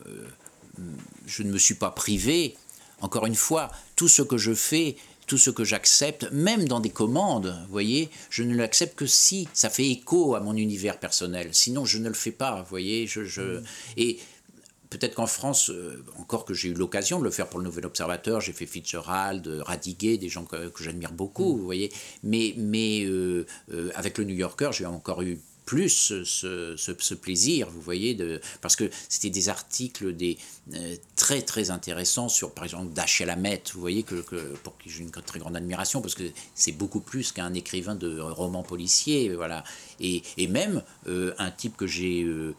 je 1.26 1.44
ne 1.44 1.52
me 1.52 1.58
suis 1.58 1.76
pas 1.76 1.92
privé. 1.92 2.56
Encore 3.02 3.26
une 3.26 3.36
fois, 3.36 3.72
tout 3.96 4.08
ce 4.08 4.22
que 4.22 4.38
je 4.38 4.54
fais 4.54 4.96
tout 5.30 5.38
ce 5.38 5.52
que 5.52 5.64
j'accepte, 5.64 6.28
même 6.32 6.68
dans 6.68 6.80
des 6.80 6.90
commandes, 6.90 7.56
vous 7.68 7.72
voyez, 7.72 8.10
je 8.32 8.42
ne 8.42 8.56
l'accepte 8.56 8.98
que 8.98 9.06
si 9.06 9.48
ça 9.54 9.70
fait 9.70 9.88
écho 9.88 10.34
à 10.34 10.40
mon 10.40 10.56
univers 10.56 11.00
personnel. 11.00 11.50
Sinon, 11.52 11.86
je 11.86 12.00
ne 12.00 12.08
le 12.08 12.16
fais 12.16 12.32
pas, 12.32 12.64
vous 12.64 12.68
voyez. 12.68 13.06
Je, 13.06 13.24
je... 13.24 13.62
Et 13.96 14.18
peut-être 14.90 15.14
qu'en 15.14 15.28
France, 15.28 15.70
euh, 15.70 16.04
encore 16.18 16.46
que 16.46 16.56
j'ai 16.56 16.70
eu 16.70 16.74
l'occasion 16.74 17.20
de 17.20 17.26
le 17.26 17.30
faire 17.30 17.48
pour 17.48 17.60
le 17.60 17.66
Nouvel 17.66 17.86
Observateur, 17.86 18.42
j'ai 18.42 18.54
fait 18.54 18.66
Fitzgerald, 18.66 19.48
Radiguet, 19.62 20.18
des 20.18 20.30
gens 20.30 20.46
que, 20.46 20.72
j'admire 20.82 21.12
beaucoup, 21.12 21.56
vous 21.56 21.64
voyez. 21.64 21.92
Mais, 22.24 22.56
mais 22.58 23.04
euh, 23.06 23.46
euh, 23.72 23.92
avec 23.94 24.18
le 24.18 24.24
New 24.24 24.36
Yorker, 24.36 24.72
j'ai 24.74 24.88
encore 24.88 25.22
eu 25.22 25.40
plus 25.70 26.24
ce, 26.26 26.76
ce, 26.76 27.14
plaisir, 27.14 27.70
vous 27.70 27.80
voyez, 27.80 28.16
de, 28.16 28.42
parce 28.60 28.76
que 28.76 28.90
c'était 29.08 29.30
des 29.30 29.50
articles 29.50 30.16
des, 30.16 30.40
euh, 30.74 30.96
très 31.16 31.44
très 31.44 31.70
intéressants 31.70 32.28
sur, 32.28 32.56
par 32.56 32.64
exemple, 32.64 32.92
Dashiell 32.92 33.30
Hammett, 33.30 33.72
vous 33.76 33.80
voyez, 33.80 34.02
que, 34.02 34.16
pour 34.64 34.76
qui 34.80 34.90
j'ai 34.90 35.04
une 35.04 35.12
très 35.12 35.38
grande 35.38 35.56
admiration, 35.56 36.02
parce 36.02 36.16
que 36.16 36.24
c'est 36.56 36.72
beaucoup 36.72 37.02
plus 37.02 37.32
qu'un 37.32 37.54
écrivain 37.54 37.94
de 37.94 38.20
romans 38.20 38.64
policiers, 38.64 39.36
voilà. 39.36 39.64
Et, 40.00 40.24
et 40.38 40.48
même 40.48 40.82
euh, 41.08 41.36
un 41.38 41.52
type 41.52 41.78
que 41.78 41.86
j'ai 41.86 42.24
euh, 42.24 42.56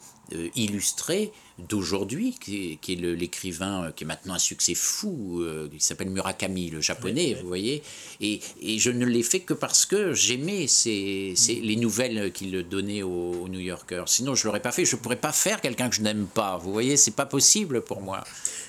illustré, 0.55 1.33
d'aujourd'hui, 1.67 2.35
qui, 2.39 2.79
est 2.87 2.95
l'écrivain 2.95 3.85
euh, 3.85 3.91
qui 3.91 4.03
est 4.03 4.07
maintenant 4.07 4.33
un 4.33 4.39
succès 4.39 4.73
fou, 4.73 5.41
euh, 5.41 5.69
qui 5.69 5.83
s'appelle 5.83 6.09
Murakami, 6.09 6.69
le 6.69 6.81
japonais, 6.81 7.37
vous 7.41 7.47
voyez. 7.47 7.83
Et, 8.19 8.39
et, 8.61 8.79
je 8.79 8.91
ne 8.91 9.05
l'ai 9.05 9.23
fait 9.23 9.39
que 9.41 9.53
parce 9.53 9.85
que 9.85 10.13
j'aimais 10.13 10.67
ces, 10.67 11.33
les 11.61 11.75
nouvelles 11.75 12.31
qu'il 12.31 12.67
donnait 12.67 13.03
aux, 13.03 13.47
New 13.47 13.59
Yorkers. 13.59 14.07
Sinon, 14.07 14.35
je 14.35 14.43
ne 14.43 14.45
l'aurais 14.47 14.61
pas 14.61 14.71
fait. 14.71 14.85
Je 14.85 14.95
ne 14.95 15.01
pourrais 15.01 15.15
pas 15.15 15.31
faire 15.31 15.61
quelqu'un 15.61 15.89
que 15.89 15.95
je 15.95 16.01
n'aime 16.01 16.27
pas. 16.27 16.57
Vous 16.57 16.71
voyez, 16.71 16.97
c'est 16.97 17.15
pas 17.15 17.25
possible 17.25 17.81
pour 17.81 18.01
moi. 18.01 18.23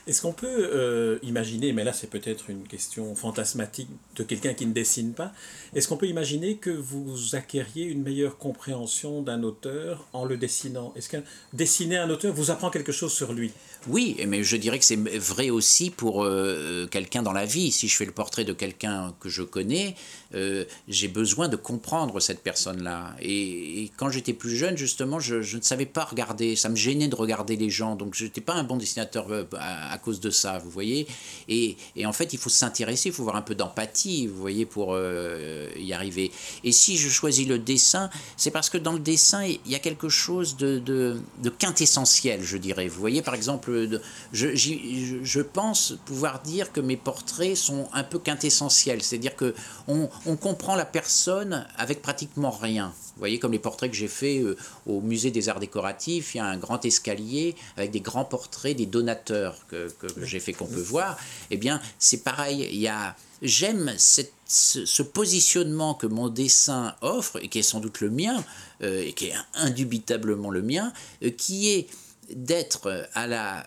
Est-ce 0.09 0.20
qu'on 0.20 0.32
peut 0.32 0.68
euh, 0.72 1.18
imaginer, 1.22 1.72
mais 1.72 1.84
là 1.84 1.93
c'est 1.93 2.11
peut-être 2.11 2.51
une 2.51 2.66
question 2.66 3.14
fantasmatique 3.14 3.88
de 4.16 4.24
quelqu'un 4.24 4.53
qui 4.53 4.66
ne 4.66 4.72
dessine 4.72 5.12
pas, 5.12 5.32
est-ce 5.76 5.86
qu'on 5.86 5.97
peut 5.97 6.09
imaginer 6.09 6.57
que 6.57 6.70
vous 6.70 7.36
acquériez 7.36 7.84
une 7.84 8.03
meilleure 8.03 8.36
compréhension 8.36 9.22
d'un 9.22 9.45
auteur 9.45 10.09
en 10.12 10.24
le 10.24 10.36
dessinant? 10.36 10.93
Est-ce 10.97 11.09
que 11.09 11.18
dessiner 11.53 11.99
un 11.99 12.11
auteur 12.11 12.34
vous 12.34 12.51
apprend 12.51 12.70
quelque 12.70 12.82
Oui, 13.89 14.16
mais 14.26 14.45
je 14.45 14.57
dirais 14.57 14.78
que 14.78 14.85
c'est 14.85 14.97
vrai 15.18 15.51
aussi 15.51 15.91
pour 15.91 16.24
euh, 16.24 16.87
quelqu'un 16.87 17.22
dans 17.22 17.33
la 17.33 17.45
vie. 17.45 17.72
Si 17.72 17.89
je 17.89 17.97
fais 17.97 18.05
le 18.05 18.12
portrait 18.12 18.45
de 18.45 18.53
quelqu'un 18.53 19.14
que 19.20 19.28
je 19.28 19.43
connais, 19.43 19.97
euh, 20.35 20.64
j'ai 20.89 21.09
besoin 21.09 21.49
de 21.49 21.57
comprendre 21.57 22.20
cette 22.20 22.43
personne-là. 22.43 23.14
Et, 23.20 23.91
quand 23.97 24.11
j'étais 24.11 24.33
plus 24.33 24.57
jeune, 24.57 24.76
justement, 24.76 25.20
je, 25.20 25.57
ne 25.57 25.62
savais 25.62 25.87
pas 25.87 26.05
regarder. 26.05 26.57
Ça 26.57 26.68
me 26.68 26.76
gênait 26.76 27.09
de 27.09 27.16
regarder 27.16 27.57
les 27.57 27.70
gens. 27.70 27.97
Donc, 27.97 28.14
je 28.14 28.24
n'étais 28.24 28.41
pas 28.41 28.55
un 28.55 28.64
bon 28.64 28.76
dessinateur 28.76 29.26
euh, 29.30 29.45
à, 29.59 29.97
cause 29.99 30.20
de 30.20 30.30
ça, 30.30 30.59
vous 30.59 30.70
voyez. 30.70 31.07
Et, 31.49 31.76
en 32.05 32.12
fait, 32.12 32.33
il 32.33 32.39
faut 32.39 32.51
s'intéresser, 32.51 33.11
il 33.11 33.12
faut 33.12 33.22
avoir 33.22 33.37
un 33.37 33.43
peu 33.43 33.55
d'empathie, 33.55 34.26
vous 34.26 34.41
voyez, 34.41 34.66
pour 34.66 34.97
y 34.99 35.93
arriver. 35.93 36.30
Et 36.64 36.72
si 36.72 36.97
je 36.97 37.09
choisis 37.09 37.47
le 37.47 37.59
dessin, 37.59 38.11
c'est 38.37 38.51
parce 38.51 38.70
que 38.70 38.78
dans 38.78 38.93
le 38.93 38.99
dessin, 38.99 39.45
il 39.45 39.70
y 39.70 39.74
a 39.74 39.78
quelque 39.78 40.09
chose 40.09 40.57
de, 40.57 40.78
de, 40.78 41.51
quintessentiel, 41.51 42.43
je 42.43 42.57
dirais. 42.57 42.89
Vous 42.89 43.01
voyez, 43.01 43.22
par 43.22 43.35
exemple, 43.35 44.01
je, 44.33 44.49
je, 44.55 45.41
pense 45.41 45.95
pouvoir 46.07 46.41
dire 46.41 46.72
que 46.72 46.80
mes 46.80 46.97
portraits 46.97 47.57
sont 47.57 47.89
un 47.93 48.05
peu 48.05 48.18
quintessentiels. 48.18 49.03
C'est-à-dire 49.03 49.37
que 49.37 49.55
on, 49.89 50.09
on, 50.26 50.36
comprend 50.36 50.74
la 50.74 50.84
personne 50.84 51.66
avec 51.76 52.02
pratiquement 52.02 52.50
rien. 52.50 52.92
Vous 53.14 53.18
voyez, 53.18 53.38
comme 53.38 53.52
les 53.52 53.58
portraits 53.58 53.90
que 53.90 53.96
j'ai 53.96 54.08
faits 54.08 54.42
euh, 54.42 54.56
au 54.86 55.00
musée 55.00 55.30
des 55.30 55.48
arts 55.48 55.60
décoratifs, 55.60 56.34
il 56.34 56.38
y 56.38 56.40
a 56.40 56.46
un 56.46 56.56
grand 56.56 56.84
escalier 56.84 57.54
avec 57.76 57.90
des 57.90 58.00
grands 58.00 58.24
portraits 58.24 58.76
des 58.76 58.86
donateurs 58.86 59.66
que, 59.68 59.88
que 59.98 60.24
j'ai 60.24 60.40
fait 60.40 60.52
qu'on 60.52 60.66
peut 60.66 60.80
voir. 60.80 61.16
Eh 61.50 61.56
bien, 61.56 61.80
c'est 61.98 62.22
pareil. 62.22 62.86
A 62.88 63.16
j'aime 63.42 63.92
ce, 63.98 65.02
positionnement 65.02 65.94
que 65.94 66.06
mon 66.06 66.28
dessin 66.28 66.94
offre, 67.00 67.42
et 67.42 67.48
qui 67.48 67.58
est 67.58 67.62
sans 67.62 67.80
doute 67.80 68.00
le 68.00 68.10
mien, 68.10 68.42
euh, 68.82 69.02
et 69.04 69.12
qui 69.12 69.26
est 69.26 69.34
indubitablement 69.54 70.50
le 70.50 70.62
mien, 70.62 70.92
euh, 71.22 71.30
qui 71.30 71.70
est 71.70 71.88
d'être 72.35 73.09
à 73.14 73.26
la 73.26 73.64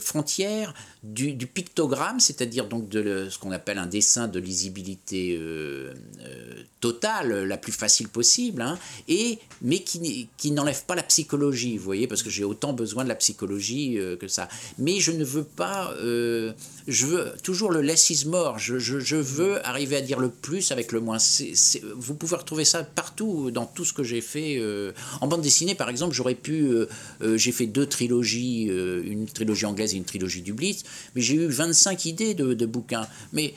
frontière 0.00 0.74
du, 1.02 1.46
pictogramme, 1.46 2.18
c'est-à-dire 2.18 2.66
donc 2.66 2.88
de 2.88 3.28
ce 3.30 3.38
qu'on 3.38 3.52
appelle 3.52 3.78
un 3.78 3.86
dessin 3.86 4.26
de 4.26 4.40
lisibilité 4.40 5.36
euh, 5.36 5.94
euh, 6.20 6.62
totale, 6.80 7.44
la 7.44 7.56
plus 7.56 7.72
facile 7.72 8.08
possible, 8.08 8.62
hein, 8.62 8.78
et, 9.06 9.38
mais 9.62 9.80
qui, 9.80 10.50
n'enlève 10.50 10.84
pas 10.84 10.94
la 10.96 11.02
psychologie, 11.04 11.78
vous 11.78 11.84
voyez, 11.84 12.06
parce 12.06 12.22
que 12.22 12.30
j'ai 12.30 12.44
autant 12.44 12.72
besoin 12.72 13.04
de 13.04 13.08
la 13.08 13.14
psychologie 13.14 13.98
euh, 13.98 14.16
que 14.16 14.26
ça. 14.26 14.48
Mais 14.78 14.98
je 14.98 15.12
ne 15.12 15.24
veux 15.24 15.44
pas, 15.44 15.94
je 16.00 17.06
veux 17.06 17.32
toujours 17.42 17.70
le 17.70 17.80
less 17.80 18.10
is 18.10 18.26
more, 18.26 18.58
je, 18.58 19.16
veux 19.16 19.64
arriver 19.66 19.96
à 19.96 20.00
dire 20.00 20.18
le 20.18 20.30
plus 20.30 20.72
avec 20.72 20.92
le 20.92 21.00
moins. 21.00 21.18
vous 21.96 22.14
pouvez 22.14 22.36
retrouver 22.36 22.64
ça 22.64 22.82
partout, 22.82 23.50
dans 23.50 23.66
tout 23.66 23.84
ce 23.84 23.92
que 23.92 24.02
j'ai 24.02 24.20
fait. 24.20 24.60
en 25.20 25.26
bande 25.26 25.42
dessinée, 25.42 25.74
par 25.74 25.88
exemple, 25.88 26.14
j'aurais 26.14 26.34
pu, 26.34 26.72
j'ai 27.36 27.52
fait 27.52 27.66
deux 27.66 27.77
trilogies, 27.86 28.64
une 28.64 29.26
trilogie 29.26 29.66
anglaise 29.66 29.94
et 29.94 29.96
une 29.96 30.04
trilogie 30.04 30.42
du 30.42 30.52
Blitz, 30.52 30.84
mais 31.14 31.22
j'ai 31.22 31.34
eu 31.34 31.46
25 31.46 32.04
idées 32.06 32.34
de, 32.34 32.66
bouquins. 32.66 33.06
Mais 33.32 33.54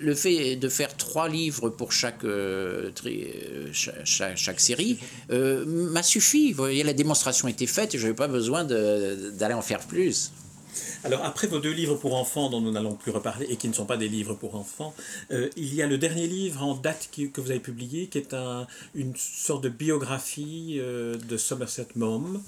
le 0.00 0.14
fait 0.14 0.56
de 0.56 0.68
faire 0.68 0.96
trois 0.96 1.28
livres 1.28 1.68
pour 1.68 1.92
chaque, 1.92 2.24
euh, 2.24 2.90
euh, 3.06 3.72
série 4.56 4.98
euh, 5.30 5.64
m'a 5.66 6.02
suffi. 6.02 6.52
Vous 6.52 6.58
voyez, 6.58 6.82
la 6.82 6.94
démonstration 6.94 7.48
était 7.48 7.66
faite 7.66 7.94
et 7.94 7.98
je 7.98 8.04
n'avais 8.04 8.16
pas 8.16 8.28
besoin 8.28 8.64
d'aller 8.64 9.54
en 9.54 9.62
faire 9.62 9.80
plus. 9.80 10.32
Alors 11.04 11.24
après 11.24 11.46
vos 11.46 11.58
deux 11.58 11.72
livres 11.72 11.96
pour 11.96 12.14
enfants 12.14 12.50
dont 12.50 12.60
nous 12.60 12.70
n'allons 12.70 12.94
plus 12.94 13.10
reparler 13.10 13.46
et 13.48 13.56
qui 13.56 13.68
ne 13.68 13.72
sont 13.72 13.86
pas 13.86 13.96
des 13.96 14.08
livres 14.08 14.34
pour 14.34 14.54
enfants, 14.54 14.94
euh, 15.30 15.48
il 15.56 15.74
y 15.74 15.82
a 15.82 15.86
le 15.86 15.98
dernier 15.98 16.26
livre 16.26 16.62
en 16.62 16.74
date 16.74 17.10
que 17.12 17.40
vous 17.40 17.50
avez 17.50 17.60
publié 17.60 18.08
qui 18.08 18.18
est 18.18 18.34
un, 18.34 18.66
une 18.94 19.14
sorte 19.16 19.62
de 19.62 19.68
biographie 19.68 20.78
euh, 20.78 21.16
de 21.16 21.36
Somerset 21.36 21.88
Maugham, 21.96 22.42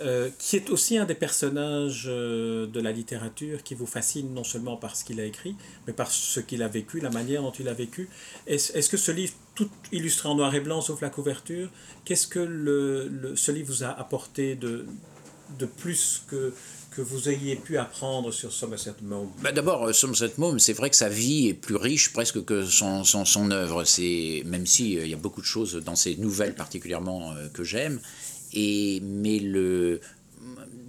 euh, 0.00 0.30
qui 0.38 0.56
est 0.56 0.70
aussi 0.70 0.98
un 0.98 1.04
des 1.04 1.14
personnages 1.14 2.04
de 2.06 2.80
la 2.80 2.92
littérature 2.92 3.62
qui 3.62 3.74
vous 3.74 3.86
fascine 3.86 4.34
non 4.34 4.44
seulement 4.44 4.76
par 4.76 4.96
ce 4.96 5.04
qu'il 5.04 5.20
a 5.20 5.24
écrit, 5.24 5.56
mais 5.86 5.92
par 5.92 6.10
ce 6.10 6.40
qu'il 6.40 6.62
a 6.62 6.68
vécu, 6.68 7.00
la 7.00 7.10
manière 7.10 7.42
dont 7.42 7.52
il 7.52 7.68
a 7.68 7.74
vécu. 7.74 8.08
Est-ce 8.46 8.88
que 8.88 8.96
ce 8.96 9.12
livre, 9.12 9.34
tout 9.54 9.68
illustré 9.92 10.28
en 10.28 10.34
noir 10.34 10.54
et 10.54 10.60
blanc 10.60 10.80
sauf 10.80 11.00
la 11.00 11.10
couverture, 11.10 11.70
qu'est-ce 12.04 12.26
que 12.26 12.38
le, 12.38 13.34
ce 13.36 13.52
livre 13.52 13.68
vous 13.68 13.84
a 13.84 13.88
apporté 13.88 14.54
de, 14.54 14.86
de 15.58 15.66
plus 15.66 16.22
que 16.28 16.52
que 16.94 17.02
vous 17.02 17.28
ayez 17.28 17.56
pu 17.56 17.78
apprendre 17.78 18.32
sur 18.32 18.52
Somerset 18.52 18.94
Maugham 19.02 19.30
D'abord, 19.54 19.88
euh, 19.88 19.92
Somerset 19.92 20.32
Maugham, 20.38 20.58
c'est 20.58 20.72
vrai 20.72 20.90
que 20.90 20.96
sa 20.96 21.08
vie 21.08 21.48
est 21.48 21.54
plus 21.54 21.76
riche 21.76 22.12
presque 22.12 22.44
que 22.44 22.64
son, 22.64 23.04
son, 23.04 23.50
œuvre. 23.50 23.84
Même 24.44 24.66
si 24.66 24.98
euh, 24.98 25.04
il 25.04 25.10
y 25.10 25.14
a 25.14 25.16
beaucoup 25.16 25.40
de 25.40 25.46
choses 25.46 25.76
dans 25.76 25.96
ses 25.96 26.16
nouvelles 26.16 26.54
particulièrement 26.54 27.32
euh, 27.32 27.48
que 27.48 27.64
j'aime. 27.64 28.00
Et, 28.52 29.00
mais 29.00 29.38
le, 29.38 30.00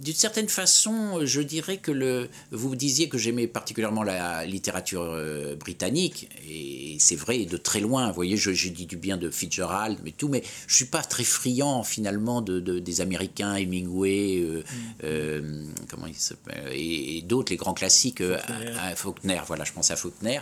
d'une 0.04 0.14
certaine 0.14 0.50
façon, 0.50 1.24
je 1.24 1.40
dirais 1.40 1.78
que 1.78 1.90
le, 1.90 2.28
vous 2.50 2.76
disiez 2.76 3.08
que 3.08 3.16
j'aimais 3.16 3.46
particulièrement 3.46 4.02
la 4.02 4.44
littérature 4.44 5.02
euh, 5.02 5.56
britannique, 5.56 6.28
et 6.46 6.98
c'est 7.00 7.16
vrai 7.16 7.46
de 7.46 7.56
très 7.56 7.80
loin. 7.80 8.08
Vous 8.08 8.14
voyez, 8.14 8.36
j'ai 8.36 8.68
dit 8.68 8.84
du 8.84 8.98
bien 8.98 9.16
de 9.16 9.30
Fitzgerald, 9.30 9.98
mais 10.04 10.10
tout, 10.10 10.28
mais 10.28 10.42
je 10.66 10.76
suis 10.76 10.84
pas 10.84 11.00
très 11.00 11.24
friand 11.24 11.84
finalement 11.84 12.42
de, 12.42 12.60
des 12.60 13.00
Américains, 13.00 13.54
Hemingway, 13.54 14.40
euh, 14.40 14.60
mm. 14.60 14.64
euh, 15.04 15.64
comment 15.88 16.06
il 16.06 16.14
s'appelle, 16.14 16.68
et, 16.74 17.22
d'autres, 17.22 17.50
les 17.50 17.56
grands 17.56 17.72
classiques, 17.72 18.22
Faulkner. 18.22 18.94
Faulkner. 18.96 19.40
voilà, 19.46 19.64
je 19.64 19.72
pense 19.72 19.90
à 19.90 19.96
Faulkner. 19.96 20.40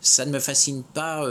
ça 0.00 0.24
ne 0.24 0.30
me 0.30 0.38
fascine 0.38 0.84
pas 0.94 1.28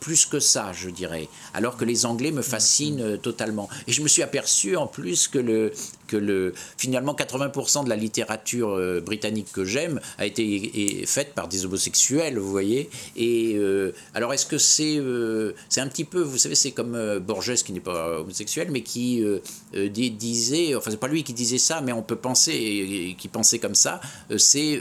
plus 0.00 0.26
que 0.26 0.40
ça, 0.40 0.72
je 0.72 0.90
dirais, 0.90 1.28
alors 1.54 1.76
que 1.76 1.84
les 1.84 2.06
Anglais 2.06 2.32
me 2.32 2.42
fascinent 2.42 3.18
totalement. 3.18 3.68
Et 3.86 3.92
je 3.92 4.02
me 4.02 4.08
suis 4.08 4.22
aperçu 4.22 4.74
en 4.74 4.88
plus 4.88 5.28
que 5.28 5.38
le 5.38 5.72
que 6.12 6.16
le, 6.18 6.52
finalement 6.76 7.14
80% 7.14 7.84
de 7.84 7.88
la 7.88 7.96
littérature 7.96 8.70
euh, 8.70 9.00
britannique 9.00 9.50
que 9.50 9.64
j'aime 9.64 9.98
a 10.18 10.26
été 10.26 11.04
faite 11.06 11.32
par 11.34 11.48
des 11.48 11.64
homosexuels, 11.64 12.38
vous 12.38 12.50
voyez. 12.50 12.90
Et 13.16 13.54
euh, 13.56 13.94
alors 14.12 14.34
est-ce 14.34 14.44
que 14.44 14.58
c'est 14.58 14.98
euh, 14.98 15.52
c'est 15.70 15.80
un 15.80 15.88
petit 15.88 16.04
peu, 16.04 16.20
vous 16.20 16.36
savez, 16.36 16.54
c'est 16.54 16.72
comme 16.72 17.18
Borges 17.20 17.62
qui 17.62 17.72
n'est 17.72 17.80
pas 17.80 18.20
homosexuel, 18.20 18.68
mais 18.70 18.82
qui 18.82 19.24
disait, 19.72 20.74
enfin 20.74 20.90
c'est 20.90 21.00
pas 21.00 21.08
lui 21.08 21.24
qui 21.24 21.32
disait 21.32 21.58
ça, 21.58 21.80
mais 21.80 21.92
on 21.92 22.02
peut 22.02 22.16
penser, 22.16 23.16
qui 23.18 23.28
pensait 23.28 23.58
comme 23.58 23.74
ça, 23.74 24.00
c'est 24.36 24.80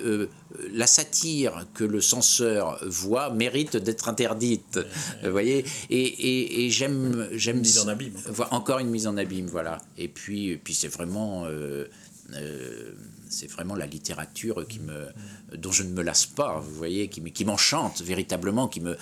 la 0.71 0.87
satire 0.87 1.65
que 1.73 1.83
le 1.83 2.01
censeur 2.01 2.79
voit 2.85 3.29
mérite 3.31 3.77
d'être 3.77 4.09
interdite. 4.09 4.79
Vous 5.23 5.31
voyez 5.31 5.65
Et, 5.89 6.65
et, 6.65 6.69
j'aime. 6.69 7.27
j'aime 7.33 7.59
mise 7.59 7.79
en 7.79 7.87
abîme. 7.87 8.13
Encore 8.51 8.79
une 8.79 8.89
mise 8.89 9.07
en 9.07 9.17
abîme, 9.17 9.47
voilà. 9.47 9.79
Et 9.97 10.07
puis, 10.07 10.57
puis 10.57 10.73
c'est 10.73 10.87
vraiment. 10.87 11.45
Euh, 11.45 11.85
euh, 12.35 12.91
c'est 13.31 13.49
vraiment 13.49 13.75
la 13.75 13.85
littérature 13.85 14.67
qui 14.67 14.79
me, 14.79 15.07
dont 15.55 15.71
je 15.71 15.83
ne 15.83 15.89
me 15.89 16.03
lasse 16.03 16.25
pas, 16.25 16.59
vous 16.59 16.75
voyez, 16.75 17.07
qui, 17.07 17.45
m'enchante 17.45 18.01
véritablement. 18.01 18.67
Qui 18.67 18.81
me, 18.81 18.97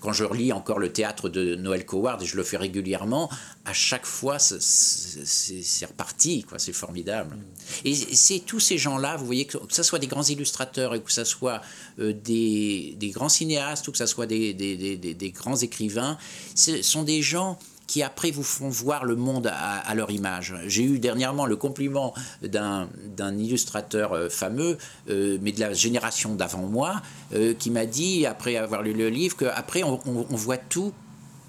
quand 0.00 0.12
je 0.12 0.24
relis 0.24 0.52
encore 0.52 0.78
le 0.78 0.92
théâtre 0.92 1.30
de 1.30 1.54
Noël 1.56 1.86
Coward, 1.86 2.22
et 2.22 2.26
je 2.26 2.36
le 2.36 2.42
fais 2.42 2.58
régulièrement, 2.58 3.30
à 3.64 3.72
chaque 3.72 4.04
fois, 4.04 4.38
c'est 4.38 5.86
reparti, 5.86 6.44
quoi, 6.44 6.58
c'est 6.58 6.74
formidable. 6.74 7.36
Et 7.84 7.94
c'est 7.94 8.40
tous 8.40 8.60
ces 8.60 8.76
gens-là, 8.76 9.16
vous 9.16 9.26
voyez, 9.26 9.46
que, 9.46 9.56
ce 9.70 9.82
soit 9.82 9.98
des 9.98 10.06
grands 10.06 10.22
illustrateurs, 10.22 10.94
et 10.94 11.00
que 11.00 11.10
ce 11.10 11.24
soit 11.24 11.62
euh, 11.98 12.12
des, 12.12 12.94
des, 12.98 13.10
grands 13.10 13.30
cinéastes, 13.30 13.88
ou 13.88 13.92
que 13.92 13.98
ce 13.98 14.06
soit 14.06 14.26
des, 14.26 14.52
des, 14.52 14.96
des 14.96 15.30
grands 15.30 15.56
écrivains, 15.56 16.18
ce 16.54 16.82
sont 16.82 17.04
des 17.04 17.22
gens 17.22 17.58
qui 17.92 18.02
après 18.02 18.30
vous 18.30 18.42
font 18.42 18.70
voir 18.70 19.04
le 19.04 19.16
monde 19.16 19.52
à, 19.54 19.94
leur 19.94 20.10
image. 20.10 20.54
J'ai 20.66 20.82
eu 20.82 20.98
dernièrement 20.98 21.44
le 21.44 21.56
compliment 21.56 22.14
d'un 22.40 22.88
illustrateur 23.36 24.14
euh, 24.14 24.30
fameux, 24.30 24.78
euh, 25.10 25.36
mais 25.42 25.52
de 25.52 25.60
la 25.60 25.74
génération 25.74 26.34
d'avant 26.34 26.62
moi, 26.62 27.02
euh, 27.34 27.52
qui 27.52 27.70
m'a 27.70 27.84
dit, 27.84 28.24
après 28.24 28.56
avoir 28.56 28.80
lu 28.80 28.94
le 28.94 29.10
livre, 29.10 29.36
qu'après 29.36 29.82
on, 29.82 30.00
on, 30.06 30.36
voit 30.36 30.56
tout 30.56 30.94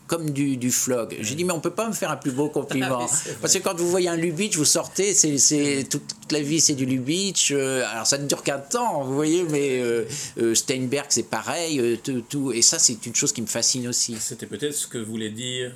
comme 0.07 0.31
du, 0.31 0.57
du 0.57 0.71
flog. 0.71 1.15
J'ai 1.21 1.35
dit, 1.35 1.43
mais 1.43 1.53
on 1.53 1.59
peut 1.59 1.71
pas 1.71 1.87
me 1.87 1.93
faire 1.93 2.11
un 2.11 2.17
plus 2.17 2.31
beau 2.31 2.49
compliment. 2.49 3.07
Parce 3.41 3.53
que 3.53 3.59
quand 3.59 3.75
vous 3.75 3.89
voyez 3.89 4.09
un 4.09 4.17
Lubitsch, 4.17 4.57
vous 4.57 4.65
sortez, 4.65 5.13
c'est 5.13 5.87
toute 5.89 6.03
la 6.31 6.41
vie, 6.41 6.59
c'est 6.59 6.73
du 6.73 6.85
Lubitsch. 6.85 7.51
Euh, 7.51 7.85
alors 7.89 8.05
ça 8.05 8.17
ne 8.17 8.27
dure 8.27 8.43
qu'un 8.43 8.59
temps, 8.59 9.03
vous 9.03 9.13
voyez, 9.13 9.43
mais 9.43 9.79
euh, 9.79 10.05
euh, 10.39 10.55
Steinberg, 10.55 11.05
c'est 11.09 11.29
pareil. 11.29 11.99
Tout, 12.03 12.23
tout, 12.27 12.51
et 12.51 12.61
ça, 12.61 12.79
c'est 12.79 13.05
une 13.05 13.15
chose 13.15 13.31
qui 13.31 13.41
me 13.41 13.47
fascine 13.47 13.87
aussi. 13.87 14.17
C'était 14.19 14.45
peut-être 14.45 14.73
ce 14.73 14.87
que 14.87 14.97
voulait 14.97 15.29
dire 15.29 15.71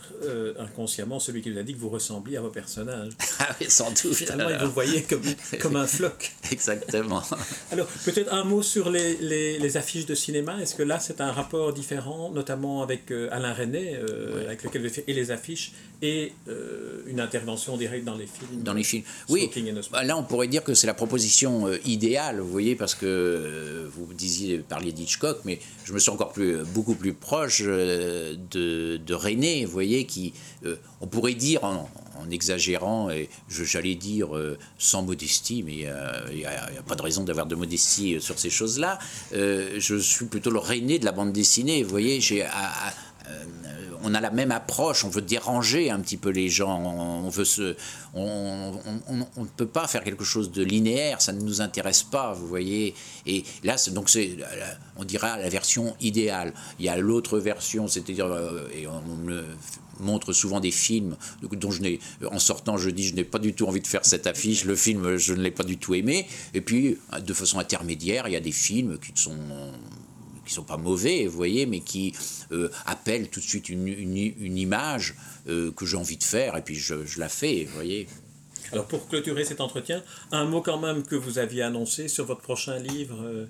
inconsciemment 0.60 1.20
celui 1.20 1.42
qui 1.42 1.52
vous 1.52 1.60
a 1.60 1.64
dit 1.64 1.74
que 1.74 1.80
vous 1.80 1.90
ressembliez 1.90 2.38
à 2.38 2.42
vos 2.42 2.50
personnages. 2.50 3.14
ah 3.40 3.56
oui, 3.60 3.68
sans 3.70 3.90
doute. 3.90 4.14
Finalement, 4.14 4.66
vous 4.66 4.72
voyez 4.72 5.04
comme, 5.04 5.22
comme 5.62 5.76
un 5.76 5.88
floc. 5.88 6.34
Exactement. 6.52 7.24
alors, 7.72 7.88
peut-être 8.06 8.34
un 8.34 8.44
mot 8.44 8.62
sur 8.62 8.90
les, 8.90 9.16
les, 9.18 9.60
les 9.60 9.78
affiches 9.78 10.06
de 10.06 10.16
cinéma. 10.16 10.62
Est-ce 10.62 10.76
que 10.76 10.84
là, 10.84 11.00
c'est 11.00 11.22
un 11.22 11.32
rapport 11.32 11.74
différent, 11.74 12.32
notamment 12.32 12.84
avec 12.84 13.12
Alain 13.32 13.54
René 13.54 13.98
avec 14.42 14.64
lequel 14.64 14.88
vous 14.88 14.94
et 15.08 15.14
les 15.14 15.32
affiches 15.32 15.72
et 16.02 16.34
une 17.08 17.20
intervention 17.20 17.78
directe 17.78 18.06
dans 18.06 18.16
les 18.16 18.28
films. 18.28 18.64
Dans 18.64 18.74
les 18.74 18.84
films. 18.84 19.04
Oui. 19.30 19.50
Là, 20.04 20.18
on 20.18 20.24
pourrait 20.24 20.48
dire 20.48 20.64
que 20.64 20.74
c'est 20.74 20.88
la 20.88 20.94
proposition 20.94 21.68
euh, 21.68 21.78
idéale, 21.86 22.40
vous 22.40 22.50
voyez, 22.50 22.76
parce 22.76 22.96
que 22.96 23.06
euh, 23.06 23.90
vous 23.92 24.14
disiez, 24.14 24.60
parliez 24.60 24.92
d'Hitchcock, 24.92 25.40
mais 25.46 25.60
je 25.86 25.94
me 25.94 26.00
sens 26.00 26.16
encore 26.16 26.34
plus, 26.34 26.64
beaucoup 26.74 26.96
plus 26.96 27.14
proche 27.14 27.62
euh, 27.66 28.36
de, 28.52 28.98
de 28.98 29.14
René, 29.14 29.66
vous 29.66 29.72
voyez, 29.72 30.06
qui, 30.06 30.34
on 31.02 31.08
pourrait 31.08 31.34
dire, 31.34 31.64
en, 31.64 31.90
exagérant, 32.32 33.10
et 33.10 33.30
j'allais 33.48 33.96
dire 33.96 34.30
sans 34.78 35.04
modestie, 35.04 35.64
mais 35.64 35.86
il 36.32 36.38
n'y 36.38 36.46
a, 36.46 36.84
pas 36.86 36.96
de 36.96 37.02
raison 37.02 37.24
d'avoir 37.24 37.46
de 37.46 37.56
modestie 37.56 38.20
sur 38.20 38.38
ces 38.38 38.50
choses-là, 38.50 38.98
je 39.32 39.98
suis 39.98 40.26
plutôt 40.26 40.50
le 40.50 40.60
René 40.60 41.00
de 41.00 41.06
la 41.06 41.12
bande 41.12 41.32
dessinée, 41.32 41.84
vous 41.84 41.90
voyez, 41.90 42.20
j'ai 42.20 42.44
on 44.04 44.14
a 44.14 44.22
la 44.22 44.32
même 44.32 44.52
approche, 44.52 45.04
on 45.04 45.10
veut 45.10 45.22
déranger 45.22 45.90
un 45.90 46.00
petit 46.00 46.18
peu 46.18 46.30
les 46.30 46.50
gens, 46.50 46.80
on, 46.80 47.30
veut 47.30 47.46
se, 47.46 47.76
on, 48.14 48.74
ne 49.10 49.46
peut 49.56 49.68
pas 49.68 49.88
faire 49.88 50.04
quelque 50.04 50.24
chose 50.24 50.52
de 50.52 50.64
linéaire, 50.64 51.22
ça 51.22 51.34
ne 51.34 51.42
nous 51.42 51.62
intéresse 51.62 52.04
pas, 52.04 52.34
vous 52.34 52.48
voyez. 52.48 52.94
Et 53.26 53.44
là, 53.64 53.76
donc 53.92 54.10
c'est, 54.10 54.38
on 54.96 55.04
dira 55.04 55.38
la 55.38 55.50
version 55.50 55.96
idéale. 56.02 56.54
Il 56.80 56.86
y 56.86 56.90
a 56.90 56.98
l'autre 56.98 57.40
version, 57.40 57.88
c'est-à-dire, 57.88 58.28
euh, 58.28 58.68
et 58.74 58.88
on, 58.88 59.02
me 59.18 59.44
montre 60.00 60.32
souvent 60.32 60.60
des 60.60 60.72
films 60.72 61.18
dont 61.42 61.72
je 61.72 61.82
n'ai, 61.82 62.00
en 62.30 62.40
sortant, 62.40 62.78
je 62.78 62.90
dis, 62.92 63.08
je 63.08 63.16
n'ai 63.16 63.24
pas 63.24 63.40
du 63.40 63.54
tout 63.54 63.66
envie 63.66 63.82
de 63.82 63.88
faire 63.88 64.06
cette 64.06 64.28
affiche. 64.28 64.64
Le 64.64 64.76
film, 64.76 65.18
je 65.18 65.34
ne 65.34 65.42
l'ai 65.42 65.52
pas 65.52 65.64
du 65.64 65.78
tout 65.78 65.96
aimé. 65.96 66.28
Et 66.54 66.62
puis, 66.62 66.98
de 67.20 67.34
façon 67.34 67.58
intermédiaire, 67.58 68.28
il 68.28 68.34
y 68.34 68.38
a 68.38 68.42
des 68.42 68.52
films 68.52 69.00
qui 69.00 69.12
sont 69.16 69.38
qui 70.48 70.54
sont 70.54 70.64
pas 70.64 70.78
mauvais, 70.78 71.28
vous 71.28 71.36
voyez, 71.36 71.66
mais 71.66 71.82
qui 71.82 72.14
euh, 72.52 72.70
appellent 72.86 73.30
tout 73.30 73.40
de 73.40 73.46
suite 73.46 73.70
une, 73.70 73.88
image 73.88 75.16
euh, 75.48 75.72
que 75.72 75.86
j'ai 75.86 75.98
envie 75.98 76.18
de 76.18 76.24
faire, 76.24 76.58
et 76.58 76.62
puis 76.62 76.76
je, 76.76 77.06
je, 77.06 77.20
la 77.20 77.30
fais, 77.30 77.66
vous 77.66 77.76
voyez. 77.76 78.08
Alors 78.72 78.86
pour 78.86 79.08
clôturer 79.08 79.46
cet 79.46 79.62
entretien, 79.62 80.04
un 80.32 80.46
mot 80.46 80.62
quand 80.62 80.80
même 80.80 81.04
que 81.04 81.16
vous 81.16 81.38
aviez 81.38 81.62
annoncé 81.62 82.08
sur 82.08 82.26
votre 82.26 82.42
prochain 82.42 82.80
livre, 82.80 83.18
euh, 83.24 83.46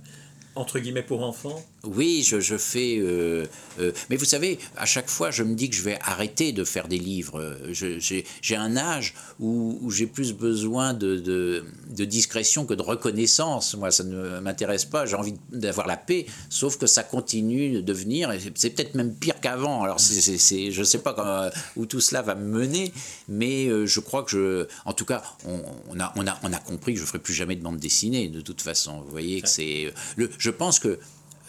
entre 0.55 0.79
guillemets, 0.79 1.03
pour 1.03 1.23
enfants 1.23 1.63
oui, 1.95 2.23
je, 2.23 2.39
je 2.39 2.57
fais. 2.57 2.97
Euh, 2.99 3.45
euh, 3.79 3.91
mais 4.09 4.17
vous 4.17 4.25
savez, 4.25 4.59
à 4.75 4.85
chaque 4.85 5.09
fois, 5.09 5.31
je 5.31 5.43
me 5.43 5.55
dis 5.55 5.69
que 5.69 5.75
je 5.75 5.81
vais 5.81 5.97
arrêter 6.01 6.51
de 6.51 6.63
faire 6.63 6.87
des 6.87 6.97
livres. 6.99 7.57
J'ai 7.71 8.55
un 8.55 8.77
âge 8.77 9.13
où, 9.39 9.79
où 9.81 9.91
j'ai 9.91 10.07
plus 10.07 10.33
besoin 10.33 10.93
de, 10.93 11.15
de, 11.15 11.63
de, 11.89 12.05
discrétion 12.05 12.65
que 12.65 12.73
de 12.73 12.81
reconnaissance. 12.81 13.75
Moi, 13.75 13.91
ça 13.91 14.03
ne 14.03 14.39
m'intéresse 14.39 14.85
pas. 14.85 15.05
J'ai 15.05 15.15
envie 15.15 15.35
d'avoir 15.51 15.87
la 15.87 15.97
paix, 15.97 16.25
sauf 16.49 16.77
que 16.77 16.87
ça 16.87 17.03
continue 17.03 17.81
de 17.81 17.93
venir. 17.93 18.31
C'est 18.55 18.71
peut-être 18.71 18.95
même 18.95 19.13
pire 19.15 19.39
qu'avant. 19.39 19.83
Alors, 19.83 19.99
c'est 19.99 20.71
je 20.71 20.79
ne 20.79 20.85
sais 20.85 20.99
pas 20.99 21.51
où 21.75 21.85
tout 21.85 22.01
cela 22.01 22.21
va 22.21 22.35
me 22.35 22.45
mener, 22.45 22.91
mais 23.27 23.67
euh, 23.67 23.85
je 23.85 23.99
crois 23.99 24.23
que 24.23 24.31
je. 24.31 24.67
En 24.85 24.93
tout 24.93 25.05
cas, 25.05 25.23
on, 25.45 25.61
on, 25.89 25.99
a, 25.99 26.13
on, 26.15 26.27
a, 26.27 26.39
on 26.43 26.53
a 26.53 26.59
compris 26.59 26.93
que 26.93 26.99
je 26.99 27.03
ne 27.03 27.07
ferai 27.07 27.19
plus 27.19 27.33
jamais 27.33 27.55
de 27.55 27.63
bande 27.63 27.77
dessinée, 27.77 28.27
de 28.27 28.41
toute 28.41 28.61
façon. 28.61 29.01
Vous 29.01 29.11
voyez 29.11 29.41
que 29.41 29.49
c'est. 29.49 29.93
Je 30.17 30.49
pense 30.49 30.79
que 30.79 30.99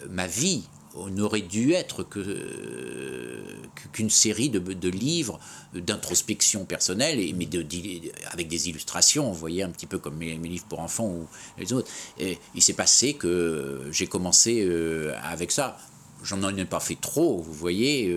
ma 0.09 0.27
vie 0.27 0.63
n'aurait 1.11 1.41
dû 1.41 1.73
être 1.73 2.03
qu'une 3.93 4.09
série 4.09 4.49
de, 4.49 4.89
livres 4.89 5.39
d'introspection 5.73 6.65
personnelle, 6.65 7.19
mais 7.35 7.47
avec 8.31 8.47
des 8.47 8.69
illustrations, 8.69 9.31
vous 9.31 9.37
voyez, 9.39 9.63
un 9.63 9.69
petit 9.69 9.85
peu 9.85 9.99
comme 9.99 10.17
mes, 10.17 10.35
livres 10.35 10.65
pour 10.67 10.79
enfants 10.79 11.07
ou 11.07 11.27
les 11.57 11.73
autres. 11.73 11.91
Et 12.17 12.37
il 12.55 12.61
s'est 12.61 12.73
passé 12.73 13.13
que 13.13 13.81
j'ai 13.91 14.07
commencé 14.07 14.67
avec 15.21 15.51
ça. 15.51 15.77
J'en 16.23 16.41
ai 16.55 16.65
pas 16.65 16.79
fait 16.79 16.97
trop, 16.99 17.37
vous 17.37 17.53
voyez, 17.53 18.13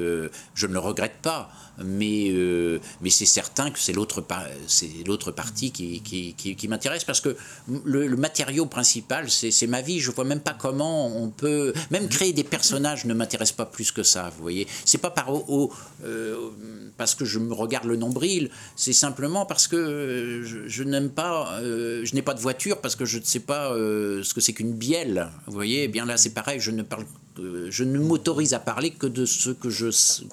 je 0.55 0.67
ne 0.67 0.73
le 0.73 0.79
regrette 0.79 1.17
pas 1.23 1.51
mais, 1.79 2.31
euh, 2.31 2.79
mais 3.01 3.11
c'est 3.11 3.27
certain 3.27 3.71
que 3.71 3.79
c'est 3.79 3.93
l'autre, 3.93 4.21
partie 4.21 5.71
qui, 5.71 6.03
qui, 6.03 6.35
qui, 6.35 6.69
m'intéresse 6.69 7.05
parce 7.05 7.21
que 7.21 7.37
le, 7.85 8.15
matériau 8.17 8.67
principal, 8.67 9.31
c'est, 9.31 9.67
ma 9.67 9.81
vie. 9.81 10.01
Je 10.01 10.11
vois 10.11 10.25
même 10.25 10.41
pas 10.41 10.55
comment 10.55 11.07
on 11.17 11.31
peut. 11.31 11.73
Même 11.91 12.09
créer 12.09 12.33
des 12.33 12.45
personnages 12.45 13.05
ne 13.05 13.15
m'intéresse 13.15 13.53
pas 13.53 13.67
plus 13.67 13.91
que 13.93 14.03
ça, 14.03 14.31
vous 14.37 14.43
voyez. 14.43 14.67
C'est 14.85 14.99
pas 14.99 15.11
par 15.11 15.33
au, 15.33 15.73
euh, 16.05 16.51
parce 16.97 17.15
que 17.15 17.25
je 17.25 17.39
me 17.39 17.55
regarde 17.55 17.87
le 17.87 17.97
nombril, 17.97 18.51
c'est 18.77 18.93
simplement 18.93 19.47
parce 19.47 19.67
que 19.67 20.43
je, 20.45 20.83
n'aime 20.83 21.11
pas. 21.11 21.59
Euh, 21.61 22.05
je 22.05 22.15
n'ai 22.15 22.23
pas 22.23 22.35
de 22.35 22.41
voiture 22.41 22.81
parce 22.81 22.97
que 22.97 23.05
je 23.05 23.19
ne 23.19 23.25
sais 23.25 23.41
pas 23.41 23.71
ce 23.73 24.35
que 24.35 24.41
c'est 24.41 24.53
qu'une 24.53 24.75
bielle, 24.75 25.29
vous 25.47 25.55
voyez. 25.55 25.85
Eh 25.85 25.89
bien 25.89 26.05
là, 26.05 26.17
c'est 26.17 26.35
pareil, 26.35 26.61
je 26.61 26.71
ne 26.71 26.83
parle 26.83 27.05
je 27.37 27.85
ne 27.85 27.99
m'autorise 27.99 28.55
à 28.55 28.59
parler 28.59 28.91
que 28.91 29.07
de 29.07 29.25
ce 29.25 29.51
que 29.51 29.71
je 29.71 29.89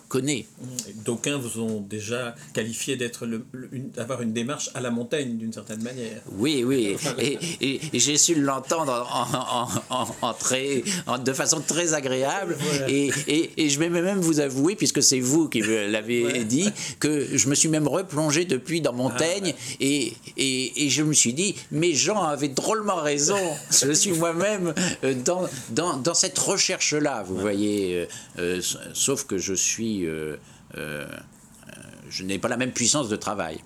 connais. 0.08 0.46
D'aucuns 1.06 1.38
vous 1.38 1.62
ont 1.62 1.82
déjà 1.82 2.36
qualifié 2.54 2.96
d'être 2.96 3.28
d'avoir 3.96 4.22
une 4.22 4.34
démarche 4.34 4.70
à 4.74 4.82
la 4.82 4.92
montagne 4.92 5.38
d'une 5.38 5.54
certaine 5.54 5.82
manière. 5.82 6.22
Oui, 6.32 6.64
oui, 6.66 6.98
et, 7.20 7.80
j'ai 7.94 8.18
su 8.18 8.36
l'entendre 8.36 9.08
en, 10.22 10.34
très, 10.34 10.84
de 11.24 11.34
façon 11.34 11.62
très 11.62 11.94
agréable. 11.94 12.58
Et, 12.88 13.12
je 13.70 13.80
vais 13.80 13.90
même 13.90 14.20
vous 14.20 14.40
avouer, 14.40 14.76
puisque 14.76 15.04
c'est 15.04 15.20
vous 15.20 15.48
qui 15.48 15.62
l'avez 15.62 16.44
dit, 16.44 16.70
que 17.00 17.38
je 17.38 17.48
me 17.50 17.56
suis 17.56 17.70
même 17.70 17.88
replongé 17.88 18.46
depuis 18.46 18.82
dans 18.82 18.94
Montaigne 18.94 19.54
ah, 19.56 19.76
et, 19.80 20.14
et, 20.38 20.90
je 20.90 21.04
me 21.04 21.14
suis 21.14 21.34
dit, 21.34 21.56
mes 21.72 21.94
gens 21.94 22.22
avaient 22.24 22.50
drôlement 22.50 22.96
raison. 22.96 23.40
Je 23.72 23.92
suis 23.92 24.12
moi-même 24.12 24.74
euh, 25.04 25.14
dans, 25.14 25.48
dans, 25.72 25.98
dans 25.98 26.14
cette 26.14 26.38
recherche 26.38 26.89
là 26.98 27.24
vous 27.24 27.38
voyez. 27.38 27.96
Euh, 27.96 28.06
euh, 28.40 28.62
sauf 28.94 29.26
que 29.26 29.38
je 29.38 29.54
suis. 29.54 30.06
Euh, 30.06 30.38
je 32.10 32.24
n'ai 32.24 32.40
pas 32.40 32.48
la 32.48 32.58
même 32.58 32.72
puissance 32.72 33.08
de 33.08 33.16
travail. 33.16 33.60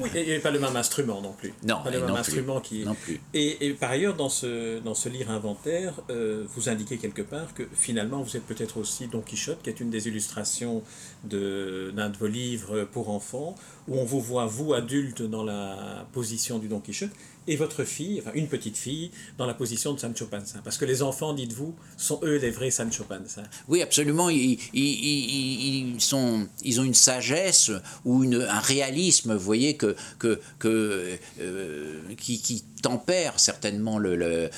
oui, 0.00 0.10
et, 0.14 0.40
pas 0.40 0.50
le 0.50 0.58
même 0.58 0.74
instrument 0.74 1.20
non 1.20 1.32
plus. 1.32 1.54
Non, 1.62 1.82
pas 1.84 1.90
le 1.90 2.00
même 2.00 2.16
instrument 2.16 2.60
qui. 2.60 2.84
Non 2.84 2.96
plus. 2.96 3.20
Et, 3.32 3.74
par 3.78 3.90
ailleurs, 3.90 4.16
dans 4.16 4.28
ce, 4.28 4.80
dans 4.80 4.94
ce 4.94 5.08
livre 5.08 5.30
inventaire, 5.30 5.94
vous 6.08 6.68
indiquez 6.68 6.98
quelque 6.98 7.22
part 7.22 7.54
que 7.54 7.62
finalement, 7.72 8.22
vous 8.22 8.36
êtes 8.36 8.44
peut-être 8.44 8.78
aussi 8.78 9.06
Don 9.06 9.20
Quichotte, 9.20 9.62
qui 9.62 9.70
est 9.70 9.78
une 9.78 9.90
des 9.90 10.08
illustrations 10.08 10.82
d'un 11.22 12.08
de, 12.08 12.16
vos 12.18 12.26
livres 12.26 12.88
pour 12.90 13.10
enfants, 13.10 13.54
où 13.86 14.00
on 14.00 14.04
vous 14.04 14.20
voit, 14.20 14.46
vous, 14.46 14.74
adulte, 14.74 15.22
dans 15.22 15.44
la 15.44 16.06
position 16.12 16.58
du 16.58 16.66
Don 16.66 16.80
Quichotte, 16.80 17.12
et 17.46 17.56
votre 17.56 17.84
fille, 17.84 18.20
enfin 18.20 18.32
une 18.34 18.48
petite 18.48 18.76
fille, 18.76 19.10
dans 19.38 19.46
la 19.46 19.54
position 19.54 19.92
de 19.92 20.00
Sancho 20.00 20.26
Panza. 20.26 20.60
Parce 20.62 20.78
que 20.78 20.84
les 20.84 21.02
enfants, 21.02 21.34
dites-vous, 21.34 21.74
sont 21.96 22.20
eux 22.22 22.36
les 22.36 22.50
vrais 22.50 22.70
Sancho 22.70 23.04
Panza. 23.04 23.42
Oui, 23.68 23.82
absolument. 23.82 24.30
Ils, 24.30 24.58
ils, 24.72 26.00
sont, 26.00 26.46
ils 26.64 26.80
ont 26.80 26.84
une 26.84 26.94
sagesse 26.94 27.70
ou 28.04 28.24
une, 28.24 28.42
un 28.42 28.60
réalisme, 28.60 29.34
vous 29.34 29.44
voyez, 29.44 29.76
que, 29.76 29.96
que, 30.18 30.40
que, 30.58 31.18
euh, 31.40 32.00
qui, 32.16 32.40
qui 32.40 32.64
tempère 32.80 33.38
certainement 33.38 33.98
le, 33.98 34.50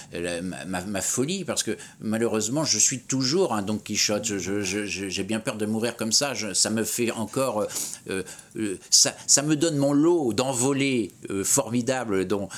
ma, 0.67 1.01
folie, 1.01 1.45
parce 1.45 1.63
que 1.63 1.77
malheureusement, 2.01 2.65
je 2.65 2.79
suis 2.79 3.01
toujours 3.01 3.55
un 3.55 3.63
Don 3.63 3.79
Quichotte. 3.79 4.25
J'ai 4.25 5.25
bien 5.25 5.41
peur 5.41 5.57
de 5.57 5.67
mourir 5.67 5.97
comme 5.97 6.13
ça. 6.13 6.33
ça 6.55 6.71
me 6.71 6.85
fait 6.85 7.11
encore. 7.11 7.67
Euh, 8.11 8.23
euh, 8.57 8.79
ça, 8.91 9.15
ça, 9.27 9.43
me 9.43 9.57
donne 9.57 9.77
mon 9.77 9.93
lot 9.93 10.33
d'envolées 10.33 11.13
euh, 11.31 11.45
formidables 11.45 12.27
dont, 12.27 12.49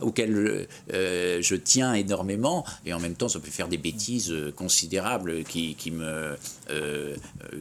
auxquelles 0.00 0.66
je 0.88 1.54
tiens 1.54 1.94
énormément, 1.94 2.64
et 2.86 2.92
en 2.92 3.00
même 3.00 3.14
temps, 3.14 3.28
ça 3.28 3.40
peut 3.40 3.50
faire 3.50 3.68
des 3.68 3.78
bêtises 3.78 4.34
considérables 4.56 5.44
qui, 5.44 5.74
qui 5.74 5.90
me. 5.90 6.36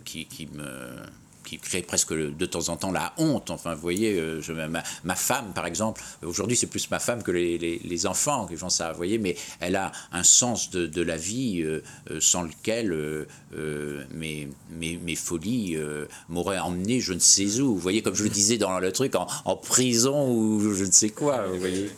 qui 0.06 0.48
me 0.54 1.23
qui 1.44 1.58
crée 1.58 1.82
presque 1.82 2.14
de 2.14 2.46
temps 2.46 2.70
en 2.70 2.78
temps 2.78 2.92
la 2.92 3.14
honte. 3.18 3.52
Enfin, 3.52 3.74
vous 3.74 3.82
voyez, 3.82 4.20
euh, 4.20 4.42
je, 4.42 4.54
ma, 4.54 4.84
ma, 5.04 5.16
femme, 5.16 5.54
par 5.54 5.66
exemple, 5.66 6.02
aujourd'hui 6.24 6.56
c'est 6.56 6.68
plus 6.68 6.90
ma 6.92 7.00
femme 7.00 7.24
que 7.24 7.32
les, 7.32 7.58
les, 7.58 8.06
enfants 8.06 8.48
qui 8.48 8.58
font 8.58 8.70
ça, 8.70 8.92
vous 8.92 8.98
voyez, 8.98 9.18
mais 9.18 9.36
elle 9.60 9.76
a 9.76 9.92
un 10.12 10.24
sens 10.24 10.70
de, 10.72 10.88
de 10.88 11.02
la 11.02 11.16
vie 11.16 11.62
euh, 11.62 11.82
euh, 12.12 12.20
sans 12.20 12.44
lequel 12.44 12.94
mes, 14.12 14.50
mes, 14.72 14.98
mes, 14.98 15.16
folies 15.16 15.78
m'auraient 16.28 16.60
emmené 16.60 17.00
je 17.00 17.14
ne 17.14 17.20
sais 17.20 17.60
où. 17.60 17.74
Vous 17.74 17.80
voyez, 17.80 18.02
comme 18.02 18.16
je 18.16 18.24
le 18.24 18.30
disais 18.30 18.58
dans 18.58 18.80
le 18.80 18.92
truc, 18.92 19.16
en, 19.16 19.28
en 19.46 19.56
prison 19.56 20.30
ou 20.30 20.74
je 20.74 20.84
ne 20.84 20.92
sais 20.92 21.10
quoi, 21.10 21.48
vous 21.48 21.60
voyez. 21.60 21.90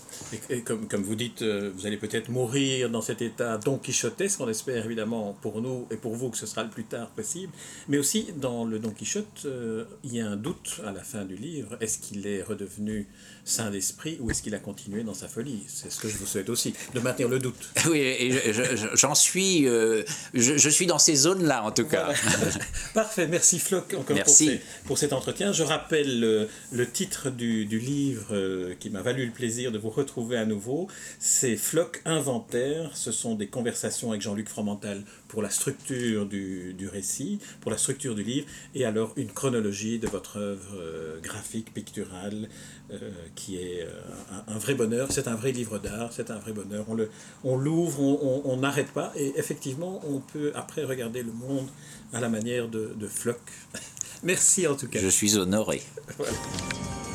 Et, 0.50 0.62
comme, 0.62 0.88
comme, 0.88 1.04
vous 1.04 1.16
dites, 1.16 1.44
vous 1.44 1.86
allez 1.86 1.98
peut-être 1.98 2.30
mourir 2.30 2.90
dans 2.90 3.02
cet 3.02 3.22
état 3.22 3.58
don 3.58 3.78
quichotesque, 3.78 4.40
on 4.42 4.50
espère 4.50 4.86
évidemment 4.86 5.38
pour 5.42 5.62
nous 5.62 5.88
et 5.92 5.98
pour 5.98 6.16
vous 6.16 6.30
que 6.30 6.38
ce 6.38 6.46
sera 6.46 6.64
le 6.64 6.70
plus 6.70 6.84
tard 6.84 7.10
possible, 7.10 7.52
mais 7.88 7.98
aussi 7.98 8.28
dans 8.38 8.66
le 8.66 8.80
don 8.80 8.92
quichotte, 8.92 9.44
euh, 9.46 9.86
il 10.04 10.16
y 10.16 10.22
a 10.22 10.28
un 10.28 10.36
doute 10.36 10.82
à 10.86 10.92
la 10.92 11.04
fin 11.04 11.26
du 11.26 11.36
livre. 11.36 11.78
Est-ce 11.82 12.00
qu'il 12.00 12.26
est 12.28 12.42
redevenu 12.42 13.08
saint 13.44 13.70
d'esprit 13.70 14.18
ou 14.20 14.32
est-ce 14.32 14.42
qu'il 14.42 14.56
a 14.56 14.60
continué 14.60 15.04
dans 15.04 15.14
sa 15.14 15.28
folie? 15.28 15.64
C'est 15.68 15.92
ce 15.92 16.00
que 16.00 16.08
je 16.08 16.18
vous 16.18 16.26
souhaite 16.26 16.50
aussi, 16.50 16.74
de 16.94 17.00
maintenir 17.00 17.28
le 17.28 17.40
doute. 17.40 17.70
Oui, 17.88 18.00
et 18.00 18.54
j'en 18.96 19.14
suis, 19.14 19.68
euh, 19.68 20.04
je, 20.34 20.70
suis 20.70 20.88
dans 20.88 20.98
ces 20.98 21.14
zones-là 21.14 21.64
en 21.64 21.72
tout 21.72 21.86
cas. 21.86 22.14
Parfait, 22.96 23.28
merci 23.28 23.60
Floc 23.60 23.94
encore 23.94 24.16
merci. 24.16 24.60
Pour, 24.86 24.98
cet 24.98 25.14
entretien. 25.14 25.52
Je 25.52 25.62
rappelle 25.62 26.48
le, 26.72 26.92
titre 26.92 27.30
du, 27.30 27.66
livre 27.66 28.28
euh, 28.32 28.74
qui 28.80 28.90
m'a 28.90 29.04
valu 29.04 29.28
le 29.28 29.32
plaisir 29.32 29.72
de 29.72 29.78
vous 29.78 29.92
retrouver 29.92 30.15
à 30.34 30.46
nouveau. 30.46 30.88
C'est 31.20 31.58
Floc 31.58 32.02
Inventaire. 32.06 32.92
Ce 32.96 33.12
sont 33.12 33.36
des 33.36 33.48
conversations 33.48 34.12
avec 34.12 34.22
Jean-Luc 34.22 34.48
Fromental 34.48 35.04
pour 35.28 35.42
la 35.42 35.50
structure 35.50 36.26
du, 36.26 36.74
du, 36.74 36.88
récit, 36.88 37.40
pour 37.62 37.72
la 37.72 37.78
structure 37.78 38.16
du 38.16 38.24
livre, 38.24 38.48
et 38.74 38.86
alors 38.86 39.12
une 39.18 39.32
chronologie 39.32 40.00
de 40.00 40.08
votre 40.08 40.38
œuvre 40.38 40.76
euh, 40.78 41.20
graphique, 41.20 41.74
picturale, 41.74 42.48
euh, 42.92 42.98
qui 43.36 43.58
est 43.58 43.84
euh, 43.84 43.92
un, 44.48 44.58
vrai 44.58 44.76
bonheur. 44.76 45.12
C'est 45.12 45.28
un 45.28 45.36
vrai 45.36 45.52
livre 45.52 45.78
d'art, 45.80 46.14
c'est 46.14 46.32
un 46.32 46.38
vrai 46.38 46.54
bonheur. 46.54 46.86
On, 47.44 47.58
l'ouvre, 47.58 48.02
on 48.46 48.58
n'arrête 48.58 48.92
pas, 48.92 49.12
et 49.16 49.34
effectivement, 49.38 50.02
on 50.08 50.20
peut 50.20 50.52
après 50.56 50.84
regarder 50.84 51.24
le 51.24 51.34
monde 51.34 51.68
à 52.14 52.22
la 52.22 52.30
manière 52.30 52.70
de, 52.70 52.94
de 52.96 53.08
Floc. 53.08 53.40
Merci 54.24 54.68
en 54.68 54.76
tout 54.76 54.88
cas. 54.88 55.00
Je 55.00 55.10
suis 55.10 55.38
honoré. 55.38 55.82